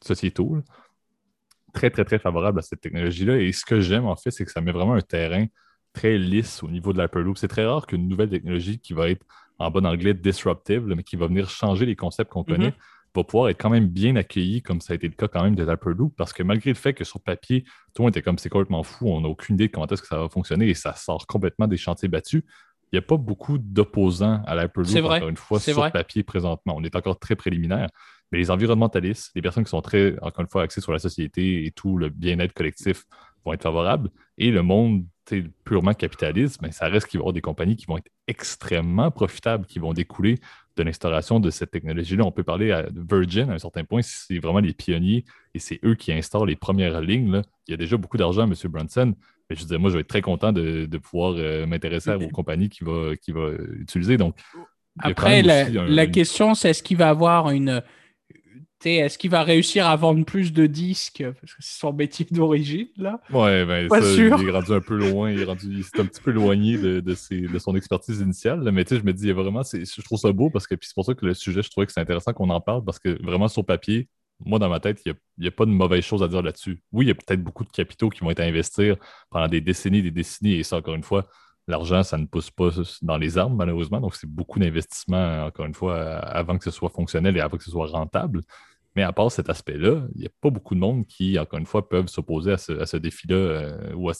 sociétaux 0.00 0.58
très, 1.74 1.90
très, 1.90 2.04
très 2.04 2.20
favorable 2.20 2.60
à 2.60 2.62
cette 2.62 2.80
technologie-là. 2.80 3.38
Et 3.38 3.50
ce 3.50 3.64
que 3.64 3.80
j'aime, 3.80 4.06
en 4.06 4.14
fait, 4.14 4.30
c'est 4.30 4.44
que 4.44 4.52
ça 4.52 4.60
met 4.60 4.70
vraiment 4.70 4.94
un 4.94 5.00
terrain 5.00 5.46
très 5.92 6.16
lisse 6.16 6.62
au 6.62 6.68
niveau 6.68 6.92
de 6.92 7.02
l'Hyperloop. 7.02 7.36
C'est 7.36 7.48
très 7.48 7.66
rare 7.66 7.88
qu'une 7.88 8.06
nouvelle 8.06 8.30
technologie 8.30 8.78
qui 8.78 8.92
va 8.92 9.10
être, 9.10 9.26
en 9.58 9.72
bon 9.72 9.84
anglais, 9.84 10.14
disruptive, 10.14 10.84
mais 10.86 11.02
qui 11.02 11.16
va 11.16 11.26
venir 11.26 11.50
changer 11.50 11.86
les 11.86 11.96
concepts 11.96 12.30
qu'on 12.30 12.44
connaît, 12.44 12.68
mm-hmm. 12.68 12.99
Va 13.14 13.24
pouvoir 13.24 13.48
être 13.48 13.60
quand 13.60 13.70
même 13.70 13.88
bien 13.88 14.16
accueilli, 14.16 14.62
comme 14.62 14.80
ça 14.80 14.92
a 14.92 14.96
été 14.96 15.08
le 15.08 15.14
cas 15.14 15.28
quand 15.28 15.42
même 15.42 15.54
de 15.54 15.64
l'Hyperloop, 15.64 16.14
parce 16.16 16.32
que 16.32 16.42
malgré 16.42 16.70
le 16.70 16.76
fait 16.76 16.94
que 16.94 17.04
sur 17.04 17.20
papier, 17.20 17.62
tout 17.94 18.02
le 18.02 18.04
monde 18.04 18.10
était 18.10 18.22
comme 18.22 18.38
c'est 18.38 18.48
complètement 18.48 18.82
fou, 18.82 19.08
on 19.08 19.22
n'a 19.22 19.28
aucune 19.28 19.56
idée 19.56 19.68
de 19.68 19.72
comment 19.72 19.86
est-ce 19.86 20.02
que 20.02 20.08
ça 20.08 20.18
va 20.18 20.28
fonctionner 20.28 20.68
et 20.68 20.74
ça 20.74 20.94
sort 20.94 21.26
complètement 21.26 21.66
des 21.66 21.76
chantiers 21.76 22.08
battus, 22.08 22.42
il 22.92 22.96
n'y 22.96 22.98
a 22.98 23.02
pas 23.02 23.16
beaucoup 23.16 23.58
d'opposants 23.58 24.42
à 24.46 24.56
l'Hyperloop, 24.56 25.04
encore 25.04 25.28
une 25.28 25.36
fois, 25.36 25.60
sur 25.60 25.90
papier 25.92 26.22
présentement. 26.24 26.74
On 26.76 26.82
est 26.82 26.96
encore 26.96 27.18
très 27.18 27.36
préliminaire. 27.36 27.88
Mais 28.32 28.38
les 28.38 28.50
environnementalistes, 28.50 29.32
les 29.34 29.42
personnes 29.42 29.64
qui 29.64 29.70
sont 29.70 29.82
très, 29.82 30.16
encore 30.22 30.42
une 30.42 30.48
fois, 30.48 30.62
axées 30.62 30.80
sur 30.80 30.92
la 30.92 30.98
société 30.98 31.64
et 31.66 31.70
tout 31.72 31.96
le 31.96 32.08
bien-être 32.08 32.52
collectif 32.52 33.04
vont 33.44 33.52
être 33.52 33.62
favorables. 33.62 34.10
Et 34.38 34.50
le 34.50 34.62
monde 34.62 35.04
purement 35.64 35.94
capitaliste, 35.94 36.60
mais 36.62 36.72
ça 36.72 36.88
reste 36.88 37.06
qu'il 37.06 37.18
va 37.18 37.22
y 37.22 37.24
avoir 37.24 37.32
des 37.32 37.40
compagnies 37.40 37.76
qui 37.76 37.86
vont 37.86 37.98
être 37.98 38.10
extrêmement 38.26 39.10
profitables, 39.10 39.66
qui 39.66 39.78
vont 39.78 39.92
découler 39.92 40.38
de 40.76 40.82
l'instauration 40.82 41.40
de 41.40 41.50
cette 41.50 41.70
technologie-là. 41.70 42.24
On 42.24 42.32
peut 42.32 42.44
parler 42.44 42.70
à 42.72 42.86
Virgin 42.94 43.50
à 43.50 43.54
un 43.54 43.58
certain 43.58 43.84
point, 43.84 44.00
c'est 44.02 44.38
vraiment 44.38 44.60
les 44.60 44.72
pionniers 44.72 45.24
et 45.54 45.58
c'est 45.58 45.80
eux 45.84 45.94
qui 45.94 46.12
instaurent 46.12 46.46
les 46.46 46.56
premières 46.56 47.00
lignes. 47.00 47.42
Il 47.66 47.72
y 47.72 47.74
a 47.74 47.76
déjà 47.76 47.96
beaucoup 47.96 48.16
d'argent, 48.16 48.44
M. 48.44 48.54
Brunson, 48.70 49.14
mais 49.48 49.56
je 49.56 49.62
disais, 49.62 49.78
moi, 49.78 49.90
je 49.90 49.94
vais 49.94 50.00
être 50.02 50.08
très 50.08 50.22
content 50.22 50.52
de, 50.52 50.86
pouvoir 50.98 51.34
euh, 51.36 51.66
m'intéresser 51.66 52.14
aux 52.14 52.28
compagnies 52.28 52.68
qu'il 52.68 52.86
va, 52.86 53.16
qui 53.16 53.32
va 53.32 53.50
utiliser. 53.78 54.16
Donc, 54.16 54.36
Après, 55.00 55.42
la, 55.42 56.06
question, 56.06 56.54
c'est 56.54 56.70
est-ce 56.70 56.82
qu'il 56.82 56.96
va 56.96 57.08
avoir 57.08 57.50
une. 57.50 57.82
Est-ce 58.84 59.18
qu'il 59.18 59.30
va 59.30 59.42
réussir 59.42 59.86
à 59.86 59.96
vendre 59.96 60.24
plus 60.24 60.52
de 60.52 60.66
disques? 60.66 61.22
Parce 61.40 61.54
que 61.54 61.62
c'est 61.62 61.78
son 61.80 61.92
métier 61.92 62.26
d'origine, 62.30 62.88
là. 62.96 63.20
Ouais, 63.30 63.64
ben, 63.64 63.88
ça, 63.88 63.98
il 64.00 64.48
est 64.48 64.50
rendu 64.50 64.72
un 64.72 64.80
peu 64.80 64.96
loin, 64.96 65.30
il 65.30 65.40
est, 65.40 65.44
rendu, 65.44 65.84
un 65.98 66.04
petit 66.06 66.20
peu 66.20 66.30
éloigné 66.30 66.78
de, 66.78 67.00
de, 67.00 67.58
son 67.58 67.76
expertise 67.76 68.20
initiale. 68.20 68.68
Mais 68.72 68.84
tu 68.84 68.94
sais, 68.94 69.00
je 69.00 69.04
me 69.04 69.12
dis, 69.12 69.24
il 69.24 69.28
y 69.28 69.30
a 69.30 69.34
vraiment, 69.34 69.62
je 69.62 70.02
trouve 70.02 70.18
ça 70.18 70.32
beau 70.32 70.50
parce 70.50 70.66
que 70.66 70.74
c'est 70.80 70.94
pour 70.94 71.04
ça 71.04 71.14
que 71.14 71.26
le 71.26 71.34
sujet, 71.34 71.62
je 71.62 71.70
trouvais 71.70 71.86
que 71.86 71.92
c'est 71.92 72.00
intéressant 72.00 72.32
qu'on 72.32 72.50
en 72.50 72.60
parle 72.60 72.84
parce 72.84 72.98
que 72.98 73.22
vraiment, 73.22 73.48
sur 73.48 73.64
papier, 73.64 74.08
moi, 74.44 74.58
dans 74.58 74.68
ma 74.68 74.80
tête, 74.80 75.02
il 75.04 75.14
n'y 75.38 75.48
a, 75.48 75.50
pas 75.50 75.66
de 75.66 75.70
mauvaise 75.70 76.02
chose 76.02 76.22
à 76.22 76.28
dire 76.28 76.42
là-dessus. 76.42 76.82
Oui, 76.92 77.04
il 77.04 77.08
y 77.08 77.10
a 77.10 77.14
peut-être 77.14 77.42
beaucoup 77.42 77.64
de 77.64 77.70
capitaux 77.70 78.08
qui 78.08 78.20
vont 78.20 78.30
être 78.30 78.40
à 78.40 78.44
investir 78.44 78.96
pendant 79.28 79.48
des 79.48 79.60
décennies, 79.60 80.02
des 80.02 80.10
décennies, 80.10 80.54
et 80.54 80.62
ça, 80.62 80.76
encore 80.76 80.94
une 80.94 81.02
fois, 81.02 81.26
l'argent, 81.68 82.02
ça 82.02 82.16
ne 82.18 82.26
pousse 82.26 82.50
pas 82.50 82.70
dans 83.02 83.18
les 83.18 83.38
armes, 83.38 83.56
malheureusement. 83.56 84.00
Donc, 84.00 84.14
c'est 84.14 84.28
beaucoup 84.28 84.58
d'investissement, 84.58 85.44
encore 85.44 85.66
une 85.66 85.74
fois, 85.74 86.00
avant 86.18 86.58
que 86.58 86.64
ce 86.64 86.70
soit 86.70 86.88
fonctionnel 86.88 87.36
et 87.36 87.40
avant 87.40 87.56
que 87.56 87.64
ce 87.64 87.70
soit 87.70 87.86
rentable. 87.86 88.40
Mais 88.96 89.02
à 89.02 89.12
part 89.12 89.30
cet 89.30 89.48
aspect-là, 89.48 90.02
il 90.14 90.20
n'y 90.20 90.26
a 90.26 90.30
pas 90.40 90.50
beaucoup 90.50 90.74
de 90.74 90.80
monde 90.80 91.06
qui, 91.06 91.38
encore 91.38 91.58
une 91.58 91.66
fois, 91.66 91.88
peuvent 91.88 92.08
s'opposer 92.08 92.52
à 92.52 92.58
ce, 92.58 92.96
défi-là 92.96 93.36
euh, 93.36 93.94
ou 93.94 94.10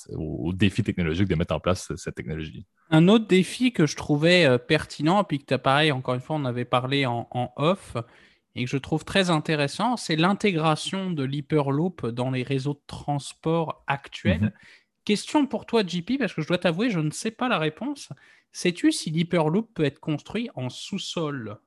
au 0.49 0.53
défi 0.53 0.83
technologique 0.85 1.27
de 1.29 1.35
mettre 1.35 1.55
en 1.55 1.61
place 1.61 1.93
cette 1.97 2.15
technologie. 2.15 2.67
Un 2.91 3.09
autre 3.09 3.27
défi 3.27 3.73
que 3.73 3.87
je 3.87 3.97
trouvais 3.97 4.45
euh, 4.45 4.59
pertinent, 4.59 5.25
puis 5.25 5.45
que 5.45 5.57
pareil, 5.57 5.91
encore 5.91 6.15
une 6.15 6.21
fois, 6.21 6.37
on 6.37 6.45
avait 6.45 6.65
parlé 6.65 7.05
en 7.07 7.53
off, 7.57 7.97
et 8.55 8.65
que 8.65 8.71
je 8.71 8.77
trouve 8.77 9.05
très 9.05 9.31
intéressant, 9.31 9.97
c'est 9.97 10.17
l'intégration 10.17 11.11
de 11.11 11.23
l'hyperloop 11.23 12.07
dans 12.07 12.31
les 12.31 12.43
réseaux 12.43 12.75
de 12.75 12.83
transport 12.87 13.85
actuels. 13.87 14.41
Mhm. 14.41 14.53
Question 15.05 15.47
pour 15.47 15.67
toi, 15.67 15.83
JP, 15.87 16.19
parce 16.19 16.35
que 16.35 16.43
je 16.43 16.49
dois 16.49 16.59
t'avouer, 16.59 16.91
je 16.91 17.01
ne 17.01 17.11
sais 17.11 17.31
pas 17.31 17.49
la 17.49 17.59
réponse. 17.59 18.11
Sais-tu 18.53 18.93
si 18.93 19.11
l'hyperloop 19.11 19.73
peut 19.75 19.85
être 19.85 20.01
construit 20.01 20.51
en 20.55 20.69
sous-sol? 20.69 21.59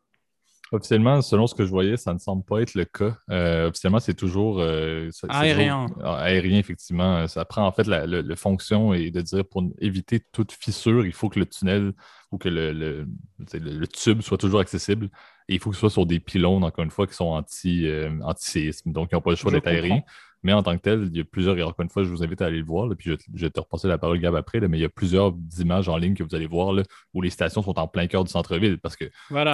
Officiellement, 0.73 1.21
selon 1.21 1.45
ce 1.45 1.53
que 1.53 1.65
je 1.65 1.69
voyais, 1.69 1.97
ça 1.97 2.15
ne 2.15 2.17
semble 2.17 2.43
pas 2.43 2.59
être 2.59 2.73
le 2.73 2.85
cas. 2.85 3.15
Euh, 3.29 3.69
officiellement, 3.69 3.99
c'est 3.99 4.15
toujours 4.15 4.59
euh, 4.59 5.11
aérien. 5.29 5.85
aérien, 6.03 6.57
effectivement. 6.57 7.27
Ça 7.27 7.45
prend 7.45 7.67
en 7.67 7.71
fait 7.71 7.85
la, 7.85 8.35
fonction 8.35 8.91
et 8.91 9.11
de 9.11 9.21
dire 9.21 9.45
pour 9.45 9.63
éviter 9.79 10.19
toute 10.31 10.51
fissure, 10.51 11.05
il 11.05 11.13
faut 11.13 11.29
que 11.29 11.39
le 11.39 11.45
tunnel 11.45 11.93
ou 12.31 12.39
que 12.39 12.49
le, 12.49 13.05
le 13.53 13.87
tube 13.87 14.21
soit 14.21 14.39
toujours 14.39 14.61
accessible. 14.61 15.09
Et 15.49 15.55
il 15.55 15.59
faut 15.59 15.69
que 15.69 15.75
ce 15.75 15.81
soit 15.81 15.89
sur 15.89 16.05
des 16.05 16.19
pylônes, 16.19 16.63
encore 16.63 16.83
une 16.83 16.91
fois, 16.91 17.07
qui 17.07 17.13
sont 17.13 17.25
anti, 17.25 17.87
euh, 17.87 18.09
anti-séisme. 18.21 18.91
Donc, 18.91 19.09
ils 19.11 19.15
n'ont 19.15 19.21
pas 19.21 19.31
le 19.31 19.35
choix 19.35 19.51
d'être 19.51 19.67
aériens. 19.67 20.01
Mais 20.43 20.51
en 20.51 20.61
tant 20.61 20.75
que 20.75 20.81
tel, 20.81 21.07
il 21.09 21.17
y 21.17 21.21
a 21.21 21.23
plusieurs, 21.23 21.57
et 21.57 21.63
encore 21.63 21.83
une 21.83 21.89
fois, 21.89 22.03
je 22.03 22.09
vous 22.09 22.21
invite 22.21 22.41
à 22.41 22.47
aller 22.47 22.59
le 22.59 22.65
voir, 22.65 22.89
puis 22.97 23.11
je, 23.11 23.45
vais 23.45 23.49
te 23.49 23.61
repasser 23.61 23.87
la 23.87 23.97
parole, 23.97 24.19
Gab, 24.19 24.35
après, 24.35 24.59
mais 24.67 24.77
il 24.77 24.81
y 24.81 24.85
a 24.85 24.89
plusieurs 24.89 25.33
images 25.57 25.87
en 25.87 25.95
ligne 25.95 26.15
que 26.15 26.23
vous 26.23 26.35
allez 26.35 26.47
voir 26.47 26.75
où 27.13 27.21
les 27.21 27.29
stations 27.29 27.63
sont 27.63 27.79
en 27.79 27.87
plein 27.87 28.07
cœur 28.07 28.25
du 28.25 28.29
centre-ville. 28.29 28.77
Parce 28.77 28.97
que 28.97 29.05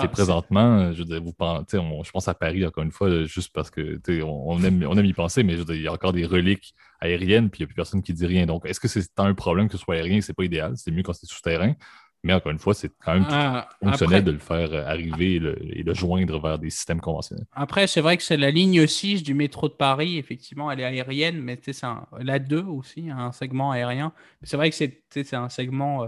présentement, 0.08 0.92
je, 0.92 1.04
veux 1.04 1.20
vous, 1.20 1.34
je 1.40 2.12
pense 2.12 2.28
à 2.28 2.34
Paris, 2.34 2.66
encore 2.66 2.84
une 2.84 2.92
fois, 2.92 3.24
juste 3.26 3.54
parce 3.54 3.70
que 3.70 4.02
on, 4.24 4.64
aime, 4.64 4.84
on 4.90 4.98
aime 4.98 5.06
y 5.06 5.14
penser, 5.14 5.44
mais 5.44 5.60
il 5.60 5.82
y 5.82 5.88
a 5.88 5.94
encore 5.94 6.12
des 6.12 6.26
reliques 6.26 6.74
aériennes, 7.00 7.52
puis 7.52 7.60
il 7.60 7.62
n'y 7.62 7.66
a 7.66 7.68
plus 7.68 7.76
personne 7.76 8.02
qui 8.02 8.14
dit 8.14 8.26
rien. 8.26 8.48
Donc, 8.48 8.66
est-ce 8.66 8.80
que 8.80 8.88
c'est 8.88 9.20
un 9.20 9.34
problème 9.36 9.68
que 9.68 9.78
ce 9.78 9.84
soit 9.84 9.94
aérien? 9.94 10.22
C'est 10.22 10.34
pas 10.34 10.44
idéal. 10.44 10.74
C'est 10.76 10.90
mieux 10.90 11.04
quand 11.04 11.14
c'est 11.14 11.30
souterrain. 11.30 11.76
Mais 12.24 12.34
encore 12.34 12.52
une 12.52 12.60
fois, 12.60 12.74
c'est 12.74 12.92
quand 13.04 13.14
même 13.14 13.26
ah, 13.30 13.70
fonctionnel 13.82 14.24
de 14.26 14.32
le 14.32 14.40
faire 14.40 14.74
euh, 14.74 14.86
arriver 14.86 15.36
et 15.36 15.84
le, 15.84 15.94
joindre 15.94 16.42
vers 16.42 16.60
des 16.60 16.70
systèmes 16.70 17.00
conventionnels. 17.00 17.46
Après, 17.54 17.88
c'est 17.88 18.02
vrai 18.02 18.18
que 18.18 18.24
c'est 18.24 18.36
la 18.36 18.52
ligne 18.52 18.86
6 18.86 19.24
du 19.24 19.34
métro 19.34 19.70
de 19.70 19.74
Paris. 19.74 20.18
Effectivement, 20.18 20.70
elle 20.70 20.82
est 20.82 20.86
aérienne, 20.86 21.40
mais 21.42 21.58
c'est 21.62 21.82
la 22.20 22.40
2 22.40 22.62
aussi, 22.64 23.10
un 23.10 23.32
segment 23.32 23.72
aérien. 23.72 24.12
C'est 24.44 24.58
vrai 24.58 24.70
que 24.70 24.76
c'est 24.76 25.34
un 25.34 25.50
segment 25.50 26.04
euh, 26.04 26.08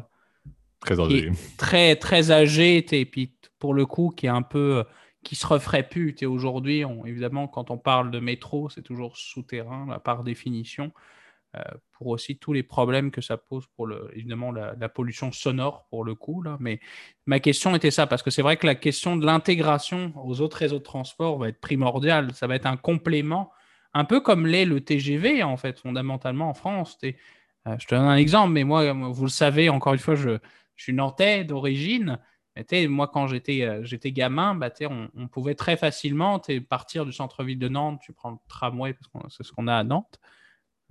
très 0.82 1.00
âgé. 1.00 1.32
Très, 1.58 1.96
très 1.96 2.32
âgé. 2.32 2.86
Et 2.92 3.06
puis, 3.06 3.34
pour 3.58 3.74
le 3.74 3.86
coup, 3.86 4.14
qui 4.16 4.26
est 4.26 4.30
un 4.30 4.44
peu. 4.44 4.80
Euh, 4.80 4.84
qui 5.24 5.36
se 5.36 5.46
referait 5.46 5.88
plus. 5.88 6.16
Aujourd'hui, 6.24 6.84
évidemment, 7.06 7.48
quand 7.48 7.70
on 7.70 7.78
parle 7.78 8.10
de 8.10 8.20
métro, 8.20 8.72
c'est 8.72 8.82
toujours 8.82 9.18
souterrain, 9.18 10.00
par 10.04 10.24
définition. 10.24 10.92
Euh, 11.58 11.62
pour 11.92 12.08
aussi 12.08 12.38
tous 12.38 12.54
les 12.54 12.64
problèmes 12.64 13.12
que 13.12 13.20
ça 13.20 13.36
pose 13.36 13.68
pour 13.76 13.86
le, 13.86 14.10
évidemment 14.16 14.54
la, 14.54 14.90
pollution 14.90 15.34
sonore 15.34 15.86
pour 15.90 16.06
le 16.06 16.16
coup. 16.16 16.42
Là. 16.42 16.56
Mais 16.62 16.80
ma 17.26 17.42
question 17.42 17.76
était 17.76 17.92
ça, 17.92 18.08
parce 18.08 18.24
que 18.24 18.32
c'est 18.32 18.42
vrai 18.42 18.56
que 18.56 18.66
la 18.66 18.74
question 18.74 19.18
de 19.18 19.26
l'intégration 19.26 20.14
aux 20.16 20.40
autres 20.40 20.58
réseaux 20.58 20.80
de 20.80 20.84
transport 20.84 21.38
va 21.38 21.50
être 21.50 21.60
primordiale. 21.60 22.34
Ça 22.34 22.48
va 22.48 22.56
être 22.56 22.66
un 22.66 22.78
complément, 22.78 23.52
un 23.94 24.06
peu 24.06 24.22
comme 24.22 24.48
l'est 24.48 24.64
le 24.64 24.80
TGV, 24.80 25.44
en 25.44 25.58
fait, 25.58 25.78
fondamentalement 25.80 26.50
en 26.50 26.54
France. 26.54 26.98
Euh, 27.04 27.76
je 27.78 27.86
te 27.86 27.96
donne 27.96 28.06
un 28.06 28.16
exemple, 28.16 28.54
mais 28.54 28.64
moi, 28.64 28.94
vous 28.94 29.26
le 29.26 29.30
savez, 29.30 29.70
encore 29.70 29.94
une 29.94 30.00
fois, 30.00 30.16
je, 30.16 30.38
je 30.76 30.84
suis 30.84 30.94
nantais 30.94 31.44
d'origine. 31.44 32.18
Moi, 32.88 33.10
quand 33.10 33.28
j'étais 33.28 33.64
euh, 33.64 33.84
gamin, 34.06 34.56
bah, 34.56 34.70
on, 34.90 35.10
on, 35.16 35.28
pouvait 35.28 35.56
très 35.56 35.76
facilement 35.76 36.42
partir 36.70 37.06
du 37.06 37.12
centre-ville 37.12 37.60
de 37.60 37.68
Nantes, 37.68 38.00
tu 38.02 38.14
prends 38.14 38.32
le 38.32 38.38
tramway, 38.48 38.94
parce 38.94 39.08
que 39.08 39.30
c'est 39.30 39.44
ce 39.44 39.52
qu'on 39.52 39.68
a 39.68 39.76
à 39.76 39.84
Nantes, 39.84 40.20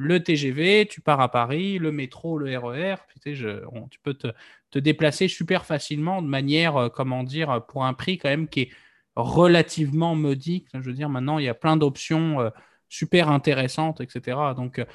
le 0.01 0.23
TGV, 0.23 0.87
tu 0.87 1.03
pars 1.03 1.21
à 1.21 1.31
Paris, 1.31 1.79
le 1.79 1.93
métro, 1.93 2.39
le 2.39 2.57
RER, 2.57 2.95
tu, 3.23 3.35
tu 3.35 3.99
peux 4.03 4.15
te, 4.15 4.79
déplacer 4.79 5.29
super 5.29 5.67
facilement 5.67 6.23
de 6.23 6.27
manière, 6.27 6.77
euh, 6.79 6.89
comment 6.89 7.23
dire, 7.23 7.67
pour 7.69 7.85
un 7.85 7.93
prix 7.93 8.17
quand 8.17 8.31
même 8.31 8.49
qui 8.49 8.61
est 8.63 8.71
relativement 9.15 10.15
modique. 10.15 10.69
Je 10.73 10.79
veux 10.79 10.95
dire, 10.95 11.11
maintenant, 11.11 11.39
il 11.39 11.45
y 11.45 11.49
a 11.49 11.55
plein 11.55 11.77
d'options 11.77 12.41
euh, 12.41 12.49
super 12.89 13.29
intéressantes, 13.29 14.01
etc. 14.01 14.39
Donc, 14.57 14.79
euh, 14.79 14.87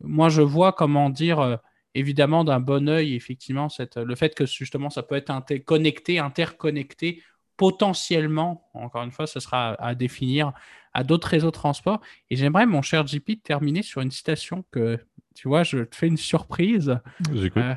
moi, 0.00 0.30
je 0.30 0.40
vois, 0.40 0.72
comment 0.72 1.10
dire, 1.10 1.58
évidemment, 1.94 2.42
d'un 2.42 2.60
bon 2.60 2.88
oeil, 2.88 3.14
effectivement, 3.14 3.68
le 3.96 4.14
fait 4.14 4.34
que 4.34 4.46
justement, 4.46 4.88
ça 4.88 5.02
peut 5.02 5.14
être 5.14 5.30
connecté, 5.64 6.18
interconnecté 6.18 7.22
potentiellement, 7.58 8.68
encore 8.72 9.02
une 9.02 9.12
fois, 9.12 9.26
ce 9.26 9.40
sera 9.40 9.74
à, 9.74 9.94
définir 9.94 10.52
à 10.94 11.04
d'autres 11.04 11.28
réseaux 11.28 11.48
de 11.48 11.52
transport. 11.52 12.00
Et 12.30 12.36
j'aimerais, 12.36 12.66
mon 12.66 12.82
cher 12.82 13.06
JP, 13.06 13.42
terminer 13.42 13.82
sur 13.82 14.00
une 14.00 14.10
citation 14.10 14.64
que, 14.70 14.98
tu 15.34 15.48
vois, 15.48 15.62
je 15.62 15.78
te 15.78 15.94
fais 15.94 16.06
une 16.06 16.16
surprise. 16.16 16.98
Euh, 17.30 17.74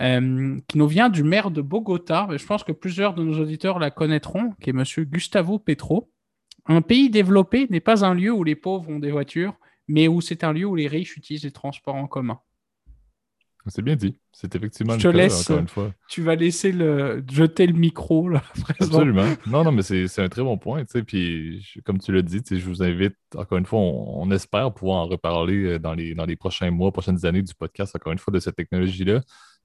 euh, 0.00 0.60
qui 0.68 0.78
nous 0.78 0.86
vient 0.86 1.08
du 1.08 1.24
maire 1.24 1.50
de 1.50 1.60
Bogota. 1.60 2.28
Je 2.30 2.46
pense 2.46 2.62
que 2.62 2.72
plusieurs 2.72 3.14
de 3.14 3.24
nos 3.24 3.40
auditeurs 3.40 3.80
la 3.80 3.90
connaîtront, 3.90 4.52
qui 4.60 4.70
est 4.70 4.72
M. 4.72 4.84
Gustavo 5.06 5.58
Petro. 5.58 6.10
Un 6.66 6.82
pays 6.82 7.10
développé 7.10 7.66
n'est 7.70 7.80
pas 7.80 8.04
un 8.04 8.14
lieu 8.14 8.32
où 8.32 8.44
les 8.44 8.54
pauvres 8.54 8.88
ont 8.88 9.00
des 9.00 9.10
voitures, 9.10 9.54
mais 9.88 10.06
où 10.06 10.20
c'est 10.20 10.44
un 10.44 10.52
lieu 10.52 10.66
où 10.66 10.76
les 10.76 10.86
riches 10.86 11.16
utilisent 11.16 11.44
les 11.44 11.50
transports 11.50 11.96
en 11.96 12.06
commun. 12.06 12.38
C'est 13.66 13.82
bien 13.82 13.96
dit. 13.96 14.16
C'est 14.32 14.54
effectivement 14.54 14.98
je 14.98 15.08
te 15.08 15.08
laisse, 15.08 15.42
encore 15.42 15.60
une 15.60 15.68
fois. 15.68 15.92
Tu 16.08 16.22
vas 16.22 16.34
laisser 16.34 16.72
le, 16.72 17.22
jeter 17.30 17.66
le 17.66 17.74
micro, 17.74 18.28
là, 18.28 18.42
Absolument. 18.80 19.26
Non, 19.46 19.64
non, 19.64 19.72
mais 19.72 19.82
c'est 19.82 20.18
un 20.18 20.28
très 20.28 20.42
bon 20.42 20.56
point. 20.56 20.84
Puis, 21.06 21.64
comme 21.84 21.98
tu 21.98 22.12
l'as 22.12 22.22
dit, 22.22 22.40
je 22.50 22.64
vous 22.68 22.82
invite, 22.82 23.16
encore 23.34 23.58
une 23.58 23.66
fois, 23.66 23.80
on, 23.80 24.30
espère 24.30 24.72
pouvoir 24.72 24.98
en 24.98 25.06
reparler 25.06 25.64
euh, 25.64 25.78
dans 25.78 25.94
les, 25.94 26.14
dans 26.14 26.24
les 26.24 26.36
prochains 26.36 26.70
mois, 26.70 26.92
prochaines 26.92 27.26
années 27.26 27.42
du 27.42 27.54
podcast, 27.54 27.94
encore 27.96 28.12
une 28.12 28.18
fois, 28.18 28.32
de 28.32 28.38
cette 28.38 28.56
technologie-là. 28.56 29.20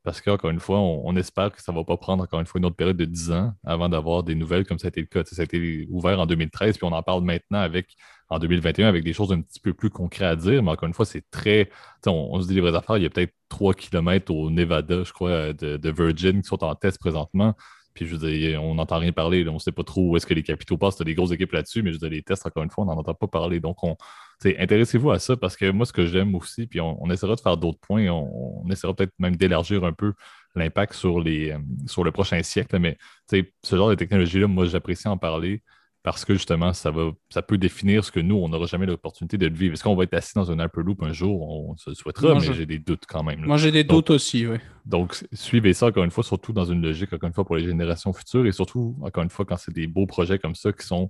Parce 0.06 0.22
qu'encore 0.22 0.52
une 0.52 0.60
fois, 0.60 0.78
on, 0.80 1.16
espère 1.16 1.52
que 1.52 1.60
ça 1.64 1.72
ne 1.72 1.78
va 1.78 1.84
pas 1.84 1.98
prendre 1.98 2.24
encore 2.24 2.40
une 2.40 2.46
fois 2.46 2.60
une 2.60 2.66
autre 2.66 2.76
période 2.76 2.96
de 2.96 3.06
10 3.06 3.32
ans 3.32 3.54
avant 3.66 3.90
d'avoir 3.90 4.22
des 4.22 4.36
nouvelles 4.36 4.64
comme 4.64 4.78
ça 4.78 4.88
a 4.88 4.90
été 4.90 5.02
le 5.02 5.08
cas. 5.08 5.24
ça 5.26 5.42
a 5.42 5.46
été 5.46 5.88
ouvert 5.90 6.20
en 6.20 6.28
2013, 6.28 6.78
puis 6.78 6.86
on 6.86 6.94
en 6.94 7.02
parle 7.02 7.24
maintenant 7.24 7.58
avec 7.58 7.96
en 8.30 8.38
2021 8.38 8.88
avec 8.88 9.04
des 9.04 9.14
choses 9.14 9.32
un 9.32 9.42
petit 9.42 9.60
peu 9.60 9.74
plus 9.74 9.90
concrètes 9.90 10.30
à 10.30 10.36
dire. 10.36 10.62
Mais 10.62 10.70
encore 10.70 10.86
une 10.88 10.94
fois, 10.94 11.06
c'est 11.06 11.24
très. 11.32 11.72
On, 12.06 12.40
se 12.40 12.48
dit 12.48 12.54
les 12.54 12.62
vraies 12.62 12.76
affaires. 12.76 12.98
Il 12.98 13.04
y 13.04 13.08
a 13.08 13.10
peut-être 13.10 13.34
3 13.50 13.74
km 13.74 14.32
au 14.32 14.52
Nevada, 14.52 15.04
je 15.04 15.12
crois, 15.12 15.54
de, 15.54 15.90
Virgin 15.90 16.40
qui 16.44 16.48
sont 16.48 16.64
en 16.64 16.76
test 16.76 17.00
présentement. 17.00 17.56
Puis 17.96 18.06
je 18.06 18.16
veux 18.16 18.30
dire, 18.30 18.64
on 18.64 18.76
n'entend 18.76 19.00
rien 19.00 19.12
parler. 19.12 19.48
On 19.50 19.54
ne 19.54 19.60
sait 19.60 19.72
pas 19.72 19.84
trop 19.84 20.12
où 20.12 20.18
est-ce 20.18 20.28
que 20.28 20.36
les 20.36 20.44
capitaux 20.44 20.78
passent. 20.78 20.98
Tu 20.98 21.02
as 21.02 21.06
des 21.06 21.16
grosses 21.16 21.32
équipes 21.32 21.54
là-dessus, 21.54 21.82
mais 21.82 21.90
je 21.90 21.96
veux 21.96 22.00
dire, 22.00 22.10
les 22.10 22.22
tests, 22.22 22.46
encore 22.46 22.62
une 22.62 22.70
fois, 22.70 22.84
on 22.84 22.88
n'en 22.88 22.98
entend 23.00 23.16
pas 23.16 23.28
parler. 23.28 23.60
Donc, 23.60 23.84
on, 23.84 23.96
intéressez-vous 24.44 25.12
à 25.12 25.20
ça 25.20 25.38
parce 25.38 25.56
que 25.56 25.70
moi, 25.72 25.86
ce 25.86 25.94
que 25.94 26.06
j'aime 26.06 26.36
aussi, 26.36 26.68
puis 26.68 26.82
on, 26.82 27.10
essaiera 27.10 27.36
de 27.36 27.42
faire 27.42 27.58
d'autres 27.58 27.80
points, 27.80 28.08
on, 28.10 28.64
on 28.64 28.70
essaiera 28.70 28.94
peut-être 28.94 29.14
même 29.20 29.36
d'élargir 29.36 29.84
un 29.84 29.94
peu 29.94 30.14
l'impact 30.56 30.94
sur, 30.94 31.20
les, 31.20 31.52
euh, 31.52 31.58
sur 31.86 32.04
le 32.04 32.12
prochain 32.12 32.42
siècle. 32.44 32.80
Mais 32.80 32.98
ce 33.30 33.76
genre 33.76 33.90
de 33.90 33.96
technologie-là, 33.96 34.48
moi, 34.48 34.66
j'apprécie 34.66 35.08
en 35.08 35.18
parler 35.18 35.62
parce 36.04 36.24
que 36.24 36.36
justement, 36.36 36.72
ça, 36.72 36.92
va, 36.92 37.12
ça 37.30 37.42
peut 37.42 37.58
définir 37.58 38.06
ce 38.06 38.12
que 38.12 38.20
nous, 38.20 38.36
on 38.36 38.48
n'aura 38.48 38.68
jamais 38.68 38.86
l'opportunité 38.86 39.40
de 39.40 39.48
le 39.48 39.56
vivre. 39.56 39.74
Est-ce 39.74 39.84
qu'on 39.84 39.96
va 39.96 40.04
être 40.04 40.14
assis 40.14 40.34
dans 40.36 40.52
un 40.52 40.64
Hyperloop 40.64 41.02
un 41.02 41.14
jour? 41.14 41.42
On 41.50 41.76
se 41.78 41.90
le 41.90 41.96
souhaitera, 41.96 42.36
mais 42.36 42.54
j'ai 42.54 42.68
des 42.68 42.78
doutes 42.78 43.06
quand 43.08 43.24
même. 43.24 43.44
Moi, 43.44 43.58
j'ai 43.58 43.72
des 43.72 43.84
doutes 43.84 44.12
aussi, 44.12 44.46
oui. 44.46 44.58
Donc, 44.86 45.26
suivez 45.34 45.74
ça 45.74 45.88
encore 45.88 46.04
une 46.04 46.12
fois, 46.12 46.24
surtout 46.24 46.54
dans 46.54 46.66
une 46.66 46.84
logique, 46.84 47.12
encore 47.12 47.28
une 47.28 47.34
fois, 47.34 47.44
pour 47.44 47.56
les 47.56 47.66
générations 47.66 48.14
futures 48.14 48.46
et 48.46 48.52
surtout, 48.52 48.96
encore 49.02 49.24
une 49.24 49.32
fois, 49.32 49.46
quand 49.46 49.58
c'est 49.58 49.74
des 49.74 49.88
beaux 49.88 50.06
projets 50.06 50.38
comme 50.38 50.54
ça 50.54 50.72
qui 50.72 50.86
sont, 50.86 51.10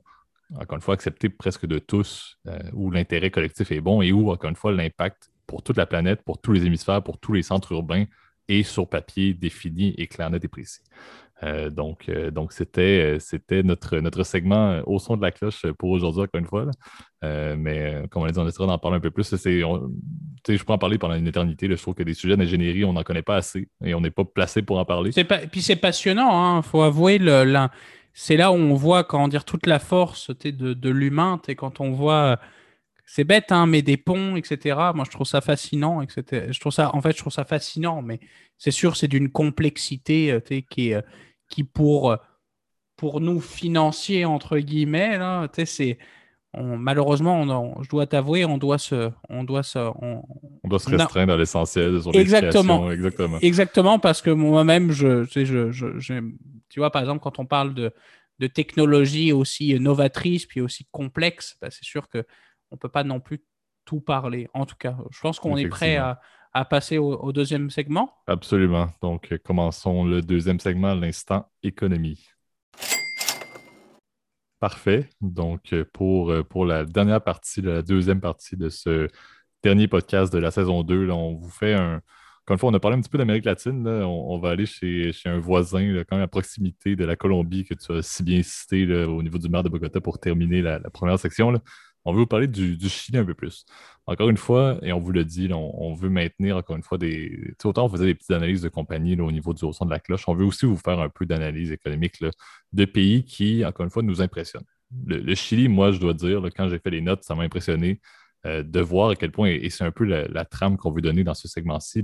encore 0.54 0.76
une 0.76 0.82
fois, 0.82 0.94
acceptés 0.94 1.30
presque 1.30 1.66
de 1.66 1.80
tous, 1.80 2.38
euh, 2.48 2.60
où 2.74 2.92
l'intérêt 2.92 3.32
collectif 3.32 3.72
est 3.72 3.82
bon 3.82 4.02
et 4.02 4.12
où, 4.12 4.30
encore 4.32 4.50
une 4.50 4.56
fois, 4.56 4.72
l'impact 4.72 5.32
pour 5.48 5.64
toute 5.64 5.78
la 5.78 5.86
planète, 5.86 6.22
pour 6.24 6.40
tous 6.40 6.52
les 6.52 6.66
hémisphères, 6.66 7.04
pour 7.04 7.20
tous 7.20 7.34
les 7.34 7.44
centres 7.44 7.72
urbains 7.72 8.06
est 8.48 8.64
sur 8.64 8.88
papier 8.88 9.34
défini 9.34 9.96
et 9.98 10.08
clair, 10.08 10.30
net 10.30 10.44
et 10.44 10.48
précis. 10.48 10.82
Euh, 11.44 11.70
donc, 11.70 12.08
euh, 12.08 12.32
donc 12.32 12.54
c'était, 12.54 13.18
c'était 13.20 13.64
notre, 13.64 13.98
notre 13.98 14.24
segment 14.24 14.82
au 14.86 15.00
son 15.00 15.18
de 15.18 15.22
la 15.22 15.32
cloche 15.32 15.66
pour 15.80 15.90
aujourd'hui, 15.90 16.22
encore 16.22 16.40
une 16.40 16.46
fois. 16.46 16.70
mais 17.24 18.04
comme 18.12 18.22
on 18.22 18.26
l'a 18.26 18.32
dit, 18.32 18.40
on 18.40 18.48
essaiera 18.48 18.68
d'en 18.68 18.78
parler 18.78 18.98
un 18.98 19.02
peu 19.02 19.10
plus. 19.10 19.34
Je 19.36 20.64
peux 20.64 20.74
en 20.74 20.78
parler 20.78 21.00
pendant 21.00 21.16
une 21.16 21.28
éternité. 21.28 21.68
je 21.68 21.74
trouve 21.82 21.96
que 21.96 22.04
des 22.04 22.14
sujets 22.14 22.38
d'ingénierie, 22.38 22.86
on 22.86 22.94
n'en 22.94 23.04
connaît 23.04 23.24
pas 23.24 23.38
assez 23.38 23.68
et 23.84 23.96
on 23.96 24.02
n'est 24.02 24.12
pas 24.12 24.24
placé 24.24 24.62
pour 24.62 24.78
en 24.78 24.86
parler. 24.86 25.10
Puis 25.52 25.62
c'est 25.64 25.76
passionnant, 25.76 26.30
il 26.30 26.58
hein. 26.60 26.62
faut 26.62 26.84
avouer. 26.84 27.18
Le, 27.18 27.68
c'est 28.16 28.38
là 28.38 28.52
où 28.52 28.56
on 28.56 28.74
voit, 28.74 29.04
comment 29.04 29.28
dire, 29.28 29.46
toute 29.46 29.68
la 29.68 29.78
force 29.78 30.32
de, 30.32 30.74
de 30.74 30.90
l'humain. 30.90 31.40
Quand 31.56 31.80
on 31.82 31.92
voit 31.92 32.40
c'est 33.06 33.24
bête, 33.24 33.52
hein, 33.52 33.68
mais 33.68 33.82
des 33.82 33.98
ponts, 33.98 34.36
etc. 34.36 34.78
Moi, 34.96 35.06
je 35.06 35.12
trouve 35.12 35.28
ça 35.28 35.42
fascinant, 35.42 36.02
etc. 36.02 36.48
Je 36.52 36.60
trouve 36.60 36.74
ça, 36.74 36.94
en 36.96 37.02
fait, 37.02 37.12
je 37.12 37.20
trouve 37.20 37.34
ça 37.34 37.46
fascinant, 37.46 38.02
mais 38.02 38.20
c'est 38.58 38.72
sûr, 38.72 38.98
c'est 38.98 39.08
d'une 39.08 39.30
complexité 39.30 40.32
euh, 40.32 40.40
qui, 40.70 40.94
euh, 40.94 41.02
qui 41.48 41.64
pour, 41.64 42.12
euh, 42.12 42.18
pour 42.98 43.22
nous 43.22 43.40
financiers 43.40 44.26
entre 44.26 44.58
guillemets, 44.58 45.18
là, 45.18 45.48
c'est 45.66 45.98
malheureusement, 46.58 47.82
je 47.84 47.90
dois 47.90 48.08
t'avouer, 48.08 48.46
on 48.46 48.58
doit 48.58 48.78
se, 48.78 49.12
on 49.28 49.44
doit 49.44 49.62
se, 49.62 49.78
on, 49.78 50.24
doit 50.64 50.80
se 50.80 50.90
restreindre 50.90 51.34
à 51.34 51.38
l'essentiel 51.38 52.00
exactement, 52.14 52.90
exactement, 52.92 53.40
exactement, 53.42 54.00
parce 54.00 54.22
que 54.22 54.30
moi-même, 54.30 54.94
je, 54.94 55.26
je, 55.26 55.72
je, 55.74 56.22
tu 56.76 56.82
vois, 56.82 56.92
par 56.92 57.02
exemple, 57.02 57.24
quand 57.24 57.40
on 57.40 57.46
parle 57.46 57.74
de, 57.74 57.94
de 58.40 58.48
technologie 58.48 59.32
aussi 59.32 59.80
novatrice 59.80 60.46
puis 60.46 60.60
aussi 60.60 60.86
complexe, 60.92 61.56
bah, 61.62 61.72
c'est 61.72 61.86
sûr 61.86 62.10
que 62.10 62.26
on 62.70 62.76
peut 62.76 62.90
pas 62.90 63.06
non 63.06 63.22
plus 63.22 63.46
tout 63.86 64.02
parler. 64.02 64.50
En 64.54 64.66
tout 64.66 64.76
cas, 64.76 64.98
je 65.10 65.22
pense 65.22 65.40
qu'on 65.40 65.56
est 65.56 65.70
prêt 65.70 65.96
à, 65.96 66.20
passer 66.70 66.98
au, 66.98 67.32
deuxième 67.32 67.70
segment. 67.70 68.14
Absolument. 68.28 68.90
Donc, 69.02 69.32
euh, 69.32 69.38
commençons 69.38 70.04
le 70.04 70.22
deuxième 70.22 70.60
segment, 70.60 70.94
l'instant 70.94 71.50
économie. 71.64 72.28
Parfait. 74.60 75.10
Donc, 75.22 75.72
euh, 75.72 75.86
pour, 75.94 76.30
euh, 76.30 76.44
pour 76.44 76.66
la 76.66 76.84
dernière 76.84 77.24
partie, 77.24 77.62
la 77.62 77.82
deuxième 77.84 78.20
partie 78.20 78.58
de 78.58 78.68
ce 78.68 79.08
dernier 79.64 79.88
podcast 79.88 80.34
de 80.34 80.40
la 80.40 80.52
saison 80.52 80.84
2, 80.84 81.10
on 81.10 81.36
vous 81.36 81.50
fait 81.50 81.74
un. 81.74 82.02
Comme 82.46 82.60
fois, 82.60 82.70
on 82.70 82.74
a 82.74 82.80
parlé 82.80 82.98
un 82.98 83.02
petit 83.02 83.10
peu 83.10 83.18
d'Amérique 83.18 83.46
latine. 83.46 83.88
On, 83.88 84.38
va 84.38 84.50
aller 84.52 84.68
chez, 84.68 85.12
un 85.26 85.40
voisin, 85.40 86.04
quand 86.08 86.16
même 86.16 86.26
à 86.26 86.28
proximité 86.28 86.96
de 86.96 87.04
la 87.04 87.16
Colombie, 87.16 87.66
que 87.66 87.74
tu 87.74 87.92
as 87.92 88.04
si 88.04 88.22
bien 88.22 88.42
cité 88.44 88.86
au 89.06 89.24
niveau 89.24 89.40
du 89.40 89.50
maire 89.50 89.64
de 89.64 89.70
Bogota 89.70 90.00
pour 90.00 90.20
terminer 90.20 90.62
la, 90.62 90.80
première 90.92 91.18
section. 91.18 91.60
On 92.08 92.14
veut 92.14 92.20
vous 92.20 92.28
parler 92.28 92.48
du, 92.48 92.78
Chili 92.88 93.18
un 93.18 93.26
peu 93.26 93.34
plus. 93.34 93.66
Encore 94.06 94.30
une 94.30 94.38
fois, 94.38 94.78
et 94.84 94.94
on 94.94 95.00
vous 95.00 95.12
le 95.12 95.26
dit, 95.26 95.50
on, 95.52 95.96
veut 95.96 96.10
maintenir 96.10 96.58
encore 96.58 96.76
une 96.76 96.84
fois 96.84 97.00
des. 97.00 97.56
Autant 97.64 97.86
on 97.86 97.90
faisait 97.90 98.06
des 98.06 98.14
petites 98.14 98.30
analyses 98.30 98.62
de 98.62 98.70
compagnie 98.70 99.20
au 99.20 99.32
niveau 99.32 99.56
du 99.56 99.66
haut 99.66 99.74
son 99.74 99.86
de 99.86 99.90
la 99.90 100.00
cloche, 100.00 100.26
on 100.28 100.36
veut 100.36 100.46
aussi 100.46 100.68
vous 100.68 100.78
faire 100.78 101.00
un 101.00 101.10
peu 101.10 101.26
d'analyse 101.26 101.72
économique 101.72 102.24
de 102.74 102.86
pays 102.86 103.26
qui, 103.26 103.66
encore 103.66 103.86
une 103.86 103.90
fois, 103.90 104.04
nous 104.04 104.22
impressionnent. 104.22 104.66
Le, 105.08 105.34
Chili, 105.34 105.68
moi, 105.68 105.92
je 105.92 106.00
dois 106.00 106.14
dire, 106.14 106.44
quand 106.56 106.70
j'ai 106.70 106.78
fait 106.78 106.92
les 106.92 107.02
notes, 107.02 107.24
ça 107.24 107.34
m'a 107.34 107.44
impressionné 107.44 108.00
euh, 108.46 108.62
de 108.62 108.80
voir 108.80 109.10
à 109.10 109.16
quel 109.16 109.32
point, 109.32 109.50
et, 109.50 109.70
c'est 109.72 109.84
un 109.84 109.92
peu 109.92 110.04
la, 110.04 110.46
trame 110.46 110.78
qu'on 110.78 110.92
veut 110.92 111.02
donner 111.02 111.24
dans 111.24 111.34
ce 111.34 111.48
segment-ci, 111.48 112.04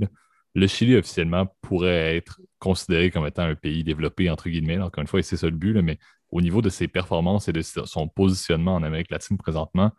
le 0.54 0.68
Chili 0.68 0.96
officiellement 0.98 1.48
pourrait 1.62 2.18
être 2.18 2.42
considéré 2.60 3.10
comme 3.10 3.26
étant 3.26 3.44
un 3.44 3.56
pays 3.56 3.84
développé, 3.84 4.30
entre 4.30 4.50
guillemets. 4.50 4.80
Encore 4.80 5.02
une 5.02 5.08
fois, 5.08 5.20
et 5.20 5.24
c'est 5.24 5.38
ça 5.38 5.48
le 5.48 5.56
but, 5.56 5.74
mais 5.82 5.98
au 6.30 6.42
niveau 6.42 6.62
de 6.62 6.70
ses 6.70 6.88
performances 6.88 7.48
et 7.48 7.54
de 7.54 7.62
son 7.62 8.08
positionnement 8.08 8.76
en 8.76 8.84
Amérique 8.84 9.12
latine 9.12 9.38
présentement, 9.38 9.92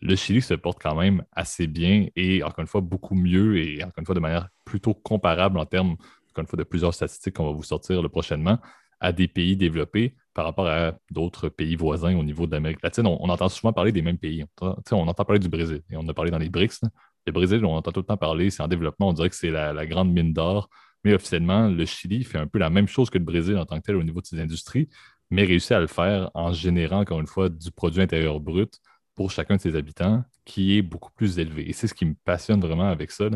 le 0.00 0.14
Chili 0.14 0.42
se 0.42 0.54
porte 0.54 0.80
quand 0.80 0.94
même 0.94 1.24
assez 1.32 1.66
bien 1.66 2.06
et 2.16 2.42
encore 2.42 2.60
une 2.60 2.66
fois 2.66 2.80
beaucoup 2.80 3.14
mieux 3.14 3.58
et 3.58 3.82
encore 3.82 3.98
une 3.98 4.06
fois 4.06 4.14
de 4.14 4.20
manière 4.20 4.48
plutôt 4.64 4.94
comparable 4.94 5.58
en 5.58 5.66
termes, 5.66 5.92
encore 6.30 6.42
une 6.42 6.46
fois, 6.46 6.58
de 6.58 6.64
plusieurs 6.64 6.92
statistiques 6.92 7.34
qu'on 7.34 7.46
va 7.46 7.52
vous 7.52 7.62
sortir 7.62 8.02
le 8.02 8.08
prochainement 8.08 8.58
à 9.00 9.12
des 9.12 9.28
pays 9.28 9.56
développés 9.56 10.14
par 10.34 10.44
rapport 10.44 10.66
à 10.66 10.92
d'autres 11.10 11.48
pays 11.48 11.76
voisins 11.76 12.16
au 12.16 12.22
niveau 12.22 12.46
de 12.46 12.52
l'Amérique 12.52 12.82
latine. 12.82 13.06
On, 13.06 13.28
entend 13.28 13.48
souvent 13.48 13.72
parler 13.72 13.92
des 13.92 14.02
mêmes 14.02 14.18
pays. 14.18 14.44
On, 14.60 15.08
entend 15.08 15.24
parler 15.24 15.38
du 15.38 15.48
Brésil 15.48 15.82
et 15.90 15.96
on 15.96 16.06
a 16.08 16.14
parlé 16.14 16.30
dans 16.30 16.38
les 16.38 16.50
BRICS. 16.50 16.80
Le 17.26 17.32
Brésil, 17.32 17.64
on 17.64 17.74
entend 17.74 17.92
tout 17.92 18.00
le 18.00 18.06
temps 18.06 18.16
parler, 18.16 18.50
c'est 18.50 18.62
en 18.62 18.68
développement, 18.68 19.08
on 19.08 19.12
dirait 19.12 19.30
que 19.30 19.36
c'est 19.36 19.50
la, 19.50 19.86
grande 19.86 20.12
mine 20.12 20.32
d'or. 20.32 20.68
Mais 21.04 21.14
officiellement, 21.14 21.68
le 21.68 21.84
Chili 21.84 22.24
fait 22.24 22.38
un 22.38 22.46
peu 22.46 22.58
la 22.58 22.70
même 22.70 22.88
chose 22.88 23.10
que 23.10 23.18
le 23.18 23.24
Brésil 23.24 23.56
en 23.58 23.66
tant 23.66 23.78
que 23.78 23.82
tel 23.82 23.96
au 23.96 24.02
niveau 24.02 24.20
de 24.20 24.26
ses 24.26 24.40
industries, 24.40 24.88
mais 25.30 25.44
réussit 25.44 25.72
à 25.72 25.80
le 25.80 25.86
faire 25.86 26.30
en 26.34 26.52
générant, 26.52 27.00
encore 27.00 27.20
une 27.20 27.26
fois, 27.26 27.48
du 27.48 27.70
produit 27.70 28.02
intérieur 28.02 28.40
brut 28.40 28.80
pour 29.14 29.30
chacun 29.30 29.56
de 29.56 29.60
ses 29.60 29.76
habitants 29.76 30.24
qui 30.44 30.78
est 30.78 30.82
beaucoup 30.82 31.10
plus 31.12 31.38
élevé. 31.38 31.68
Et 31.68 31.72
c'est 31.72 31.88
ce 31.88 31.94
qui 31.94 32.04
me 32.06 32.14
passionne 32.24 32.60
vraiment 32.60 32.88
avec 32.88 33.10
ça. 33.10 33.28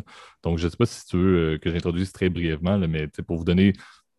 Donc, 0.42 0.59
je 0.59 0.66
ne 0.66 0.70
sais 0.70 0.76
pas 0.76 0.87
si 0.87 1.05
tu 1.07 1.16
veux 1.16 1.55
euh, 1.55 1.59
que 1.59 1.70
j'introduise 1.70 2.12
très 2.12 2.29
brièvement, 2.29 2.79
mais 2.79 3.09
pour 3.26 3.38
vous 3.38 3.44
donner, 3.44 3.72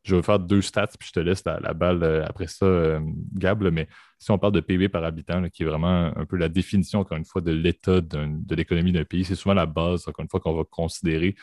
je 0.04 0.16
vais 0.16 0.22
faire 0.22 0.40
deux 0.40 0.62
stats, 0.62 0.88
puis 1.00 1.08
je 1.08 1.14
te 1.14 1.20
laisse 1.20 1.44
la, 1.46 1.74
balle 1.74 2.04
euh, 2.04 2.26
après 2.26 2.48
ça, 2.48 2.66
euh, 2.66 3.00
Gab. 3.34 3.64
mais 3.72 3.88
si 4.18 4.32
on 4.32 4.38
parle 4.38 4.54
de 4.54 4.60
PIB 4.60 4.90
par 4.90 5.04
habitant, 5.04 5.48
qui 5.50 5.64
est 5.64 5.66
vraiment 5.66 6.12
un 6.16 6.26
peu 6.26 6.38
la 6.38 6.50
définition, 6.50 7.00
encore 7.00 7.18
une 7.18 7.26
fois, 7.26 7.42
de 7.42 7.52
l'état 7.52 8.02
de 8.02 8.56
l'économie 8.56 8.92
d'un 8.92 9.06
pays, 9.06 9.26
c'est 9.26 9.36
souvent 9.36 9.54
la 9.54 9.66
base, 9.66 10.08
encore 10.08 10.24
une 10.24 10.30
fois, 10.30 10.40
qu'on 10.40 10.56
va 10.56 10.64
considérer 10.64 11.36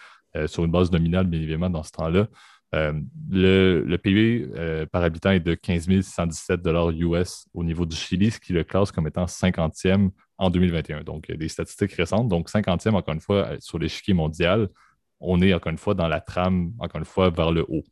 sur 0.46 0.64
une 0.64 0.70
base 0.70 0.92
nominale, 0.92 1.26
bien 1.26 1.40
évidemment, 1.40 1.70
dans 1.70 1.82
ce 1.82 1.90
temps-là. 1.92 2.28
Euh, 2.74 2.92
le, 3.30 3.96
PIB 3.96 4.50
euh, 4.54 4.84
par 4.84 5.02
habitant 5.02 5.30
est 5.30 5.40
de 5.40 5.54
15 5.54 5.88
117 6.02 6.60
US 6.98 7.46
au 7.54 7.64
niveau 7.64 7.86
du 7.86 7.96
Chili, 7.96 8.30
ce 8.30 8.38
qui 8.38 8.52
le 8.52 8.62
classe 8.62 8.92
comme 8.92 9.06
étant 9.06 9.24
50e 9.24 10.10
en 10.36 10.50
2021. 10.50 11.02
Donc, 11.02 11.30
des 11.32 11.48
statistiques 11.48 11.92
récentes. 11.92 12.28
Donc, 12.28 12.50
50e, 12.50 12.94
encore 12.94 13.14
une 13.14 13.20
fois, 13.20 13.52
sur 13.60 13.78
l'échiquier 13.78 14.14
mondial, 14.14 14.68
on 15.20 15.40
est 15.40 15.54
encore 15.54 15.72
une 15.72 15.78
fois 15.78 15.94
dans 15.94 16.08
la 16.08 16.20
trame, 16.20 16.72
encore 16.78 16.98
une 16.98 17.06
fois, 17.06 17.30
vers 17.30 17.50
le 17.50 17.64
haut. 17.68 17.84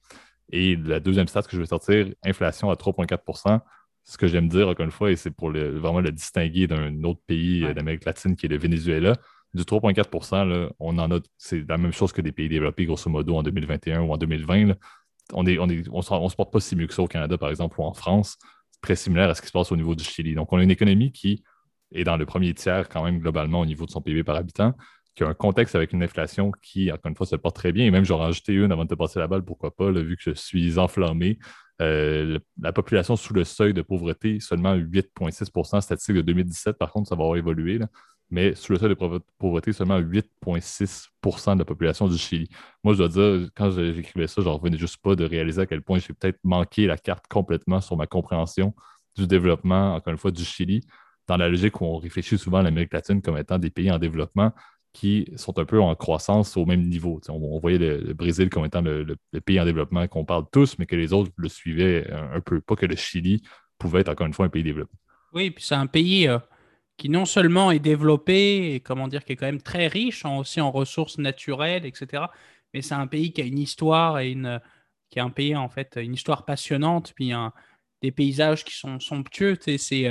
Et 0.50 0.76
la 0.76 1.00
deuxième 1.00 1.28
stat 1.28 1.42
que 1.42 1.52
je 1.52 1.60
vais 1.60 1.66
sortir, 1.66 2.06
inflation 2.24 2.70
à 2.70 2.74
3,4% 2.74 3.60
Ce 4.04 4.16
que 4.16 4.26
j'aime 4.26 4.48
dire, 4.48 4.68
encore 4.68 4.84
une 4.84 4.92
fois, 4.92 5.10
et 5.10 5.16
c'est 5.16 5.30
pour 5.30 5.50
vraiment 5.50 6.00
le 6.00 6.12
distinguer 6.12 6.66
d'un 6.66 7.02
autre 7.04 7.20
pays 7.26 7.64
euh, 7.64 7.74
d'Amérique 7.74 8.04
latine 8.04 8.36
qui 8.36 8.46
est 8.46 8.48
le 8.48 8.58
Venezuela, 8.58 9.14
du 9.54 9.62
3,4% 9.62 10.70
on 10.78 10.98
en 10.98 11.10
a, 11.10 11.20
c'est 11.38 11.66
la 11.68 11.78
même 11.78 11.92
chose 11.92 12.12
que 12.12 12.20
des 12.20 12.32
pays 12.32 12.48
développés, 12.48 12.84
grosso 12.84 13.10
modo, 13.10 13.36
en 13.36 13.42
2021 13.42 14.02
ou 14.02 14.12
en 14.12 14.18
2020. 14.18 14.74
On 15.32 15.42
ne 15.42 15.58
on, 15.58 15.68
est, 15.68 15.88
on, 15.90 16.02
se 16.02 16.36
porte 16.36 16.52
pas 16.52 16.60
si 16.60 16.76
mieux 16.76 16.86
que 16.86 16.94
ça 16.94 17.02
au 17.02 17.08
Canada, 17.08 17.36
par 17.38 17.50
exemple, 17.50 17.80
ou 17.80 17.84
en 17.84 17.94
France. 17.94 18.36
C'est 18.70 18.80
très 18.80 18.96
similaire 18.96 19.30
à 19.30 19.34
ce 19.34 19.40
qui 19.40 19.48
se 19.48 19.52
passe 19.52 19.72
au 19.72 19.76
niveau 19.76 19.94
du 19.94 20.04
Chili. 20.04 20.34
Donc, 20.34 20.52
on 20.52 20.58
a 20.58 20.62
une 20.62 20.70
économie 20.70 21.10
qui 21.10 21.42
est 21.92 22.04
dans 22.04 22.16
le 22.16 22.26
premier 22.26 22.54
tiers, 22.54 22.88
quand 22.88 23.02
même, 23.02 23.18
globalement, 23.18 23.60
au 23.60 23.66
niveau 23.66 23.86
de 23.86 23.90
son 23.90 24.00
PIB 24.00 24.22
par 24.22 24.36
habitant, 24.36 24.74
qui 25.16 25.24
a 25.24 25.28
un 25.28 25.34
contexte 25.34 25.74
avec 25.74 25.92
une 25.92 26.02
inflation 26.02 26.52
qui, 26.62 26.92
encore 26.92 27.08
une 27.08 27.16
fois, 27.16 27.26
se 27.26 27.34
porte 27.34 27.56
très 27.56 27.72
bien. 27.72 27.86
Et 27.86 27.90
même, 27.90 28.04
j'aurais 28.04 28.26
rajouté 28.26 28.52
une 28.52 28.70
avant 28.70 28.84
de 28.84 28.90
te 28.90 28.94
passer 28.94 29.18
la 29.18 29.26
balle, 29.26 29.44
pourquoi 29.44 29.74
pas, 29.74 29.90
vu 29.90 30.16
que 30.16 30.22
je 30.22 30.30
suis 30.32 30.78
enflammé. 30.78 31.38
Euh, 31.82 32.38
la 32.60 32.72
population 32.72 33.16
sous 33.16 33.34
le 33.34 33.44
seuil 33.44 33.74
de 33.74 33.82
pauvreté, 33.82 34.38
seulement 34.40 34.76
8,6% 34.76 35.80
statistique 35.80 36.16
de 36.16 36.22
2017, 36.22 36.78
par 36.78 36.92
contre, 36.92 37.08
ça 37.08 37.16
va 37.16 37.22
avoir 37.22 37.36
évolué. 37.36 37.78
Là 37.78 37.86
mais 38.30 38.54
sous 38.54 38.72
le 38.72 38.78
seuil 38.78 38.88
de 38.90 39.20
pauvreté, 39.38 39.72
seulement 39.72 40.00
8,6% 40.00 41.54
de 41.54 41.58
la 41.60 41.64
population 41.64 42.08
du 42.08 42.18
Chili. 42.18 42.48
Moi, 42.82 42.94
je 42.94 42.98
dois 42.98 43.08
dire, 43.08 43.50
quand 43.54 43.70
j'écrivais 43.70 44.26
ça, 44.26 44.42
je 44.42 44.48
revenais 44.48 44.78
juste 44.78 44.96
pas 44.98 45.14
de 45.14 45.24
réaliser 45.24 45.60
à 45.60 45.66
quel 45.66 45.82
point 45.82 45.98
j'ai 45.98 46.12
peut-être 46.12 46.38
manqué 46.42 46.86
la 46.86 46.98
carte 46.98 47.26
complètement 47.28 47.80
sur 47.80 47.96
ma 47.96 48.06
compréhension 48.06 48.74
du 49.16 49.26
développement, 49.26 49.94
encore 49.94 50.12
une 50.12 50.18
fois, 50.18 50.30
du 50.30 50.44
Chili, 50.44 50.84
dans 51.28 51.36
la 51.36 51.48
logique 51.48 51.80
où 51.80 51.84
on 51.84 51.98
réfléchit 51.98 52.38
souvent 52.38 52.58
à 52.58 52.62
l'Amérique 52.62 52.92
latine 52.92 53.22
comme 53.22 53.38
étant 53.38 53.58
des 53.58 53.70
pays 53.70 53.90
en 53.90 53.98
développement 53.98 54.52
qui 54.96 55.28
sont 55.36 55.58
un 55.58 55.66
peu 55.66 55.78
en 55.78 55.94
croissance 55.94 56.56
au 56.56 56.64
même 56.64 56.80
niveau. 56.80 57.20
On, 57.28 57.58
voyait 57.58 57.76
le, 57.76 58.14
Brésil 58.14 58.48
comme 58.48 58.64
étant 58.64 58.80
le, 58.80 59.18
pays 59.44 59.60
en 59.60 59.66
développement 59.66 60.08
qu'on 60.08 60.24
parle 60.24 60.46
tous, 60.50 60.78
mais 60.78 60.86
que 60.86 60.96
les 60.96 61.12
autres 61.12 61.30
le 61.36 61.50
suivaient 61.50 62.10
un, 62.10 62.40
peu. 62.40 62.62
Pas 62.62 62.76
que 62.76 62.86
le 62.86 62.96
Chili 62.96 63.42
pouvait 63.78 64.00
être 64.00 64.08
encore 64.08 64.26
une 64.26 64.32
fois 64.32 64.46
un 64.46 64.48
pays 64.48 64.62
développé. 64.62 64.96
Oui, 65.34 65.50
puis 65.50 65.62
c'est 65.62 65.74
un 65.74 65.86
pays 65.86 66.26
euh, 66.26 66.38
qui 66.96 67.10
non 67.10 67.26
seulement 67.26 67.70
est 67.72 67.78
développé 67.78 68.72
et 68.72 68.80
comment 68.80 69.06
dire 69.06 69.22
qui 69.22 69.34
est 69.34 69.36
quand 69.36 69.44
même 69.44 69.60
très 69.60 69.86
riche 69.86 70.24
aussi 70.24 70.62
en 70.62 70.70
ressources 70.70 71.18
naturelles, 71.18 71.84
etc. 71.84 72.24
Mais 72.72 72.80
c'est 72.80 72.94
un 72.94 73.06
pays 73.06 73.34
qui 73.34 73.42
a 73.42 73.44
une 73.44 73.58
histoire 73.58 74.18
et 74.20 74.34
qui 75.10 75.18
est 75.18 75.22
un 75.22 75.28
pays 75.28 75.54
en 75.54 75.68
fait 75.68 75.98
une 76.00 76.14
histoire 76.14 76.46
passionnante 76.46 77.12
puis 77.14 77.32
un 77.32 77.52
des 78.02 78.12
paysages 78.12 78.64
qui 78.64 78.74
sont 78.74 79.00
somptueux. 79.00 79.56
C'est, 79.60 80.10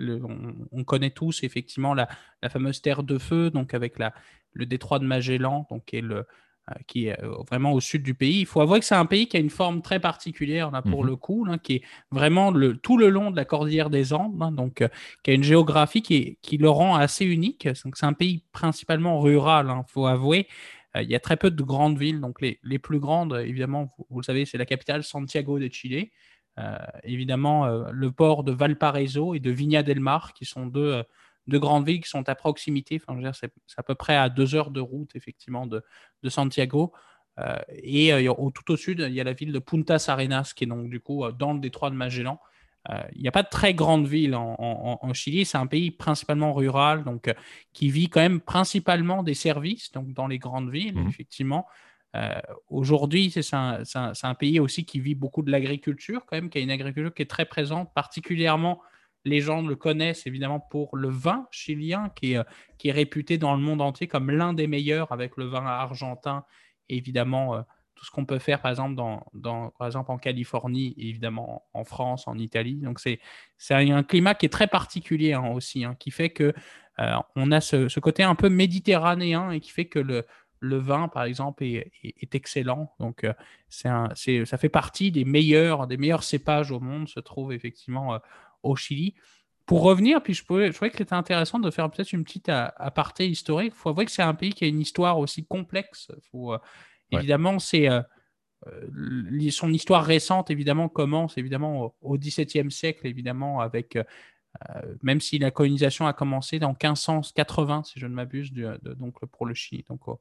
on, 0.00 0.84
connaît 0.84 1.10
tous 1.10 1.42
effectivement 1.42 1.94
la, 1.94 2.08
la, 2.42 2.48
fameuse 2.48 2.80
terre 2.80 3.02
de 3.02 3.18
feu, 3.18 3.50
donc 3.50 3.74
avec 3.74 3.98
la, 3.98 4.14
le 4.52 4.66
détroit 4.66 4.98
de 4.98 5.04
Magellan, 5.04 5.66
donc 5.70 5.84
qui 5.86 5.96
est, 5.96 6.00
le, 6.00 6.26
euh, 6.70 6.74
qui 6.86 7.08
est 7.08 7.22
euh, 7.22 7.34
vraiment 7.46 7.72
au 7.72 7.80
sud 7.80 8.02
du 8.02 8.14
pays. 8.14 8.40
Il 8.40 8.46
faut 8.46 8.62
avouer 8.62 8.80
que 8.80 8.86
c'est 8.86 8.94
un 8.94 9.04
pays 9.04 9.26
qui 9.26 9.36
a 9.36 9.40
une 9.40 9.50
forme 9.50 9.82
très 9.82 10.00
particulière 10.00 10.70
là, 10.70 10.80
pour 10.80 11.02
mhm. 11.02 11.10
le 11.10 11.16
coup, 11.16 11.46
qui 11.62 11.74
est 11.74 11.82
vraiment 12.10 12.50
le, 12.50 12.78
tout 12.78 12.96
le 12.96 13.10
long 13.10 13.30
de 13.30 13.36
la 13.36 13.44
cordillère 13.44 13.90
des 13.90 14.14
Andes, 14.14 14.40
hein, 14.40 14.50
donc 14.50 14.80
euh, 14.80 14.88
qui 15.22 15.30
a 15.30 15.34
une 15.34 15.42
géographie 15.42 16.00
qui, 16.00 16.38
qui, 16.40 16.56
le 16.56 16.70
rend 16.70 16.96
assez 16.96 17.26
unique. 17.26 17.68
c'est 17.74 18.04
un 18.04 18.14
pays 18.14 18.44
principalement 18.52 19.20
rural, 19.20 19.66
il 19.68 19.72
hein, 19.72 19.84
faut 19.88 20.06
avouer. 20.06 20.48
il 20.94 21.10
y 21.10 21.14
a 21.14 21.20
très 21.20 21.36
peu 21.36 21.50
de 21.50 21.62
grandes 21.62 21.98
villes, 21.98 22.20
donc 22.20 22.40
les, 22.40 22.60
les 22.62 22.78
plus 22.78 22.98
grandes, 22.98 23.34
évidemment, 23.44 23.94
vous, 24.08 24.20
le 24.20 24.24
savez, 24.24 24.46
c'est 24.46 24.56
la 24.58 24.64
capitale 24.66 25.02
Santiago 25.04 25.58
de 25.58 25.68
Chile. 25.70 26.08
Évidemment, 27.02 27.66
le 27.66 28.12
port 28.12 28.44
de 28.44 28.52
Valparaiso 28.52 29.34
et 29.34 29.40
de 29.40 29.50
Viña 29.50 29.82
del 29.82 30.00
Mar, 30.00 30.32
qui 30.32 30.44
sont 30.44 30.66
deux 30.66 31.04
de 31.46 31.58
grandes 31.58 31.86
villes 31.86 32.00
qui 32.00 32.08
sont 32.08 32.28
à 32.28 32.34
proximité. 32.34 33.00
Enfin, 33.06 33.20
c'est 33.32 33.50
à 33.76 33.82
peu 33.82 33.94
près 33.94 34.16
à 34.16 34.28
deux 34.28 34.54
heures 34.54 34.70
de 34.70 34.80
route, 34.80 35.14
effectivement, 35.14 35.66
de, 35.66 35.82
Santiago. 36.28 36.92
Euh, 37.38 37.56
et 37.68 38.12
euh, 38.12 38.32
tout 38.54 38.72
au 38.72 38.76
sud, 38.76 39.04
il 39.06 39.14
y 39.14 39.20
a 39.20 39.24
la 39.24 39.32
ville 39.32 39.52
de 39.52 39.58
Punta 39.58 39.96
Arenas, 40.06 40.52
qui 40.54 40.64
est 40.64 40.66
donc 40.66 40.88
du 40.88 41.00
coup 41.00 41.24
euh, 41.24 41.32
dans 41.32 41.52
le 41.52 41.58
détroit 41.58 41.90
de 41.90 41.96
Magellan. 41.96 42.38
il 43.14 43.22
n'y 43.22 43.28
a 43.28 43.32
pas 43.32 43.42
de 43.42 43.48
très 43.48 43.74
grandes 43.74 44.06
villes 44.06 44.34
en, 44.34 45.12
Chili. 45.12 45.44
C'est 45.44 45.58
un 45.58 45.66
pays 45.66 45.90
principalement 45.90 46.52
rural, 46.52 47.04
donc 47.04 47.32
qui 47.72 47.90
vit 47.90 48.08
quand 48.08 48.20
même 48.20 48.40
principalement 48.40 49.22
des 49.22 49.34
services, 49.34 49.90
donc 49.92 50.12
dans 50.12 50.26
les 50.26 50.38
grandes 50.38 50.70
villes, 50.70 50.96
mmh. 50.96 51.08
effectivement. 51.08 51.66
Aujourd'hui, 52.68 53.30
c'est 53.30 53.54
un, 53.54 54.34
pays 54.38 54.60
aussi 54.60 54.84
qui 54.84 55.00
vit 55.00 55.14
beaucoup 55.14 55.42
de 55.42 55.50
l'agriculture, 55.50 56.24
quand 56.26 56.36
même, 56.36 56.48
qui 56.48 56.58
a 56.58 56.60
une 56.60 56.70
agriculture 56.70 57.12
qui 57.12 57.22
est 57.22 57.30
très 57.30 57.44
présente, 57.44 57.92
particulièrement 57.92 58.80
les 59.24 59.40
gens 59.40 59.62
le 59.62 59.76
connaissent 59.76 60.26
évidemment 60.26 60.60
pour 60.60 60.96
le 60.96 61.08
vin 61.08 61.46
chilien, 61.50 62.10
qui 62.14 62.32
est, 62.32 62.38
euh, 62.38 62.92
réputé 62.92 63.38
dans 63.38 63.54
le 63.54 63.62
monde 63.62 63.80
entier 63.80 64.06
comme 64.06 64.30
l'un 64.30 64.52
des 64.52 64.66
meilleurs 64.66 65.10
avec 65.12 65.36
le 65.36 65.46
vin 65.46 65.64
argentin, 65.64 66.44
évidemment 66.88 67.54
euh, 67.54 67.62
tout 67.94 68.04
ce 68.04 68.10
qu'on 68.10 68.26
peut 68.26 68.38
faire 68.38 68.60
par 68.60 68.70
exemple, 68.70 69.00
en 69.00 70.18
Californie, 70.18 70.94
évidemment 70.98 71.64
en 71.72 71.84
France, 71.84 72.28
en 72.28 72.36
Italie. 72.36 72.76
Donc 72.76 73.00
c'est 73.00 73.20
un 73.70 74.02
climat 74.02 74.34
qui 74.34 74.46
est 74.46 74.50
très 74.50 74.66
particulier 74.66 75.32
hein, 75.32 75.46
aussi, 75.54 75.84
hein, 75.84 75.96
qui 75.98 76.10
fait 76.10 76.30
que 76.30 76.52
euh, 77.00 77.14
on 77.36 77.50
a 77.50 77.60
ce, 77.60 77.98
côté 78.00 78.22
un 78.22 78.34
peu 78.34 78.48
méditerranéen 78.48 79.50
et 79.50 79.60
qui 79.60 79.70
fait 79.70 79.86
que 79.86 79.98
le, 79.98 80.26
le 80.64 80.78
vin, 80.78 81.08
par 81.08 81.24
exemple, 81.24 81.64
est, 81.64 81.92
est, 82.02 82.34
excellent. 82.34 82.94
Donc, 82.98 83.26
c'est 83.68 84.44
ça 84.44 84.58
fait 84.58 84.68
partie 84.68 85.12
des 85.12 85.24
meilleurs, 85.24 85.86
des 85.86 85.96
meilleurs 85.96 86.24
cépages 86.24 86.70
au 86.70 86.80
monde, 86.80 87.08
se 87.08 87.20
trouve 87.20 87.52
effectivement 87.52 88.18
au 88.62 88.76
Chili. 88.76 89.14
Pour 89.66 89.82
revenir, 89.82 90.22
puis 90.22 90.34
je, 90.34 90.44
trouvais, 90.44 90.68
je 90.68 90.72
trouvais 90.72 90.90
que 90.90 90.98
c'était 90.98 91.14
intéressant 91.14 91.58
de 91.58 91.70
faire 91.70 91.90
peut-être 91.90 92.12
une 92.12 92.24
petite 92.24 92.50
aparté 92.50 93.26
historique. 93.26 93.72
Il 93.74 93.78
faut 93.78 93.88
avouer 93.88 94.04
que 94.04 94.10
c'est 94.10 94.22
un 94.22 94.34
pays 94.34 94.52
qui 94.52 94.64
a 94.64 94.66
une 94.66 94.80
histoire 94.80 95.18
aussi 95.18 95.46
complexe. 95.46 96.10
Faut, 96.30 96.52
euh, 96.52 96.58
Évidemment, 97.10 97.58
c'est 97.58 97.88
euh, 97.88 98.02
euh, 98.66 99.50
son 99.50 99.72
histoire 99.72 100.04
récente, 100.04 100.50
évidemment, 100.50 100.88
commence 100.88 101.38
évidemment 101.38 101.94
au 102.02 102.18
XVIIe 102.18 102.70
siècle, 102.70 103.06
évidemment, 103.06 103.60
avec 103.60 103.96
même 105.02 105.20
si 105.20 105.38
la 105.38 105.50
colonisation 105.50 106.06
a 106.06 106.12
commencé 106.12 106.62
en 106.62 106.68
1580, 106.68 107.84
si 107.84 107.98
je 107.98 108.06
ne 108.06 108.14
m'abuse, 108.14 108.52
donc 108.52 109.24
pour 109.26 109.46
le 109.46 109.54
Chili. 109.54 109.84
Donc, 109.88 110.00
euh, 110.08 110.12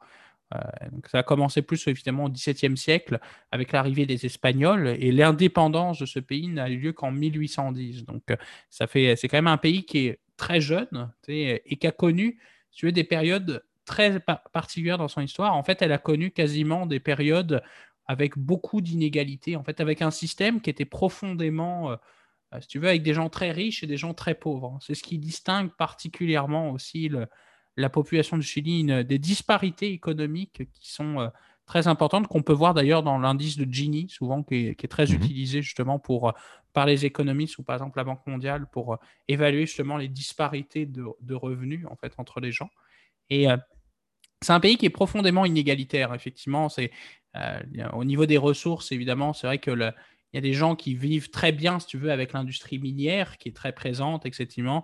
donc 0.91 1.07
ça 1.07 1.19
a 1.19 1.23
commencé 1.23 1.61
plus 1.61 1.87
évidemment 1.87 2.25
au 2.25 2.29
XVIIe 2.29 2.77
siècle 2.77 3.19
avec 3.51 3.71
l'arrivée 3.71 4.05
des 4.05 4.25
Espagnols 4.25 4.87
et 4.99 5.11
l'indépendance 5.11 5.99
de 5.99 6.05
ce 6.05 6.19
pays 6.19 6.47
n'a 6.47 6.69
eu 6.69 6.77
lieu 6.77 6.93
qu'en 6.93 7.11
1810. 7.11 8.05
Donc 8.05 8.23
euh, 8.29 8.35
ça 8.69 8.87
fait, 8.87 9.15
c'est 9.15 9.27
quand 9.27 9.37
même 9.37 9.47
un 9.47 9.57
pays 9.57 9.85
qui 9.85 10.07
est 10.07 10.19
très 10.37 10.61
jeune 10.61 11.11
et 11.27 11.77
qui 11.77 11.87
a 11.87 11.91
connu, 11.91 12.39
tu 12.71 12.85
veux, 12.85 12.91
des 12.91 13.03
périodes 13.03 13.63
très 13.85 14.19
particulières 14.19 14.97
dans 14.97 15.07
son 15.07 15.21
histoire. 15.21 15.55
En 15.55 15.63
fait, 15.63 15.81
elle 15.81 15.91
a 15.91 15.97
connu 15.97 16.31
quasiment 16.31 16.85
des 16.85 16.99
périodes 16.99 17.61
avec 18.05 18.37
beaucoup 18.37 18.81
d'inégalités, 18.81 19.55
en 19.55 19.63
fait, 19.63 19.79
avec 19.79 20.01
un 20.01 20.11
système 20.11 20.61
qui 20.61 20.69
était 20.69 20.85
profondément, 20.85 21.91
euh, 21.91 21.95
si 22.59 22.67
tu 22.67 22.79
veux, 22.79 22.89
avec 22.89 23.03
des 23.03 23.13
gens 23.13 23.29
très 23.29 23.51
riches 23.51 23.83
et 23.83 23.87
des 23.87 23.97
gens 23.97 24.13
très 24.13 24.35
pauvres. 24.35 24.77
C'est 24.81 24.95
ce 24.95 25.03
qui 25.03 25.17
distingue 25.17 25.71
particulièrement 25.71 26.71
aussi 26.71 27.07
le, 27.09 27.27
la 27.77 27.89
population 27.89 28.37
du 28.37 28.43
Chili 28.43 28.83
des 29.05 29.19
disparités 29.19 29.91
économiques 29.91 30.63
qui 30.73 30.91
sont 30.91 31.19
euh, 31.19 31.27
très 31.65 31.87
importantes, 31.87 32.27
qu'on 32.27 32.43
peut 32.43 32.53
voir 32.53 32.73
d'ailleurs 32.73 33.03
dans 33.03 33.17
l'indice 33.17 33.57
de 33.57 33.71
Gini, 33.71 34.09
souvent 34.09 34.43
qui 34.43 34.67
est, 34.67 34.87
très 34.87 35.07
mhm. 35.07 35.15
utilisé 35.15 35.61
justement 35.61 35.99
pour, 35.99 36.29
euh, 36.29 36.31
par 36.73 36.85
les 36.85 37.05
économistes 37.05 37.57
ou 37.57 37.63
par 37.63 37.75
exemple 37.75 37.97
la 37.97 38.03
Banque 38.03 38.25
mondiale 38.27 38.67
pour 38.71 38.93
euh, 38.93 38.97
évaluer 39.27 39.65
justement 39.65 39.97
les 39.97 40.07
disparités 40.07 40.85
de, 40.85 41.33
revenus 41.33 41.85
en 41.89 41.95
fait 41.95 42.13
entre 42.17 42.39
les 42.39 42.51
gens. 42.51 42.69
Et 43.29 43.47
c'est 44.41 44.51
un 44.51 44.59
pays 44.59 44.77
qui 44.77 44.85
est 44.85 44.91
profondément 44.91 45.45
inégalitaire, 45.45 46.13
effectivement. 46.13 46.67
C'est 46.67 46.91
au 47.93 48.03
niveau 48.03 48.25
des 48.25 48.37
ressources, 48.37 48.91
évidemment, 48.91 49.33
c'est 49.33 49.47
vrai 49.47 49.57
que 49.59 49.71
il 50.33 50.37
y 50.37 50.39
a 50.39 50.41
des 50.41 50.53
gens 50.53 50.75
qui 50.75 50.95
vivent 50.95 51.29
très 51.29 51.51
bien, 51.51 51.79
si 51.79 51.85
tu 51.85 51.97
veux, 51.97 52.11
avec 52.11 52.33
l'industrie 52.33 52.79
minière 52.79 53.37
qui 53.37 53.49
est 53.49 53.53
très 53.53 53.71
présente, 53.71 54.25
effectivement. 54.25 54.83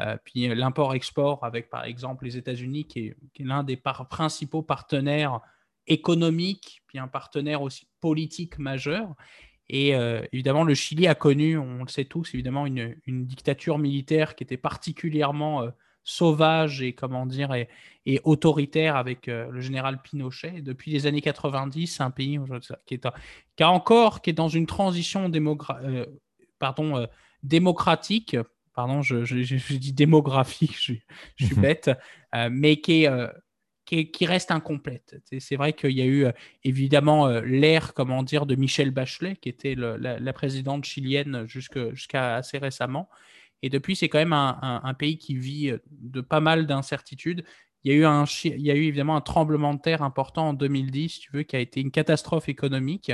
Euh, 0.00 0.16
puis 0.24 0.48
l'import-export 0.48 1.44
avec, 1.44 1.70
par 1.70 1.84
exemple, 1.84 2.24
les 2.24 2.36
États-Unis, 2.36 2.86
qui 2.86 3.08
est, 3.08 3.16
l'un 3.38 3.62
des 3.64 3.76
principaux 3.76 4.62
partenaires 4.62 5.40
économiques, 5.86 6.82
puis 6.86 6.98
un 6.98 7.08
partenaire 7.08 7.62
aussi 7.62 7.88
politique 8.00 8.58
majeur. 8.58 9.14
Et 9.70 9.94
euh, 9.94 10.22
évidemment, 10.32 10.64
le 10.64 10.74
Chili 10.74 11.06
a 11.06 11.14
connu, 11.14 11.58
on 11.58 11.82
le 11.82 11.88
sait 11.88 12.04
tous, 12.04 12.34
évidemment, 12.34 12.66
une, 12.66 12.96
dictature 13.06 13.78
militaire 13.78 14.34
qui 14.34 14.44
était 14.44 14.56
particulièrement 14.56 15.62
euh, 15.62 15.70
sauvage 16.04 16.80
et, 16.80 16.94
comment 16.94 17.26
dire, 17.26 17.52
et, 17.54 17.68
autoritaire 18.24 18.96
avec 18.96 19.26
le 19.26 19.60
général 19.60 20.00
Pinochet. 20.00 20.62
depuis 20.62 20.90
les 20.90 21.06
années 21.06 21.20
90, 21.20 21.86
c'est 21.86 22.02
un 22.02 22.10
pays 22.10 22.40
qui, 22.86 22.94
est, 22.94 23.04
a 23.04 23.70
encore, 23.70 24.22
qui 24.22 24.30
est 24.30 24.32
dans 24.32 24.48
une 24.48 24.64
transition 24.64 25.28
démocratique 27.42 28.36
pardon, 28.78 29.02
je, 29.02 29.74
dis 29.74 29.92
démographique, 29.92 30.76
je, 30.78 30.94
suis 31.44 31.56
mhm. 31.56 31.60
bête, 31.60 31.90
euh, 32.36 32.48
mais 32.48 32.80
euh, 32.88 33.28
qui, 33.84 34.10
qui, 34.12 34.24
reste 34.24 34.52
incomplète. 34.52 35.16
C'est 35.40 35.56
vrai 35.56 35.72
qu'il 35.72 35.90
y 35.98 36.00
a 36.00 36.04
eu 36.04 36.26
euh, 36.26 36.32
évidemment 36.62 37.26
l'ère, 37.40 37.92
comment 37.92 38.22
dire, 38.22 38.46
de 38.46 38.54
Michel 38.54 38.92
Bachelet, 38.92 39.34
qui 39.34 39.48
était 39.48 39.74
la, 39.74 40.32
présidente 40.32 40.84
chilienne 40.84 41.44
jusqu'à 41.48 42.36
assez 42.36 42.58
récemment. 42.58 43.08
Et 43.62 43.68
depuis, 43.68 43.96
c'est 43.96 44.08
quand 44.08 44.18
même 44.18 44.32
un, 44.32 44.94
pays 44.96 45.18
qui 45.18 45.36
vit 45.36 45.72
de 45.90 46.20
pas 46.20 46.38
mal 46.38 46.68
d'incertitudes. 46.68 47.42
Il 47.82 47.90
y, 47.90 47.96
a 47.96 47.98
eu 47.98 48.04
un, 48.04 48.26
il 48.44 48.62
y 48.62 48.70
a 48.70 48.76
eu 48.76 48.84
évidemment 48.84 49.16
un 49.16 49.20
tremblement 49.20 49.74
de 49.74 49.80
terre 49.80 50.02
important 50.02 50.50
en 50.50 50.52
2010, 50.52 51.18
tu 51.18 51.32
veux, 51.32 51.42
qui 51.42 51.56
a 51.56 51.58
été 51.58 51.80
une 51.80 51.90
catastrophe 51.90 52.48
économique 52.48 53.10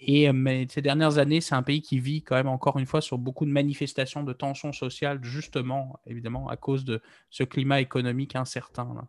et 0.00 0.28
euh, 0.28 0.64
ces 0.68 0.82
dernières 0.82 1.18
années, 1.18 1.40
c'est 1.40 1.54
un 1.54 1.62
pays 1.62 1.82
qui 1.82 1.98
vit 1.98 2.22
quand 2.22 2.36
même 2.36 2.48
encore 2.48 2.78
une 2.78 2.86
fois 2.86 3.00
sur 3.00 3.18
beaucoup 3.18 3.46
de 3.46 3.50
manifestations 3.50 4.22
de 4.22 4.32
tensions 4.32 4.72
sociales, 4.72 5.22
justement, 5.22 5.98
évidemment, 6.06 6.48
à 6.48 6.56
cause 6.56 6.84
de 6.84 7.00
ce 7.30 7.44
climat 7.44 7.80
économique 7.80 8.36
incertain. 8.36 9.08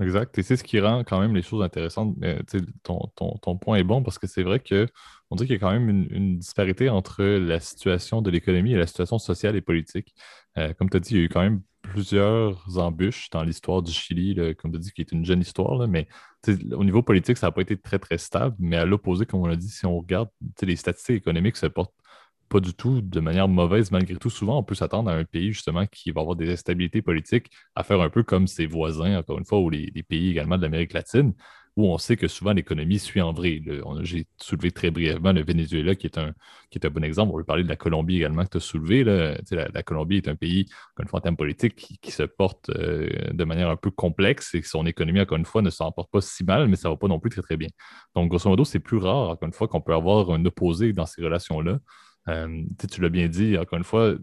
Exact. 0.00 0.36
Et 0.38 0.42
c'est 0.42 0.56
ce 0.56 0.64
qui 0.64 0.80
rend 0.80 1.04
quand 1.04 1.20
même 1.20 1.36
les 1.36 1.42
choses 1.42 1.62
intéressantes. 1.62 2.16
ton, 2.82 2.98
ton, 3.14 3.38
ton, 3.38 3.56
point 3.56 3.76
est 3.76 3.84
bon 3.84 4.02
parce 4.02 4.18
que 4.18 4.26
c'est 4.26 4.42
vrai 4.42 4.58
que 4.58 4.88
on 5.30 5.36
dit 5.36 5.44
qu'il 5.44 5.54
y 5.54 5.56
a 5.56 5.60
quand 5.60 5.70
même 5.70 5.88
une, 5.88 6.38
disparité 6.38 6.88
entre 6.90 7.22
la 7.22 7.60
situation 7.60 8.20
de 8.20 8.30
l'économie 8.30 8.72
et 8.72 8.76
la 8.76 8.86
situation 8.86 9.18
sociale 9.18 9.54
et 9.56 9.60
politique. 9.60 10.14
Euh, 10.58 10.72
comme 10.74 10.90
tu 10.90 10.96
as 10.96 11.00
dit, 11.00 11.10
il 11.12 11.16
y 11.18 11.20
a 11.20 11.24
eu 11.24 11.28
quand 11.28 11.42
même 11.42 11.62
plusieurs 11.82 12.78
embûches 12.78 13.30
dans 13.30 13.44
l'histoire 13.44 13.82
du 13.82 13.92
Chili, 13.92 14.34
comme 14.58 14.72
tu 14.72 14.78
as 14.78 14.80
dit, 14.80 14.90
qui 14.92 15.02
est 15.02 15.12
une 15.12 15.24
jeune 15.24 15.40
histoire, 15.40 15.86
mais 15.86 16.08
au 16.72 16.84
niveau 16.84 17.02
politique, 17.02 17.36
ça 17.36 17.48
n'a 17.48 17.52
pas 17.52 17.62
été 17.62 17.76
très, 17.76 17.98
très 17.98 18.18
stable. 18.18 18.56
Mais 18.58 18.76
à 18.76 18.84
l'opposé, 18.84 19.26
comme 19.26 19.40
on 19.40 19.46
l'a 19.46 19.56
dit, 19.56 19.68
si 19.68 19.86
on 19.86 19.98
regarde, 19.98 20.28
les 20.62 20.76
statistiques 20.76 21.16
économiques 21.16 21.56
se 21.56 21.66
portent 21.66 21.94
pas 22.54 22.60
du 22.60 22.74
tout 22.74 23.00
de 23.00 23.20
manière 23.20 23.48
mauvaise. 23.48 23.90
Malgré 23.90 24.16
tout, 24.16 24.30
souvent, 24.30 24.58
on 24.58 24.62
peut 24.62 24.76
s'attendre 24.76 25.10
à 25.10 25.14
un 25.14 25.24
pays 25.24 25.52
justement 25.52 25.86
qui 25.86 26.12
va 26.12 26.20
avoir 26.20 26.36
des 26.36 26.52
instabilités 26.52 27.02
politiques 27.02 27.50
à 27.74 27.82
faire 27.82 28.00
un 28.00 28.10
peu 28.10 28.22
comme 28.22 28.46
ses 28.46 28.66
voisins, 28.66 29.18
encore 29.18 29.38
une 29.38 29.44
fois, 29.44 29.58
ou 29.58 29.70
les 29.70 29.90
pays 30.08 30.30
également 30.30 30.56
de 30.56 30.62
l'Amérique 30.62 30.92
latine 30.92 31.34
où 31.76 31.86
on 31.88 31.98
sait 31.98 32.16
que 32.16 32.28
souvent 32.28 32.52
l'économie 32.52 32.98
suit 32.98 33.20
en 33.20 33.32
vrai. 33.32 33.60
J'ai 34.02 34.26
soulevé 34.40 34.70
très 34.70 34.90
brièvement 34.90 35.32
le 35.32 35.42
Venezuela, 35.44 35.94
qui 35.94 36.06
est, 36.06 36.18
un, 36.18 36.32
qui 36.70 36.78
est 36.78 36.86
un 36.86 36.90
bon 36.90 37.02
exemple. 37.02 37.32
On 37.34 37.38
peut 37.38 37.44
parler 37.44 37.64
de 37.64 37.68
la 37.68 37.76
Colombie 37.76 38.16
également 38.16 38.44
que 38.44 38.50
tu 38.50 38.56
as 38.58 38.60
soulevé. 38.60 39.02
Là. 39.02 39.36
La, 39.50 39.82
Colombie 39.82 40.18
est 40.18 40.28
un 40.28 40.36
pays, 40.36 40.66
encore 40.92 41.02
une 41.02 41.08
fois, 41.08 41.18
en 41.18 41.22
termes 41.22 41.36
politiques, 41.36 41.74
qui, 41.74 42.10
se 42.12 42.22
porte 42.22 42.70
euh, 42.70 43.08
de 43.32 43.44
manière 43.44 43.70
un 43.70 43.76
peu 43.76 43.90
complexe 43.90 44.54
et 44.54 44.62
son 44.62 44.86
économie, 44.86 45.20
encore 45.20 45.38
une 45.38 45.44
fois, 45.44 45.62
ne 45.62 45.70
s'en 45.70 45.90
porte 45.90 46.10
pas 46.12 46.20
si 46.20 46.44
mal, 46.44 46.68
mais 46.68 46.76
ça 46.76 46.88
ne 46.88 46.94
va 46.94 46.96
pas 46.96 47.08
non 47.08 47.18
plus 47.18 47.30
très, 47.30 47.42
très 47.42 47.56
bien. 47.56 47.68
Donc, 48.14 48.28
grosso 48.28 48.48
modo, 48.48 48.64
c'est 48.64 48.78
plus 48.78 48.98
rare, 48.98 49.30
encore 49.30 49.46
une 49.46 49.52
fois, 49.52 49.66
qu'on 49.66 49.80
peut 49.80 49.94
avoir 49.94 50.30
un 50.30 50.44
opposé 50.44 50.92
dans 50.92 51.06
ces 51.06 51.22
relations-là. 51.22 51.80
Euh, 52.28 52.64
tu 52.90 53.00
l'as 53.00 53.08
bien 53.08 53.28
dit, 53.28 53.58
encore 53.58 53.78
une 53.78 53.84
fois, 53.84 54.14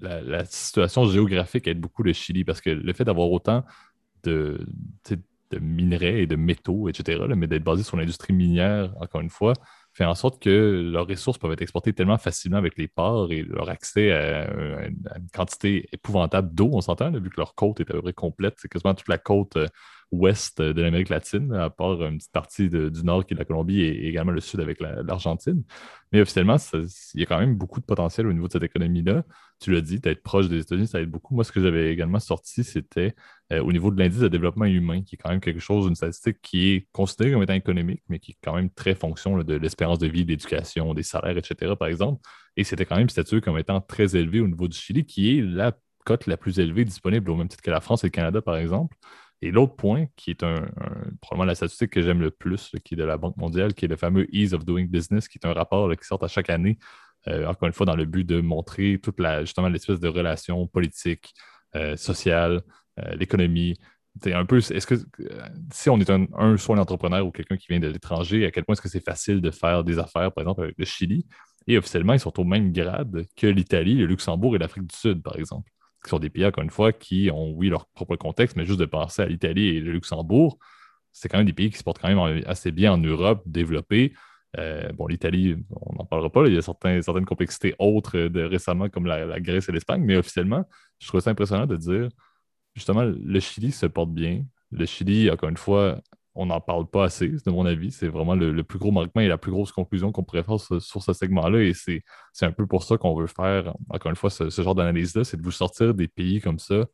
la, 0.00 0.44
situation 0.44 1.06
géographique 1.06 1.66
aide 1.66 1.80
beaucoup 1.80 2.02
le 2.02 2.12
Chili 2.12 2.44
parce 2.44 2.60
que 2.60 2.70
le 2.70 2.92
fait 2.92 3.04
d'avoir 3.04 3.30
autant 3.30 3.64
de, 4.22 4.66
de 5.50 5.58
minerais 5.58 6.22
et 6.22 6.26
de 6.26 6.36
métaux, 6.36 6.88
etc., 6.88 7.24
mais 7.36 7.46
d'être 7.46 7.64
basé 7.64 7.82
sur 7.82 7.96
l'industrie 7.96 8.32
minière, 8.32 8.94
encore 9.00 9.20
une 9.20 9.30
fois, 9.30 9.54
fait 9.92 10.04
en 10.04 10.14
sorte 10.14 10.40
que 10.40 10.90
leurs 10.92 11.06
ressources 11.06 11.38
peuvent 11.38 11.52
être 11.52 11.62
exportées 11.62 11.92
tellement 11.92 12.18
facilement 12.18 12.58
avec 12.58 12.76
les 12.76 12.88
ports 12.88 13.32
et 13.32 13.42
leur 13.42 13.68
accès 13.68 14.12
à, 14.12 14.48
une 14.88 15.28
quantité 15.32 15.88
épouvantable 15.92 16.54
d'eau, 16.54 16.70
on 16.72 16.80
s'entend, 16.80 17.10
vu 17.10 17.30
que 17.30 17.36
leur 17.38 17.54
côte 17.54 17.80
est 17.80 17.90
à 17.90 17.94
peu 17.94 18.02
près 18.02 18.12
complète. 18.12 18.54
C'est 18.58 18.68
quasiment 18.68 18.94
toute 18.94 19.08
la 19.08 19.18
côte 19.18 19.56
euh, 19.56 19.66
ouest 20.10 20.62
de 20.62 20.80
l'Amérique 20.80 21.10
latine, 21.10 21.52
à 21.52 21.70
part 21.70 22.02
une 22.02 22.18
petite 22.18 22.32
partie 22.32 22.68
du 22.68 23.02
nord 23.04 23.26
qui 23.26 23.34
est 23.34 23.36
la 23.36 23.44
Colombie 23.44 23.80
et, 23.82 24.08
également 24.08 24.32
le 24.32 24.40
sud 24.40 24.60
avec 24.60 24.80
l'Argentine. 24.80 25.62
Mais 26.12 26.20
officiellement, 26.20 26.56
il 26.72 27.20
y 27.20 27.22
a 27.22 27.26
quand 27.26 27.38
même 27.38 27.56
beaucoup 27.56 27.80
de 27.80 27.84
potentiel 27.84 28.26
au 28.26 28.32
niveau 28.32 28.46
de 28.46 28.52
cette 28.52 28.62
économie-là. 28.62 29.24
Tu 29.60 29.72
l'as 29.72 29.80
dit, 29.80 29.98
d'être 29.98 30.22
proche 30.22 30.48
des 30.48 30.60
États-Unis, 30.60 30.86
ça 30.86 31.00
aide 31.00 31.10
beaucoup. 31.10 31.34
Moi, 31.34 31.44
ce 31.44 31.52
que 31.52 31.60
j'avais 31.60 31.92
également 31.92 32.20
sorti, 32.20 32.64
c'était 32.64 33.14
euh, 33.52 33.60
au 33.60 33.72
niveau 33.72 33.90
de 33.90 33.98
l'indice 33.98 34.20
de 34.20 34.28
développement 34.28 34.64
humain, 34.64 35.02
qui 35.02 35.16
est 35.16 35.18
quand 35.18 35.30
même 35.30 35.40
quelque 35.40 35.60
chose, 35.60 35.86
une 35.86 35.96
statistique 35.96 36.38
qui 36.40 36.70
est 36.70 36.88
considérée 36.92 37.32
comme 37.32 37.42
étant 37.42 37.54
économique, 37.54 38.02
mais 38.08 38.18
qui 38.18 38.32
est 38.32 38.38
quand 38.42 38.54
même 38.54 38.70
très 38.70 38.94
fonction 38.94 39.36
de 39.42 39.54
l'espérance 39.54 39.98
de 39.98 40.06
vie, 40.06 40.24
de 40.24 40.30
l'éducation, 40.30 40.94
des 40.94 41.02
salaires, 41.02 41.36
etc., 41.36 41.74
par 41.78 41.88
exemple. 41.88 42.22
Et 42.56 42.64
c'était 42.64 42.86
quand 42.86 42.96
même 42.96 43.10
statué 43.10 43.40
comme 43.40 43.58
étant 43.58 43.80
très 43.80 44.16
élevé 44.16 44.40
au 44.40 44.48
niveau 44.48 44.68
du 44.68 44.76
Chili, 44.76 45.04
qui 45.04 45.38
est 45.38 45.42
la 45.42 45.72
cote 46.04 46.26
la 46.26 46.36
plus 46.38 46.58
élevée 46.58 46.84
disponible, 46.84 47.30
au 47.30 47.36
même 47.36 47.48
titre 47.48 47.62
que 47.62 47.70
la 47.70 47.80
France 47.80 48.04
et 48.04 48.06
le 48.06 48.10
Canada, 48.12 48.40
par 48.40 48.56
exemple. 48.56 48.96
Et 49.40 49.50
l'autre 49.50 49.76
point, 49.76 50.06
qui 50.16 50.30
est 50.30 50.42
un, 50.42 50.68
probablement 51.20 51.46
la 51.46 51.54
statistique 51.54 51.90
que 51.90 52.02
j'aime 52.02 52.20
le 52.20 52.30
plus, 52.30 52.72
qui 52.84 52.94
est 52.94 52.96
de 52.96 53.04
la 53.04 53.16
Banque 53.16 53.36
mondiale, 53.36 53.74
qui 53.74 53.84
est 53.84 53.88
le 53.88 53.96
fameux 53.96 54.26
Ease 54.34 54.52
of 54.54 54.64
Doing 54.64 54.86
Business, 54.86 55.28
qui 55.28 55.38
est 55.38 55.46
un 55.46 55.52
rapport 55.52 55.90
qui 55.96 56.04
sort 56.04 56.22
à 56.24 56.28
chaque 56.28 56.50
année, 56.50 56.78
euh, 57.28 57.46
encore 57.46 57.66
une 57.68 57.72
fois, 57.72 57.86
dans 57.86 57.96
le 57.96 58.04
but 58.04 58.24
de 58.24 58.40
montrer 58.40 58.98
toute 59.00 59.20
la, 59.20 59.42
justement 59.44 59.68
l'espèce 59.68 60.00
de 60.00 60.08
relation 60.08 60.66
politique, 60.66 61.32
euh, 61.76 61.96
sociale, 61.96 62.62
euh, 63.00 63.14
l'économie. 63.14 63.76
C'est 64.22 64.32
un 64.32 64.44
peu, 64.44 64.58
est-ce 64.58 64.86
que 64.86 64.96
si 65.72 65.90
on 65.90 66.00
est 66.00 66.10
un, 66.10 66.26
un 66.36 66.56
soit 66.56 66.76
un 66.76 66.80
entrepreneur 66.80 67.24
ou 67.24 67.30
quelqu'un 67.30 67.56
qui 67.56 67.66
vient 67.68 67.78
de 67.78 67.88
l'étranger, 67.88 68.44
à 68.46 68.50
quel 68.50 68.64
point 68.64 68.72
est-ce 68.72 68.82
que 68.82 68.88
c'est 68.88 69.04
facile 69.04 69.40
de 69.40 69.50
faire 69.52 69.84
des 69.84 69.98
affaires, 70.00 70.32
par 70.32 70.42
exemple, 70.42 70.62
avec 70.62 70.74
le 70.78 70.84
Chili? 70.84 71.26
Et 71.68 71.78
officiellement, 71.78 72.14
ils 72.14 72.20
sont 72.20 72.40
au 72.40 72.44
même 72.44 72.72
grade 72.72 73.26
que 73.36 73.46
l'Italie, 73.46 73.94
le 73.94 74.06
Luxembourg 74.06 74.56
et 74.56 74.58
l'Afrique 74.58 74.86
du 74.88 74.96
Sud, 74.96 75.22
par 75.22 75.36
exemple 75.36 75.70
qui 76.02 76.10
sont 76.10 76.18
des 76.18 76.30
pays, 76.30 76.46
encore 76.46 76.64
une 76.64 76.70
fois, 76.70 76.92
qui 76.92 77.30
ont, 77.32 77.52
oui, 77.52 77.68
leur 77.68 77.86
propre 77.86 78.16
contexte, 78.16 78.56
mais 78.56 78.64
juste 78.64 78.80
de 78.80 78.84
penser 78.86 79.22
à 79.22 79.26
l'Italie 79.26 79.68
et 79.68 79.80
le 79.80 79.92
Luxembourg, 79.92 80.58
c'est 81.12 81.28
quand 81.28 81.38
même 81.38 81.46
des 81.46 81.52
pays 81.52 81.70
qui 81.70 81.78
se 81.78 81.82
portent 81.84 82.00
quand 82.00 82.08
même 82.08 82.42
assez 82.46 82.70
bien 82.70 82.92
en 82.92 82.98
Europe, 82.98 83.42
développés. 83.46 84.14
Euh, 84.56 84.92
bon, 84.92 85.06
l'Italie, 85.06 85.56
on 85.70 85.94
n'en 85.96 86.04
parlera 86.04 86.30
pas, 86.30 86.46
il 86.46 86.54
y 86.54 86.58
a 86.58 86.62
certaines 86.62 87.24
complexités 87.24 87.74
autres 87.78 88.18
de 88.18 88.42
récemment, 88.42 88.88
comme 88.88 89.06
la, 89.06 89.40
Grèce 89.40 89.68
et 89.68 89.72
l'Espagne, 89.72 90.02
mais 90.04 90.16
officiellement, 90.16 90.64
je 90.98 91.08
trouve 91.08 91.20
ça 91.20 91.30
impressionnant 91.30 91.66
de 91.66 91.76
dire, 91.76 92.08
justement, 92.74 93.02
le 93.02 93.40
Chili 93.40 93.72
se 93.72 93.86
porte 93.86 94.10
bien. 94.10 94.44
Le 94.70 94.86
Chili, 94.86 95.30
encore 95.30 95.48
une 95.48 95.56
fois, 95.56 96.00
on 96.38 96.46
n'en 96.46 96.60
parle 96.60 96.86
pas 96.86 97.04
assez, 97.04 97.28
de 97.28 97.50
mon 97.50 97.66
avis. 97.66 97.90
C'est 97.90 98.06
vraiment 98.06 98.36
le, 98.36 98.62
plus 98.62 98.78
gros 98.78 98.92
manquement 98.92 99.20
et 99.22 99.26
la 99.26 99.38
plus 99.38 99.50
grosse 99.50 99.72
conclusion 99.72 100.12
qu'on 100.12 100.22
pourrait 100.22 100.44
faire 100.44 100.60
sur, 100.60 101.02
ce 101.02 101.12
segment-là. 101.12 101.60
Et 101.62 101.74
c'est 101.74 102.02
un 102.42 102.52
peu 102.52 102.64
pour 102.66 102.84
ça 102.84 102.96
qu'on 102.96 103.14
veut 103.16 103.26
faire, 103.26 103.74
encore 103.90 104.10
une 104.10 104.16
fois, 104.16 104.30
ce, 104.30 104.48
genre 104.48 104.76
d'analyse-là, 104.76 105.24
c'est 105.24 105.36
de 105.36 105.42
vous 105.42 105.50
sortir 105.50 105.94
des 105.94 106.06
pays 106.06 106.40
comme 106.40 106.60
ça 106.60 106.86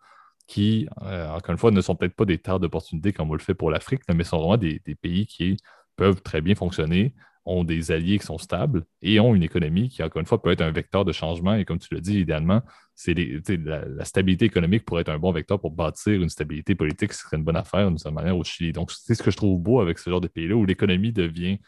qui, 0.46 0.88
euh, 1.02 1.28
encore 1.28 1.52
une 1.52 1.58
fois, 1.58 1.70
ne 1.70 1.80
sont 1.82 1.94
peut-être 1.94 2.16
pas 2.16 2.24
des 2.24 2.38
terres 2.38 2.58
d'opportunité 2.58 3.12
comme 3.12 3.30
on 3.30 3.34
le 3.34 3.38
fait 3.38 3.54
pour 3.54 3.70
l'Afrique, 3.70 4.02
mais 4.14 4.24
sont 4.24 4.38
vraiment 4.38 4.56
des, 4.56 4.80
pays 5.00 5.26
qui 5.26 5.58
peuvent 5.96 6.22
très 6.22 6.40
bien 6.40 6.54
fonctionner, 6.54 7.14
ont 7.46 7.64
des 7.64 7.92
alliés 7.92 8.18
qui 8.18 8.26
sont 8.26 8.38
stables 8.38 8.84
et 9.02 9.20
ont 9.20 9.34
une 9.34 9.42
économie 9.42 9.88
qui, 9.88 10.02
encore 10.02 10.20
une 10.20 10.26
fois, 10.26 10.40
peut 10.40 10.50
être 10.50 10.62
un 10.62 10.70
vecteur 10.70 11.04
de 11.04 11.12
changement. 11.12 11.54
Et 11.54 11.64
comme 11.64 11.78
tu 11.78 11.92
l'as 11.94 12.00
dit, 12.00 12.20
idéalement, 12.20 12.62
c'est 12.94 13.14
la, 13.14 14.04
stabilité 14.04 14.46
économique 14.46 14.84
pourrait 14.84 15.02
être 15.02 15.10
un 15.10 15.18
bon 15.18 15.32
vecteur 15.32 15.60
pour 15.60 15.70
bâtir 15.70 16.22
une 16.22 16.28
stabilité 16.28 16.74
politique, 16.74 17.12
ce 17.12 17.22
serait 17.22 17.36
une 17.36 17.44
bonne 17.44 17.56
affaire 17.56 17.88
d'une 17.88 17.98
certaine 17.98 18.14
manière 18.14 18.36
au 18.36 18.44
Chili. 18.44 18.72
Donc, 18.72 18.90
c'est 18.92 19.14
ce 19.14 19.22
que 19.22 19.30
je 19.30 19.36
trouve 19.36 19.60
beau 19.60 19.80
avec 19.80 19.98
ce 19.98 20.08
genre 20.08 20.20
de 20.20 20.28
pays-là, 20.28 20.54
où 20.54 20.64
l'économie 20.64 21.12
devient 21.12 21.58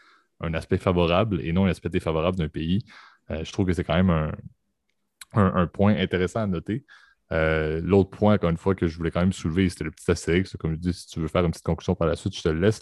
un 0.41 0.53
aspect 0.53 0.77
favorable 0.77 1.41
et 1.41 1.51
non 1.51 1.65
un 1.65 1.69
aspect 1.69 1.89
défavorable 1.89 2.37
d'un 2.37 2.49
pays. 2.49 2.83
Euh, 3.31 3.43
je 3.43 3.51
trouve 3.51 3.65
que 3.65 3.73
c'est 3.73 3.83
quand 3.83 4.01
même 4.01 4.31
un, 5.33 5.67
point 5.67 5.95
intéressant 5.95 6.41
à 6.41 6.47
noter. 6.47 6.85
Euh, 7.33 7.81
l'autre 7.83 8.09
point, 8.09 8.35
encore 8.35 8.49
une 8.49 8.57
fois, 8.57 8.75
que 8.75 8.87
je 8.87 8.97
voulais 8.97 9.11
quand 9.11 9.19
même 9.19 9.33
soulever, 9.33 9.67
c'était 9.69 9.83
le 9.83 9.91
petit 9.91 10.09
astérix. 10.09 10.55
Comme 10.57 10.71
je 10.73 10.79
dis, 10.79 10.93
si 10.93 11.07
tu 11.07 11.19
veux 11.19 11.27
faire 11.27 11.43
une 11.43 11.51
petite 11.51 11.65
conclusion 11.65 11.95
par 11.95 12.07
la 12.07 12.15
suite, 12.15 12.35
je 12.35 12.41
te 12.41 12.49
le 12.49 12.59
laisse. 12.59 12.81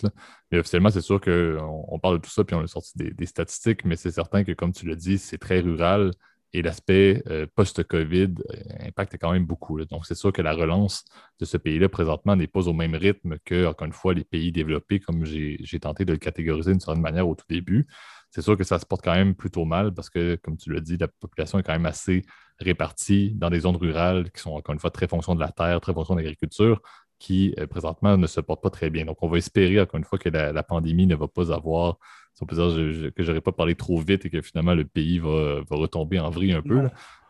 Mais 0.51 0.59
officiellement, 0.59 0.89
c'est 0.89 1.01
sûr 1.01 1.19
qu'on 1.19 1.85
on 1.87 1.99
parle 1.99 2.17
de 2.19 2.21
tout 2.21 2.29
ça, 2.29 2.43
puis 2.43 2.55
on 2.55 2.61
a 2.61 2.67
sorti 2.67 2.91
des, 2.95 3.25
statistiques, 3.25 3.85
mais 3.85 3.95
c'est 3.95 4.11
certain 4.11 4.43
que, 4.43 4.51
comme 4.51 4.71
tu 4.71 4.87
l'as 4.87 4.95
dit, 4.95 5.17
c'est 5.17 5.37
très 5.37 5.59
rural 5.59 6.11
et 6.53 6.61
l'aspect 6.61 7.21
euh, 7.27 7.47
post-COVID 7.55 8.35
euh, 8.49 8.87
impacte 8.87 9.17
quand 9.19 9.33
même 9.33 9.45
beaucoup. 9.45 9.83
Donc, 9.85 10.05
c'est 10.05 10.15
sûr 10.15 10.31
que 10.31 10.41
la 10.41 10.53
relance 10.53 11.03
de 11.39 11.45
ce 11.45 11.57
pays-là 11.57 11.89
présentement 11.89 12.35
n'est 12.35 12.47
pas 12.47 12.67
au 12.67 12.73
même 12.73 12.95
rythme 12.95 13.37
que, 13.43 13.65
encore 13.65 13.87
une 13.87 13.93
fois, 13.93 14.13
les 14.13 14.23
pays 14.23 14.51
développés, 14.51 14.99
comme 14.99 15.25
j'ai 15.25 15.79
tenté 15.81 16.05
de 16.05 16.13
le 16.13 16.19
catégoriser 16.19 16.71
d'une 16.71 16.79
certaine 16.79 17.01
manière 17.01 17.27
au 17.27 17.35
tout 17.35 17.45
début. 17.49 17.87
C'est 18.35 18.41
sûr 18.41 18.57
que 18.57 18.65
ça 18.65 18.79
se 18.79 18.85
porte 18.85 19.01
quand 19.01 19.13
même 19.13 19.33
plutôt 19.33 19.63
mal 19.63 19.93
parce 19.93 20.09
que, 20.09 20.35
comme 20.35 20.57
tu 20.57 20.69
l'as 20.69 20.81
dit, 20.81 20.97
la 20.97 21.07
population 21.07 21.57
est 21.57 21.63
quand 21.63 21.71
même 21.71 21.85
assez 21.85 22.21
répartis 22.59 23.31
dans 23.33 23.49
des 23.49 23.61
zones 23.61 23.77
rurales 23.77 24.29
qui 24.29 24.41
sont 24.41 24.51
encore 24.51 24.73
une 24.73 24.79
fois 24.79 24.91
très 24.91 25.07
fonction 25.07 25.35
de 25.35 25.39
la 25.39 25.53
terre, 25.53 25.79
très 25.79 25.93
fonction 25.93 26.15
de 26.15 26.19
l'agriculture, 26.19 26.81
qui 27.17 27.55
euh, 27.57 27.65
présentement 27.65 28.17
ne 28.17 28.27
se 28.27 28.41
portent 28.41 28.61
pas 28.61 28.69
très 28.69 28.89
bien. 28.89 29.05
Donc, 29.05 29.23
on 29.23 29.29
va 29.29 29.37
espérer 29.37 29.79
encore 29.79 29.99
une 29.99 30.03
fois 30.03 30.19
que 30.19 30.27
la, 30.27 30.63
pandémie 30.63 31.07
ne 31.07 31.15
va 31.15 31.29
pas 31.29 31.53
avoir, 31.53 31.97
si 32.35 32.43
on 32.43 32.45
peut 32.45 32.55
dire 32.55 33.13
que 33.13 33.23
je 33.23 33.27
n'aurais 33.27 33.41
pas 33.41 33.53
parlé 33.53 33.75
trop 33.75 33.97
vite 33.99 34.25
et 34.25 34.29
que 34.29 34.41
finalement 34.41 34.75
le 34.75 34.83
pays 34.83 35.19
va, 35.19 35.61
retomber 35.69 36.19
en 36.19 36.29
vrille 36.29 36.51
un 36.51 36.61
peu. 36.61 36.81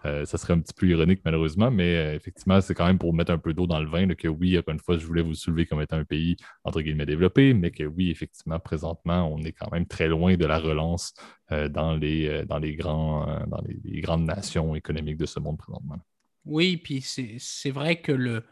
Euh, 0.03 0.25
ça 0.25 0.37
serait 0.37 0.53
un 0.53 0.59
petit 0.59 0.73
peu 0.73 0.87
ironique, 0.87 1.21
malheureusement, 1.25 1.71
mais 1.71 1.95
euh, 1.95 2.15
effectivement, 2.15 2.61
c'est 2.61 2.75
quand 2.75 2.85
même 2.85 2.99
pour 2.99 3.13
mettre 3.13 3.31
un 3.31 3.39
peu 3.39 3.53
d'eau 3.53 3.65
dans 3.65 3.79
le 3.79 3.87
vin 3.87 4.07
que 4.13 4.27
oui, 4.27 4.57
encore 4.57 4.73
une 4.73 4.79
fois, 4.79 4.97
je 4.97 5.05
voulais 5.05 5.23
vous 5.23 5.33
soulever 5.33 5.65
comme 5.65 5.81
étant 5.81 5.97
un 5.97 6.03
pays, 6.03 6.37
entre 6.63 6.81
guillemets, 6.81 7.07
développé, 7.07 7.53
mais 7.53 7.71
que 7.71 7.83
oui, 7.83 8.11
effectivement, 8.11 8.59
présentement, 8.59 9.31
on 9.31 9.41
est 9.43 9.51
quand 9.51 9.71
même 9.71 9.87
très 9.87 10.07
loin 10.07 10.37
de 10.37 10.45
la 10.45 10.59
relance 10.59 11.13
euh, 11.51 11.69
dans, 11.69 11.95
les, 11.95 12.45
dans, 12.45 12.59
les, 12.59 12.75
grands, 12.75 13.25
dans 13.47 13.61
les, 13.67 14.01
grandes 14.01 14.25
nations 14.25 14.75
économiques 14.75 15.17
de 15.17 15.25
ce 15.25 15.39
monde 15.39 15.57
présentement. 15.57 15.97
Oui, 16.45 16.77
puis 16.77 17.01
c'est 17.01 17.71
vrai 17.71 17.99
que 18.01 18.11
le, 18.11 18.43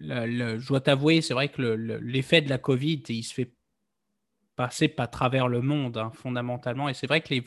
je 0.00 0.66
dois 0.68 0.80
t'avouer, 0.80 1.20
c'est 1.20 1.34
vrai 1.34 1.48
que 1.48 1.62
l'effet 1.62 2.42
de 2.42 2.48
la 2.48 2.58
COVID, 2.58 3.02
il 3.08 3.24
se 3.24 3.34
fait 3.34 3.52
passer 4.56 4.88
pas 4.88 5.06
travers 5.06 5.48
le 5.48 5.60
monde, 5.60 5.98
hein, 5.98 6.10
fondamentalement. 6.14 6.88
Et 6.88 6.94
c'est 6.94 7.06
vrai 7.06 7.20
que 7.20 7.32
les, 7.32 7.44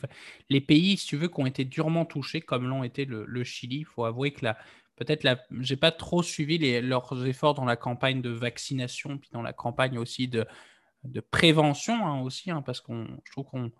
les, 0.48 0.60
pays, 0.60 0.96
si 0.96 1.06
tu 1.06 1.16
veux, 1.16 1.28
qui 1.28 1.40
ont 1.40 1.46
été 1.46 1.64
durement 1.64 2.04
touchés, 2.04 2.40
comme 2.40 2.68
l'ont 2.68 2.84
été 2.84 3.04
le, 3.04 3.44
Chili, 3.44 3.78
il 3.80 3.84
faut 3.84 4.04
avouer 4.04 4.32
que 4.32 4.44
la, 4.44 4.56
peut-être 4.96 5.24
la, 5.24 5.38
j'ai 5.58 5.76
pas 5.76 5.90
trop 5.90 6.22
suivi 6.22 6.58
les, 6.58 6.80
leurs 6.80 7.26
efforts 7.26 7.54
dans 7.54 7.64
la 7.64 7.76
campagne 7.76 8.22
de 8.22 8.30
vaccination, 8.30 9.18
puis 9.18 9.30
dans 9.32 9.42
la 9.42 9.52
campagne 9.52 9.98
aussi 9.98 10.28
de, 10.28 10.46
de 11.04 11.20
prévention 11.20 12.06
hein, 12.06 12.20
aussi, 12.22 12.50
hein, 12.50 12.62
parce 12.62 12.80
qu'on, 12.80 13.06
je 13.24 13.32
trouve 13.32 13.46
qu'on 13.46 13.72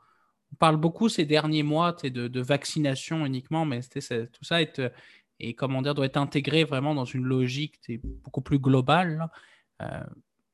parle 0.58 0.76
beaucoup 0.76 1.08
ces 1.08 1.24
derniers 1.24 1.62
mois 1.62 1.92
de, 1.92 2.28
de 2.28 2.40
vaccination 2.40 3.24
uniquement, 3.24 3.64
mais 3.64 3.80
tout 3.82 4.44
ça 4.44 4.58
et 5.40 5.54
comment 5.54 5.82
dire, 5.82 5.94
doit 5.94 6.06
être 6.06 6.18
intégré 6.18 6.64
vraiment 6.64 6.94
dans 6.94 7.06
une 7.06 7.24
logique 7.24 7.80
beaucoup 8.02 8.42
plus 8.42 8.58
globale. 8.58 9.28
Euh, 9.80 10.04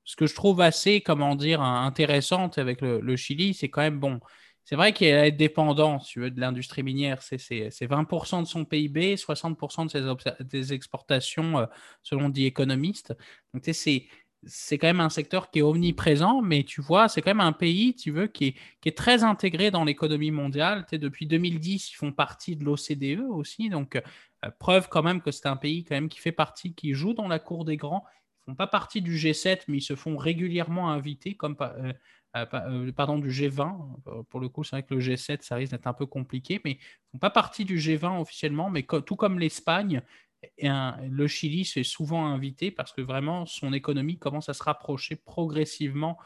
ce 0.07 0.17
que 0.17 0.27
je 0.27 0.35
trouve 0.35 0.61
assez, 0.63 1.03
comment 1.03 1.35
dire, 1.35 1.61
intéressante 1.61 2.59
avec 2.59 2.81
le, 2.81 3.17
Chili, 3.17 3.53
c'est 3.55 3.69
quand 3.69 3.83
même 3.83 3.99
bon. 3.99 4.21
C'est 4.65 4.77
vrai 4.77 4.93
qu'il 4.93 5.09
est 5.09 5.33
dépendant, 5.33 6.01
si 6.01 6.13
tu 6.15 6.21
veux, 6.21 6.31
de 6.31 6.41
l'industrie 6.41 6.83
minière. 6.83 7.23
C'est 7.23 7.39
20% 7.39 8.43
de 8.43 8.47
son 8.47 8.65
PIB, 8.65 9.17
60% 9.17 9.87
de 9.87 9.91
ses 9.91 10.45
des 10.45 10.73
exportations, 10.73 11.59
euh, 11.59 11.67
selon 12.03 12.29
dit 12.31 12.47
économistes. 12.47 13.15
Donc, 13.53 13.65
c'est 13.73 14.07
c'est 14.49 14.79
quand 14.79 14.87
même 14.87 15.01
un 15.01 15.11
secteur 15.11 15.51
qui 15.51 15.59
est 15.61 15.63
omniprésent, 15.63 16.41
mais 16.41 16.63
tu 16.63 16.81
vois, 16.81 17.09
c'est 17.09 17.21
quand 17.21 17.31
même 17.31 17.41
un 17.41 17.53
pays, 17.53 17.95
tu 17.95 18.13
veux, 18.13 18.29
qui 18.29 18.49
est, 18.49 18.55
qui 18.81 18.89
est 18.89 18.97
très 18.97 19.25
intégré 19.25 19.71
dans 19.73 19.85
l'économie 19.85 20.31
mondiale. 20.31 20.87
Tu 20.89 20.99
depuis 20.99 21.27
2010, 21.27 21.91
ils 21.91 21.95
font 21.95 22.13
partie 22.13 22.55
de 22.55 22.65
l'OCDE 22.65 23.21
aussi, 23.29 23.71
donc 23.71 23.97
euh, 23.97 24.51
preuve 24.61 24.89
quand 24.89 25.03
même 25.03 25.21
que 25.21 25.33
c'est 25.33 25.47
un 25.47 25.57
pays 25.57 25.85
quand 25.85 25.97
même 25.97 26.09
qui 26.09 26.21
fait 26.21 26.33
partie, 26.33 26.75
qui 26.75 26.93
joue 26.95 27.15
dans 27.15 27.29
la 27.29 27.39
cour 27.39 27.65
des 27.65 27.77
grands 27.77 28.05
font 28.47 28.55
pas 28.55 28.67
partie 28.67 29.03
du 29.03 29.17
G7, 29.17 29.63
mais 29.69 29.79
ils 29.79 29.83
se 29.83 29.97
font 29.97 30.17
régulièrement 30.17 30.91
inviter, 30.91 31.35
comme 31.35 31.57
euh, 31.61 31.93
euh, 32.37 32.47
euh, 32.55 32.93
pardon, 32.93 33.19
du 33.19 33.31
G20. 33.31 34.25
Pour 34.31 34.41
le 34.41 34.49
coup, 34.49 34.65
c'est 34.65 34.77
vrai 34.77 34.83
que 34.85 34.95
le 34.95 35.01
G7, 35.01 35.43
ça 35.43 35.57
risque 35.57 35.73
d'être 35.73 35.87
un 35.87 35.93
peu 35.93 36.07
compliqué, 36.07 36.61
mais 36.65 36.73
ils 36.73 37.11
font 37.13 37.19
pas 37.19 37.31
partie 37.31 37.65
du 37.65 37.77
G20 37.79 38.21
officiellement, 38.21 38.71
mais 38.71 38.85
tout 38.85 39.17
comme 39.17 39.39
l'Espagne, 39.39 40.03
le 40.61 41.27
Chili 41.27 41.65
s'est 41.65 41.83
souvent 41.83 42.27
invité 42.27 42.71
parce 42.71 42.93
que 42.93 43.01
vraiment 43.01 43.47
son 43.47 43.73
économie 43.73 44.19
commence 44.19 44.49
à 44.49 44.55
se 44.55 44.63
rapprocher 44.63 45.17
progressivement, 45.17 46.19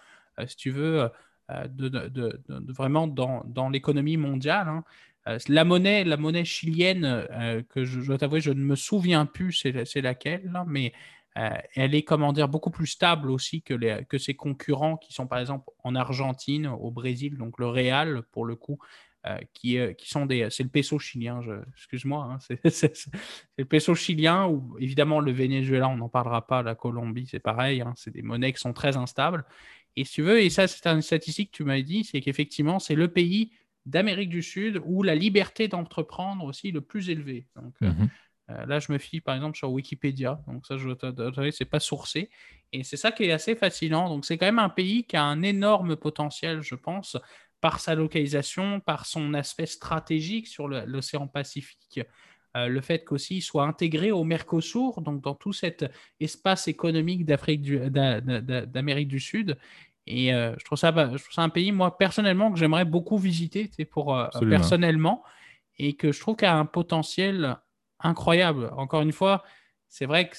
si 0.46 0.56
tu 0.56 0.70
veux, 0.70 1.08
de, 1.48 2.40
vraiment 2.72 3.06
dans, 3.06 3.70
l'économie 3.70 4.18
mondiale. 4.18 4.68
Hein. 4.68 4.84
La 5.48 5.64
monnaie, 5.64 6.04
la 6.04 6.16
monnaie 6.16 6.44
chilienne, 6.44 7.64
que 7.70 7.84
je, 7.84 8.00
dois 8.00 8.18
t'avouer, 8.18 8.40
je 8.40 8.50
ne 8.50 8.62
me 8.62 8.74
souviens 8.74 9.26
plus 9.26 9.64
c'est 9.84 10.02
laquelle, 10.02 10.52
mais 10.66 10.92
euh, 11.39 11.51
elle 11.74 11.95
est, 11.95 12.03
comment 12.03 12.33
dire, 12.33 12.49
beaucoup 12.49 12.70
plus 12.70 12.89
stable 12.89 13.31
aussi 13.31 13.62
que, 13.62 13.78
ses 14.18 14.35
concurrents 14.35 14.97
qui 14.97 15.12
sont 15.12 15.26
par 15.26 15.39
exemple 15.39 15.70
en 15.85 15.95
Argentine, 15.95 16.66
au 16.66 16.91
Brésil, 16.91 17.37
donc 17.37 17.59
le 17.59 17.68
Real 17.68 18.22
pour 18.33 18.45
le 18.45 18.57
coup, 18.57 18.78
euh, 19.26 19.39
qui, 19.53 19.78
euh, 19.78 19.93
qui, 19.93 20.09
sont 20.09 20.26
des. 20.26 20.49
C'est 20.51 20.64
le 20.64 20.70
peso 20.70 20.99
chilien, 20.99 21.41
excuse-moi, 21.76 22.24
hein, 22.33 22.57
c'est 22.70 23.09
le 23.59 23.64
peso 23.64 23.95
chilien 23.95 24.49
ou 24.49 24.76
évidemment 24.81 25.20
le 25.20 25.31
Venezuela, 25.31 25.89
on 25.89 25.97
n'en 25.97 26.09
parlera 26.09 26.47
pas, 26.47 26.62
la 26.62 26.74
Colombie, 26.74 27.28
c'est 27.31 27.39
pareil, 27.39 27.81
hein, 27.81 27.95
c'est 27.97 28.11
des 28.12 28.22
monnaies 28.22 28.53
qui 28.53 28.61
sont 28.61 28.72
très 28.72 28.97
instables. 28.97 29.45
Et 29.97 30.05
si 30.05 30.14
tu 30.14 30.22
veux, 30.22 30.41
et 30.41 30.51
ça, 30.51 30.66
c'est 30.66 30.87
une 30.87 31.03
statistique 31.03 31.53
que 31.53 31.57
tu 31.59 31.64
m'as 31.64 31.81
dit, 31.81 32.05
c'est 32.05 32.20
qu'effectivement, 32.20 32.78
c'est 32.78 32.95
le 32.95 33.09
pays 33.09 33.53
d'Amérique 33.87 34.31
du 34.31 34.43
Sud 34.43 34.81
où 34.85 35.03
la 35.03 35.14
liberté 35.14 35.68
d'entreprendre 35.68 36.45
aussi 36.45 36.70
le 36.70 36.81
plus 36.81 37.11
élevée. 37.11 37.47
Donc, 37.57 37.74
mhm. 38.51 38.68
là, 38.68 38.78
je 38.78 38.92
me 38.92 38.98
fie 38.98 39.20
par 39.20 39.34
exemple 39.34 39.57
sur 39.57 39.70
Wikipédia, 39.70 40.40
donc 40.46 40.66
ça, 40.66 40.76
je 40.76 41.51
c'est 41.51 41.64
pas 41.64 41.80
sourcé. 41.80 42.30
Et 42.72 42.84
c'est 42.84 42.96
ça 42.96 43.12
qui 43.12 43.24
est 43.24 43.32
assez 43.32 43.57
fascinant. 43.57 44.09
Donc, 44.09 44.24
c'est 44.24 44.38
quand 44.38 44.46
même 44.46 44.59
un 44.59 44.68
pays 44.68 45.05
qui 45.05 45.16
a 45.16 45.24
un 45.24 45.42
énorme 45.42 45.96
potentiel, 45.96 46.62
je 46.62 46.74
pense, 46.74 47.16
par 47.61 47.80
sa 47.80 47.94
localisation, 47.94 48.80
par 48.80 49.07
son 49.07 49.34
aspect 49.34 49.66
stratégique 49.66 50.46
sur 50.46 50.68
l'océan 50.68 51.26
Pacifique. 51.26 52.01
Euh, 52.57 52.66
le 52.66 52.80
fait 52.80 53.05
qu'aussi 53.05 53.36
il 53.36 53.42
soit 53.42 53.64
intégré 53.64 54.11
au 54.11 54.24
Mercosur, 54.24 55.03
donc 55.03 55.22
dans 55.22 55.34
tout 55.34 55.53
cet 55.53 55.84
espace 56.18 56.66
économique 56.66 57.24
d'Amérique 57.24 59.09
du, 59.09 59.20
Sud. 59.20 59.57
Et 60.07 60.34
euh, 60.34 60.55
je, 60.59 60.64
trouve 60.64 60.78
ça, 60.78 60.90
je 60.90 61.22
trouve 61.22 61.32
ça 61.32 61.42
un 61.42 61.48
pays, 61.48 61.70
moi, 61.70 61.96
personnellement, 61.96 62.51
que 62.51 62.59
j'aimerais 62.59 62.84
beaucoup 62.84 63.18
visiter 63.18 63.70
pour, 63.84 64.16
euh, 64.16 64.26
personnellement 64.48 65.22
et 65.78 65.94
que 65.94 66.11
je 66.12 66.20
trouve 66.20 66.36
qu'il 66.36 66.48
a 66.48 66.57
un 66.57 66.66
potentiel 66.66 67.57
incroyable. 68.03 68.70
Encore 68.76 69.03
une 69.03 69.12
fois, 69.12 69.42
c'est 69.88 70.07
vrai 70.07 70.28
que 70.28 70.36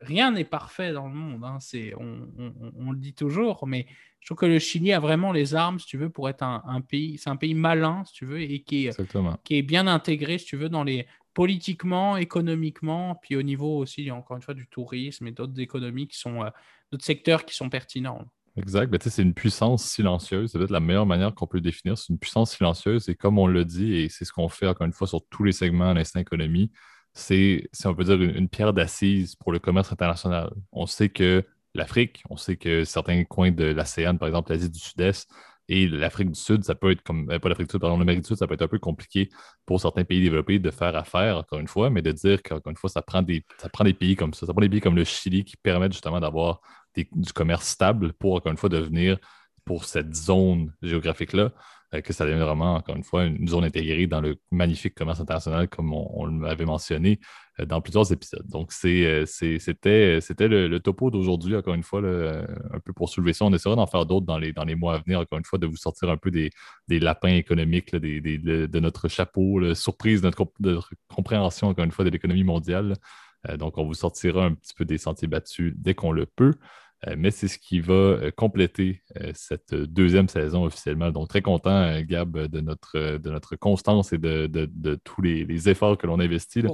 rien 0.00 0.30
n'est 0.30 0.44
parfait 0.44 0.92
dans 0.92 1.08
le 1.08 1.14
monde. 1.14 1.44
Hein. 1.44 1.58
on, 1.98 2.90
le 2.90 2.98
dit 2.98 3.14
toujours, 3.14 3.66
mais 3.66 3.86
je 4.20 4.26
trouve 4.26 4.38
que 4.38 4.46
le 4.46 4.58
Chili 4.58 4.92
a 4.92 5.00
vraiment 5.00 5.32
les 5.32 5.54
armes, 5.54 5.78
si 5.78 5.86
tu 5.86 5.98
veux, 5.98 6.10
pour 6.10 6.28
être 6.28 6.42
un, 6.42 6.80
pays. 6.80 7.18
C'est 7.18 7.30
un 7.30 7.36
pays 7.36 7.54
malin, 7.54 8.04
si 8.06 8.12
tu 8.12 8.26
veux, 8.26 8.40
et 8.40 8.62
qui 8.62 8.86
est, 8.86 9.00
qui 9.44 9.56
est 9.56 9.62
bien 9.62 9.86
intégré, 9.86 10.38
si 10.38 10.46
tu 10.46 10.56
veux, 10.56 10.68
dans 10.68 10.84
les 10.84 11.06
politiquement, 11.36 12.16
économiquement, 12.16 13.14
puis 13.14 13.36
au 13.36 13.42
niveau 13.42 13.76
aussi, 13.76 14.10
encore 14.10 14.38
une 14.38 14.42
fois, 14.42 14.54
du 14.54 14.66
tourisme 14.68 15.26
et 15.26 15.32
d'autres 15.32 15.60
économies 15.60 16.08
qui 16.08 16.18
sont, 16.18 16.42
euh, 16.42 16.48
d'autres 16.90 17.04
secteurs 17.04 17.44
qui 17.44 17.54
sont 17.54 17.68
pertinents. 17.68 18.24
Exact. 18.56 18.90
Ben, 18.90 18.98
c'est 19.00 19.22
une 19.22 19.34
puissance 19.34 19.84
silencieuse. 19.84 20.50
C'est 20.50 20.58
peut-être 20.58 20.70
la 20.70 20.80
meilleure 20.80 21.06
manière 21.06 21.34
qu'on 21.34 21.46
peut 21.46 21.58
le 21.58 21.62
définir. 21.62 21.98
C'est 21.98 22.08
une 22.08 22.18
puissance 22.18 22.52
silencieuse. 22.56 23.08
Et 23.08 23.14
comme 23.14 23.38
on 23.38 23.46
le 23.46 23.64
dit, 23.64 23.94
et 23.96 24.08
c'est 24.08 24.24
ce 24.24 24.32
qu'on 24.32 24.48
fait 24.48 24.66
encore 24.66 24.86
une 24.86 24.92
fois 24.92 25.06
sur 25.06 25.20
tous 25.28 25.44
les 25.44 25.52
segments 25.52 25.92
de 25.92 25.98
l'instinct 25.98 26.20
économie, 26.20 26.70
c'est, 27.12 27.68
on 27.84 27.94
peut 27.94 28.04
dire, 28.04 28.20
une, 28.20 28.48
pierre 28.48 28.72
d'assise 28.72 29.36
pour 29.36 29.52
le 29.52 29.58
commerce 29.58 29.92
international. 29.92 30.50
On 30.72 30.86
sait 30.86 31.08
que 31.08 31.44
l'Afrique, 31.74 32.22
on 32.30 32.36
sait 32.36 32.56
que 32.56 32.84
certains 32.84 33.24
coins 33.24 33.52
de 33.52 33.64
l'ASEAN, 33.64 34.16
par 34.16 34.28
exemple 34.28 34.52
l'Asie 34.52 34.70
du 34.70 34.78
Sud-Est, 34.78 35.28
et 35.68 35.88
l'Afrique 35.88 36.30
du 36.30 36.38
Sud, 36.38 36.62
ça 36.64 36.74
peut 36.74 36.92
être 36.92 37.02
comme, 37.02 37.30
euh, 37.30 37.38
pas 37.38 37.48
l'Afrique 37.48 37.68
du 37.68 37.72
Sud, 37.72 37.80
pardon, 37.80 37.98
l'Amérique 37.98 38.22
du 38.22 38.28
Sud, 38.28 38.36
ça 38.36 38.46
peut 38.46 38.54
être 38.54 38.62
un 38.62 38.68
peu 38.68 38.78
compliqué 38.78 39.30
pour 39.64 39.80
certains 39.80 40.04
pays 40.04 40.22
développés 40.22 40.58
de 40.58 40.70
faire 40.70 40.94
affaire, 40.94 41.38
encore 41.38 41.58
une 41.58 41.66
fois, 41.68 41.90
mais 41.90 42.02
de 42.02 42.12
dire 42.12 42.42
qu'encore 42.42 42.70
une 42.70 42.76
fois, 42.76 42.90
ça 42.90 43.02
prend, 43.02 43.22
des, 43.22 43.44
ça 43.58 43.68
prend 43.68 43.84
des 43.84 43.94
pays 43.94 44.14
comme 44.14 44.32
ça. 44.32 44.46
Ça 44.46 44.52
prend 44.52 44.60
des 44.60 44.68
pays 44.68 44.80
comme 44.80 44.96
le 44.96 45.04
Chili 45.04 45.44
qui 45.44 45.56
permettent 45.56 45.92
justement 45.92 46.20
d'avoir 46.20 46.60
du 46.96 47.32
commerce 47.32 47.66
stable 47.66 48.12
pour, 48.14 48.34
encore 48.34 48.52
une 48.52 48.58
fois, 48.58 48.68
devenir 48.68 49.18
pour 49.64 49.84
cette 49.84 50.14
zone 50.14 50.72
géographique-là, 50.80 51.52
euh, 51.94 52.00
que 52.00 52.12
ça 52.12 52.24
devienne 52.24 52.42
vraiment, 52.42 52.76
encore 52.76 52.96
une 52.96 53.04
fois, 53.04 53.24
une 53.24 53.46
zone 53.46 53.64
intégrée 53.64 54.06
dans 54.06 54.20
le 54.20 54.36
magnifique 54.50 54.94
commerce 54.94 55.20
international, 55.20 55.68
comme 55.68 55.92
on, 55.92 56.26
l'avait 56.26 56.64
mentionné 56.64 57.20
euh, 57.60 57.66
dans 57.66 57.80
plusieurs 57.80 58.10
épisodes. 58.12 58.46
Donc, 58.46 58.72
euh, 58.84 59.24
c'était 59.26 60.48
le, 60.48 60.78
topo 60.78 61.10
d'aujourd'hui, 61.10 61.56
encore 61.56 61.74
une 61.74 61.82
fois, 61.82 62.00
un 62.00 62.80
peu 62.84 62.92
pour 62.92 63.08
soulever 63.08 63.32
ça. 63.32 63.44
On 63.44 63.52
essaiera 63.52 63.76
d'en 63.76 63.86
faire 63.86 64.06
d'autres 64.06 64.26
dans 64.26 64.38
les, 64.38 64.52
dans 64.52 64.64
les 64.64 64.76
mois 64.76 64.94
à 64.94 64.98
venir, 64.98 65.20
encore 65.20 65.38
une 65.38 65.44
fois, 65.44 65.58
de 65.58 65.66
vous 65.66 65.76
sortir 65.76 66.10
un 66.10 66.16
peu 66.16 66.30
des, 66.30 66.50
lapins 66.88 67.34
économiques, 67.34 67.94
de, 67.94 68.78
notre 68.80 69.08
chapeau, 69.08 69.74
surprise 69.74 70.22
de 70.22 70.26
notre, 70.26 70.48
compréhension, 71.08 71.68
encore 71.68 71.84
une 71.84 71.92
fois, 71.92 72.04
de 72.04 72.10
l'économie 72.10 72.44
mondiale. 72.44 72.94
donc, 73.58 73.78
on 73.78 73.84
vous 73.84 73.94
sortira 73.94 74.44
un 74.44 74.54
petit 74.54 74.74
peu 74.74 74.84
des 74.84 74.98
sentiers 74.98 75.28
battus 75.28 75.72
dès 75.76 75.94
qu'on 75.94 76.12
le 76.12 76.26
peut. 76.26 76.54
Euh, 77.06 77.14
mais 77.16 77.30
c'est 77.30 77.48
ce 77.48 77.58
qui 77.58 77.80
va 77.80 77.92
euh, 77.92 78.30
compléter 78.34 79.02
euh, 79.20 79.30
cette 79.34 79.74
deuxième 79.74 80.28
saison 80.28 80.64
officiellement. 80.64 81.10
Donc, 81.10 81.28
très 81.28 81.42
content, 81.42 82.00
Gab, 82.00 82.38
de 82.38 82.60
notre, 82.60 83.18
de 83.18 83.30
notre 83.30 83.56
constance 83.56 84.12
et 84.12 84.18
de, 84.18 84.46
tous 85.04 85.20
les, 85.20 85.68
efforts 85.68 85.98
que 85.98 86.06
l'on 86.06 86.20
investit. 86.20 86.60
Il 86.60 86.68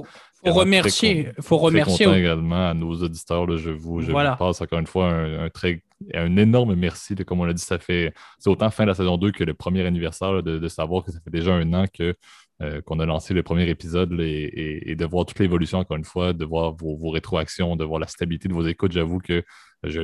faut 0.51 0.53
remercier. 0.53 1.31
faut 1.41 1.57
remercier. 1.57 2.05
Content 2.05 2.17
également 2.17 2.69
à 2.69 2.73
nos 2.73 2.93
auditeurs. 2.93 3.57
je 3.57 3.71
vous, 3.71 4.01
je 4.01 4.11
passe 4.11 4.61
encore 4.61 4.79
une 4.79 4.87
fois 4.87 5.09
un, 5.11 5.49
très, 5.49 5.83
un 6.13 6.37
énorme 6.37 6.75
merci. 6.75 7.15
comme 7.15 7.41
on 7.41 7.45
l'a 7.45 7.53
dit, 7.53 7.63
ça 7.63 7.79
fait 7.79 8.13
c'est 8.39 8.49
autant 8.49 8.69
fin 8.69 8.83
de 8.83 8.89
la 8.89 8.95
saison 8.95 9.17
2 9.17 9.31
que 9.31 9.43
le 9.43 9.53
premier 9.53 9.85
anniversaire 9.85 10.43
de, 10.43 10.67
savoir 10.67 11.03
que 11.03 11.11
ça 11.11 11.19
fait 11.21 11.31
déjà 11.31 11.53
un 11.53 11.73
an 11.73 11.85
que 11.93 12.15
qu'on 12.85 12.99
a 12.99 13.05
lancé 13.05 13.33
le 13.33 13.43
premier 13.43 13.69
épisode 13.69 14.13
et, 14.19 14.95
de 14.95 15.05
voir 15.05 15.25
toute 15.25 15.39
l'évolution, 15.39 15.79
encore 15.79 15.97
une 15.97 16.05
fois, 16.05 16.33
de 16.33 16.45
voir 16.45 16.73
vos, 16.73 17.09
rétroactions, 17.09 17.75
de 17.75 17.83
voir 17.83 17.99
la 17.99 18.07
stabilité 18.07 18.47
de 18.47 18.53
vos 18.53 18.65
écoutes. 18.65 18.91
J'avoue 18.93 19.19
que 19.19 19.43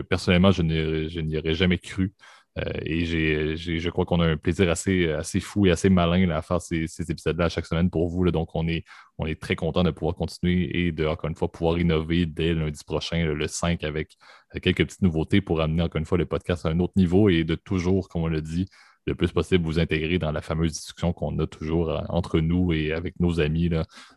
personnellement, 0.09 0.51
je 0.51 0.61
n'y 0.61 1.37
aurais 1.37 1.53
jamais 1.53 1.77
cru. 1.77 2.13
Euh, 2.57 2.63
et 2.83 3.05
je 3.05 3.89
crois 3.89 4.05
qu'on 4.05 4.19
a 4.19 4.25
un 4.25 4.37
plaisir 4.37 4.69
assez, 4.69 5.39
fou 5.39 5.67
et 5.67 5.71
assez 5.71 5.89
malin 5.89 6.29
à 6.29 6.41
faire 6.41 6.61
ces, 6.61 6.85
épisodes-là 7.09 7.49
chaque 7.49 7.65
semaine 7.65 7.89
pour 7.89 8.09
vous. 8.09 8.29
donc, 8.31 8.49
on 8.55 8.67
est, 8.67 8.83
on 9.17 9.25
est 9.25 9.39
très 9.39 9.55
content 9.55 9.83
de 9.83 9.91
pouvoir 9.91 10.15
continuer 10.15 10.85
et 10.85 10.91
de, 10.91 11.05
encore 11.05 11.29
une 11.29 11.35
fois, 11.35 11.51
pouvoir 11.51 11.77
innover 11.77 12.25
dès 12.25 12.53
lundi 12.53 12.81
prochain, 12.85 13.23
le, 13.25 13.47
5, 13.47 13.83
avec 13.83 14.17
quelques 14.61 14.85
petites 14.85 15.01
nouveautés 15.01 15.41
pour 15.41 15.61
amener, 15.61 15.83
encore 15.83 15.99
une 15.99 16.05
fois, 16.05 16.17
le 16.17 16.25
podcast 16.25 16.65
à 16.65 16.69
un 16.69 16.79
autre 16.79 16.93
niveau 16.95 17.29
et 17.29 17.43
de 17.43 17.55
toujours, 17.55 18.09
comme 18.09 18.23
on 18.23 18.27
l'a 18.27 18.41
dit, 18.41 18.67
le 19.09 19.15
plus 19.15 19.31
possible 19.31 19.65
vous 19.65 19.79
intégrer 19.79 20.19
dans 20.19 20.31
la 20.31 20.41
fameuse 20.41 20.71
discussion 20.71 21.11
qu'on 21.13 21.37
a 21.39 21.47
toujours 21.47 21.89
euh, 21.89 21.99
entre 22.09 22.39
nous 22.39 22.71
et 22.73 22.93
avec 22.93 23.19
nos 23.19 23.41
amis, 23.41 23.69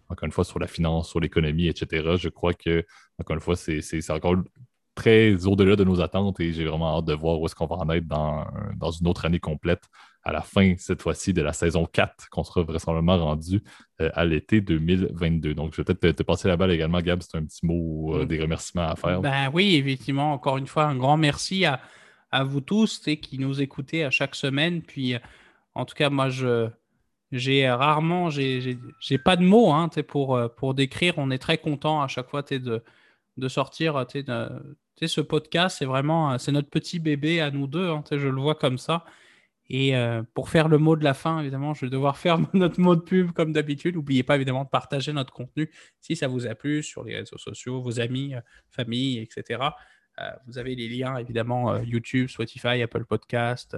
encore 0.09 0.27
une 0.27 0.33
fois, 0.33 0.45
sur 0.45 0.59
la 0.59 0.67
finance, 0.67 1.09
sur 1.11 1.21
l'économie, 1.21 1.67
etc. 1.67 2.17
Je 2.17 2.29
crois 2.29 2.55
que, 2.55 2.85
encore 3.19 3.35
une 3.35 3.43
fois, 3.43 3.57
c'est 3.57 4.11
encore 4.11 4.37
très 4.95 5.47
au-delà 5.47 5.75
de 5.75 5.85
nos 5.85 6.01
attentes 6.01 6.39
et 6.41 6.53
j'ai 6.53 6.65
vraiment 6.65 6.99
hâte 6.99 7.07
de 7.07 7.15
voir 7.15 7.41
où 7.41 7.47
est-ce 7.47 7.55
qu'on 7.55 7.67
va 7.67 7.77
en 7.77 7.89
être 7.91 8.07
dans, 8.07 8.47
dans, 8.77 8.91
une 8.91 9.09
autre 9.09 9.25
année 9.25 9.41
complète 9.41 9.83
à 10.23 10.33
la 10.33 10.43
fin, 10.43 10.75
cette 10.79 11.03
fois-ci, 11.03 11.33
de 11.33 11.43
la 11.43 11.53
saison 11.53 11.85
4, 11.85 12.29
qu'on 12.31 12.45
sera 12.45 12.63
vraisemblablement 12.63 13.19
rendu 13.25 13.63
euh, 14.01 14.11
à 14.15 14.25
l'été 14.25 14.61
2022. 14.61 15.55
Donc, 15.55 15.73
je 15.73 15.83
vais 15.83 15.95
peut-être 15.95 16.17
te, 16.17 16.23
passer 16.23 16.47
la 16.47 16.57
balle 16.57 16.71
également, 16.71 17.01
Gab, 17.01 17.21
c'est 17.23 17.37
un 17.37 17.45
petit 17.45 17.67
mot 17.67 18.15
euh, 18.15 18.25
mm. 18.25 18.27
des 18.27 18.41
remerciements 18.41 18.87
à 18.87 18.95
faire. 18.95 19.21
Ben 19.21 19.51
oui, 19.53 19.75
effectivement, 19.77 20.33
encore 20.33 20.59
une 20.59 20.69
fois, 20.69 20.85
un 20.85 20.97
grand 20.97 21.17
merci 21.17 21.65
à, 21.65 21.81
à 22.33 22.45
vous 22.45 22.61
tous 22.61 22.99
qui 22.99 23.39
nous 23.39 23.63
écoutez 23.63 24.05
à 24.05 24.11
chaque 24.11 24.35
semaine. 24.35 24.83
Puis, 24.83 25.15
euh, 25.15 25.19
en 25.75 25.85
tout 25.85 25.95
cas, 25.95 26.11
moi, 26.11 26.29
je, 26.29 26.69
j'ai 27.31 27.71
rarement, 27.71 28.31
j'ai 28.31 29.19
pas 29.25 29.37
de 29.37 29.45
mots 29.45 29.73
hein, 29.73 29.89
pour, 30.09 30.41
pour 30.57 30.75
décrire. 30.75 31.15
On 31.19 31.31
est 31.31 31.39
très 31.39 31.59
content 31.59 32.03
à 32.03 32.09
chaque 32.09 32.29
fois 32.29 32.43
de, 32.43 32.83
de 33.37 33.49
sortir 33.49 34.07
de, 34.07 35.07
ce 35.07 35.21
podcast, 35.21 35.79
c'est 35.79 35.85
vraiment 35.85 36.39
c'est 36.39 36.53
notre 36.53 36.69
petit 36.69 36.99
bébé 36.99 37.41
à 37.41 37.51
nous 37.51 37.67
deux. 37.67 37.89
Hein, 37.89 38.05
je 38.11 38.29
le 38.29 38.41
vois 38.41 38.55
comme 38.55 38.79
ça. 38.79 39.05
Et 39.69 39.97
euh, 39.97 40.23
pour 40.35 40.51
faire 40.51 40.69
le 40.69 40.77
mot 40.77 40.97
de 40.97 41.05
la 41.05 41.15
fin, 41.15 41.41
évidemment, 41.41 41.73
je 41.73 41.87
vais 41.87 41.91
devoir 41.91 42.19
faire 42.19 42.39
notre 42.53 42.79
mot 42.81 42.95
de 42.95 43.01
pub 43.01 43.33
comme 43.33 43.53
d'habitude. 43.53 43.95
N'oubliez 43.95 44.23
pas 44.23 44.37
évidemment 44.37 44.65
de 44.65 44.69
partager 44.69 45.13
notre 45.13 45.33
contenu 45.33 45.71
si 46.01 46.15
ça 46.15 46.29
vous 46.29 46.47
a 46.47 46.55
plu 46.55 46.83
sur 46.83 47.05
les 47.05 47.17
réseaux 47.17 47.39
sociaux, 47.39 47.81
vos 47.81 48.01
amis, 48.01 48.35
euh, 48.35 48.41
famille, 48.71 49.19
etc. 49.19 49.61
Euh, 50.21 50.31
vous 50.47 50.59
avez 50.59 50.75
les 50.75 50.89
liens 50.89 51.17
évidemment 51.17 51.77
YouTube, 51.79 52.29
Spotify, 52.29 52.83
Apple 52.83 53.05
Podcast. 53.05 53.77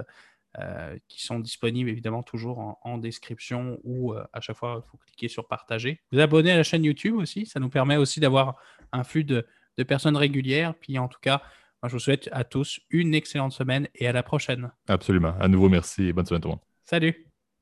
qui 1.09 1.21
sont 1.21 1.39
disponibles 1.39 1.89
évidemment 1.89 2.23
toujours 2.23 2.59
en, 2.59 2.79
en 2.83 2.97
description 2.97 3.77
ou 3.83 4.13
à 4.13 4.39
chaque 4.39 4.55
fois 4.55 4.83
il 4.85 4.89
faut 4.89 4.97
cliquer 5.05 5.27
sur 5.27 5.47
partager. 5.49 5.99
Vous 6.13 6.19
abonner 6.21 6.51
à 6.51 6.55
la 6.55 6.63
chaîne 6.63 6.85
YouTube 6.85 7.15
aussi, 7.15 7.45
ça 7.45 7.59
nous 7.59 7.69
permet 7.69 7.97
aussi 7.97 8.21
d'avoir 8.21 8.55
un 8.93 9.03
flux 9.03 9.25
de, 9.25 9.45
de 9.77 9.83
personnes 9.83 10.15
régulières. 10.15 10.73
Puis 10.75 10.97
en 10.97 11.09
tout 11.09 11.19
cas, 11.21 11.41
je 11.83 11.91
vous 11.91 11.99
souhaite 11.99 12.29
à 12.31 12.43
tous 12.43 12.79
une 12.89 13.13
excellente 13.13 13.51
semaine 13.51 13.87
et 13.95 14.07
à 14.07 14.11
la 14.11 14.23
prochaine. 14.23 14.71
Absolument. 14.87 15.35
À 15.39 15.47
nouveau, 15.47 15.69
merci 15.69 16.07
et 16.07 16.13
bonne 16.13 16.25
semaine 16.25 16.41
tout 16.41 16.47
le 16.47 16.53
monde. 16.53 16.61
Salut. 16.83 17.34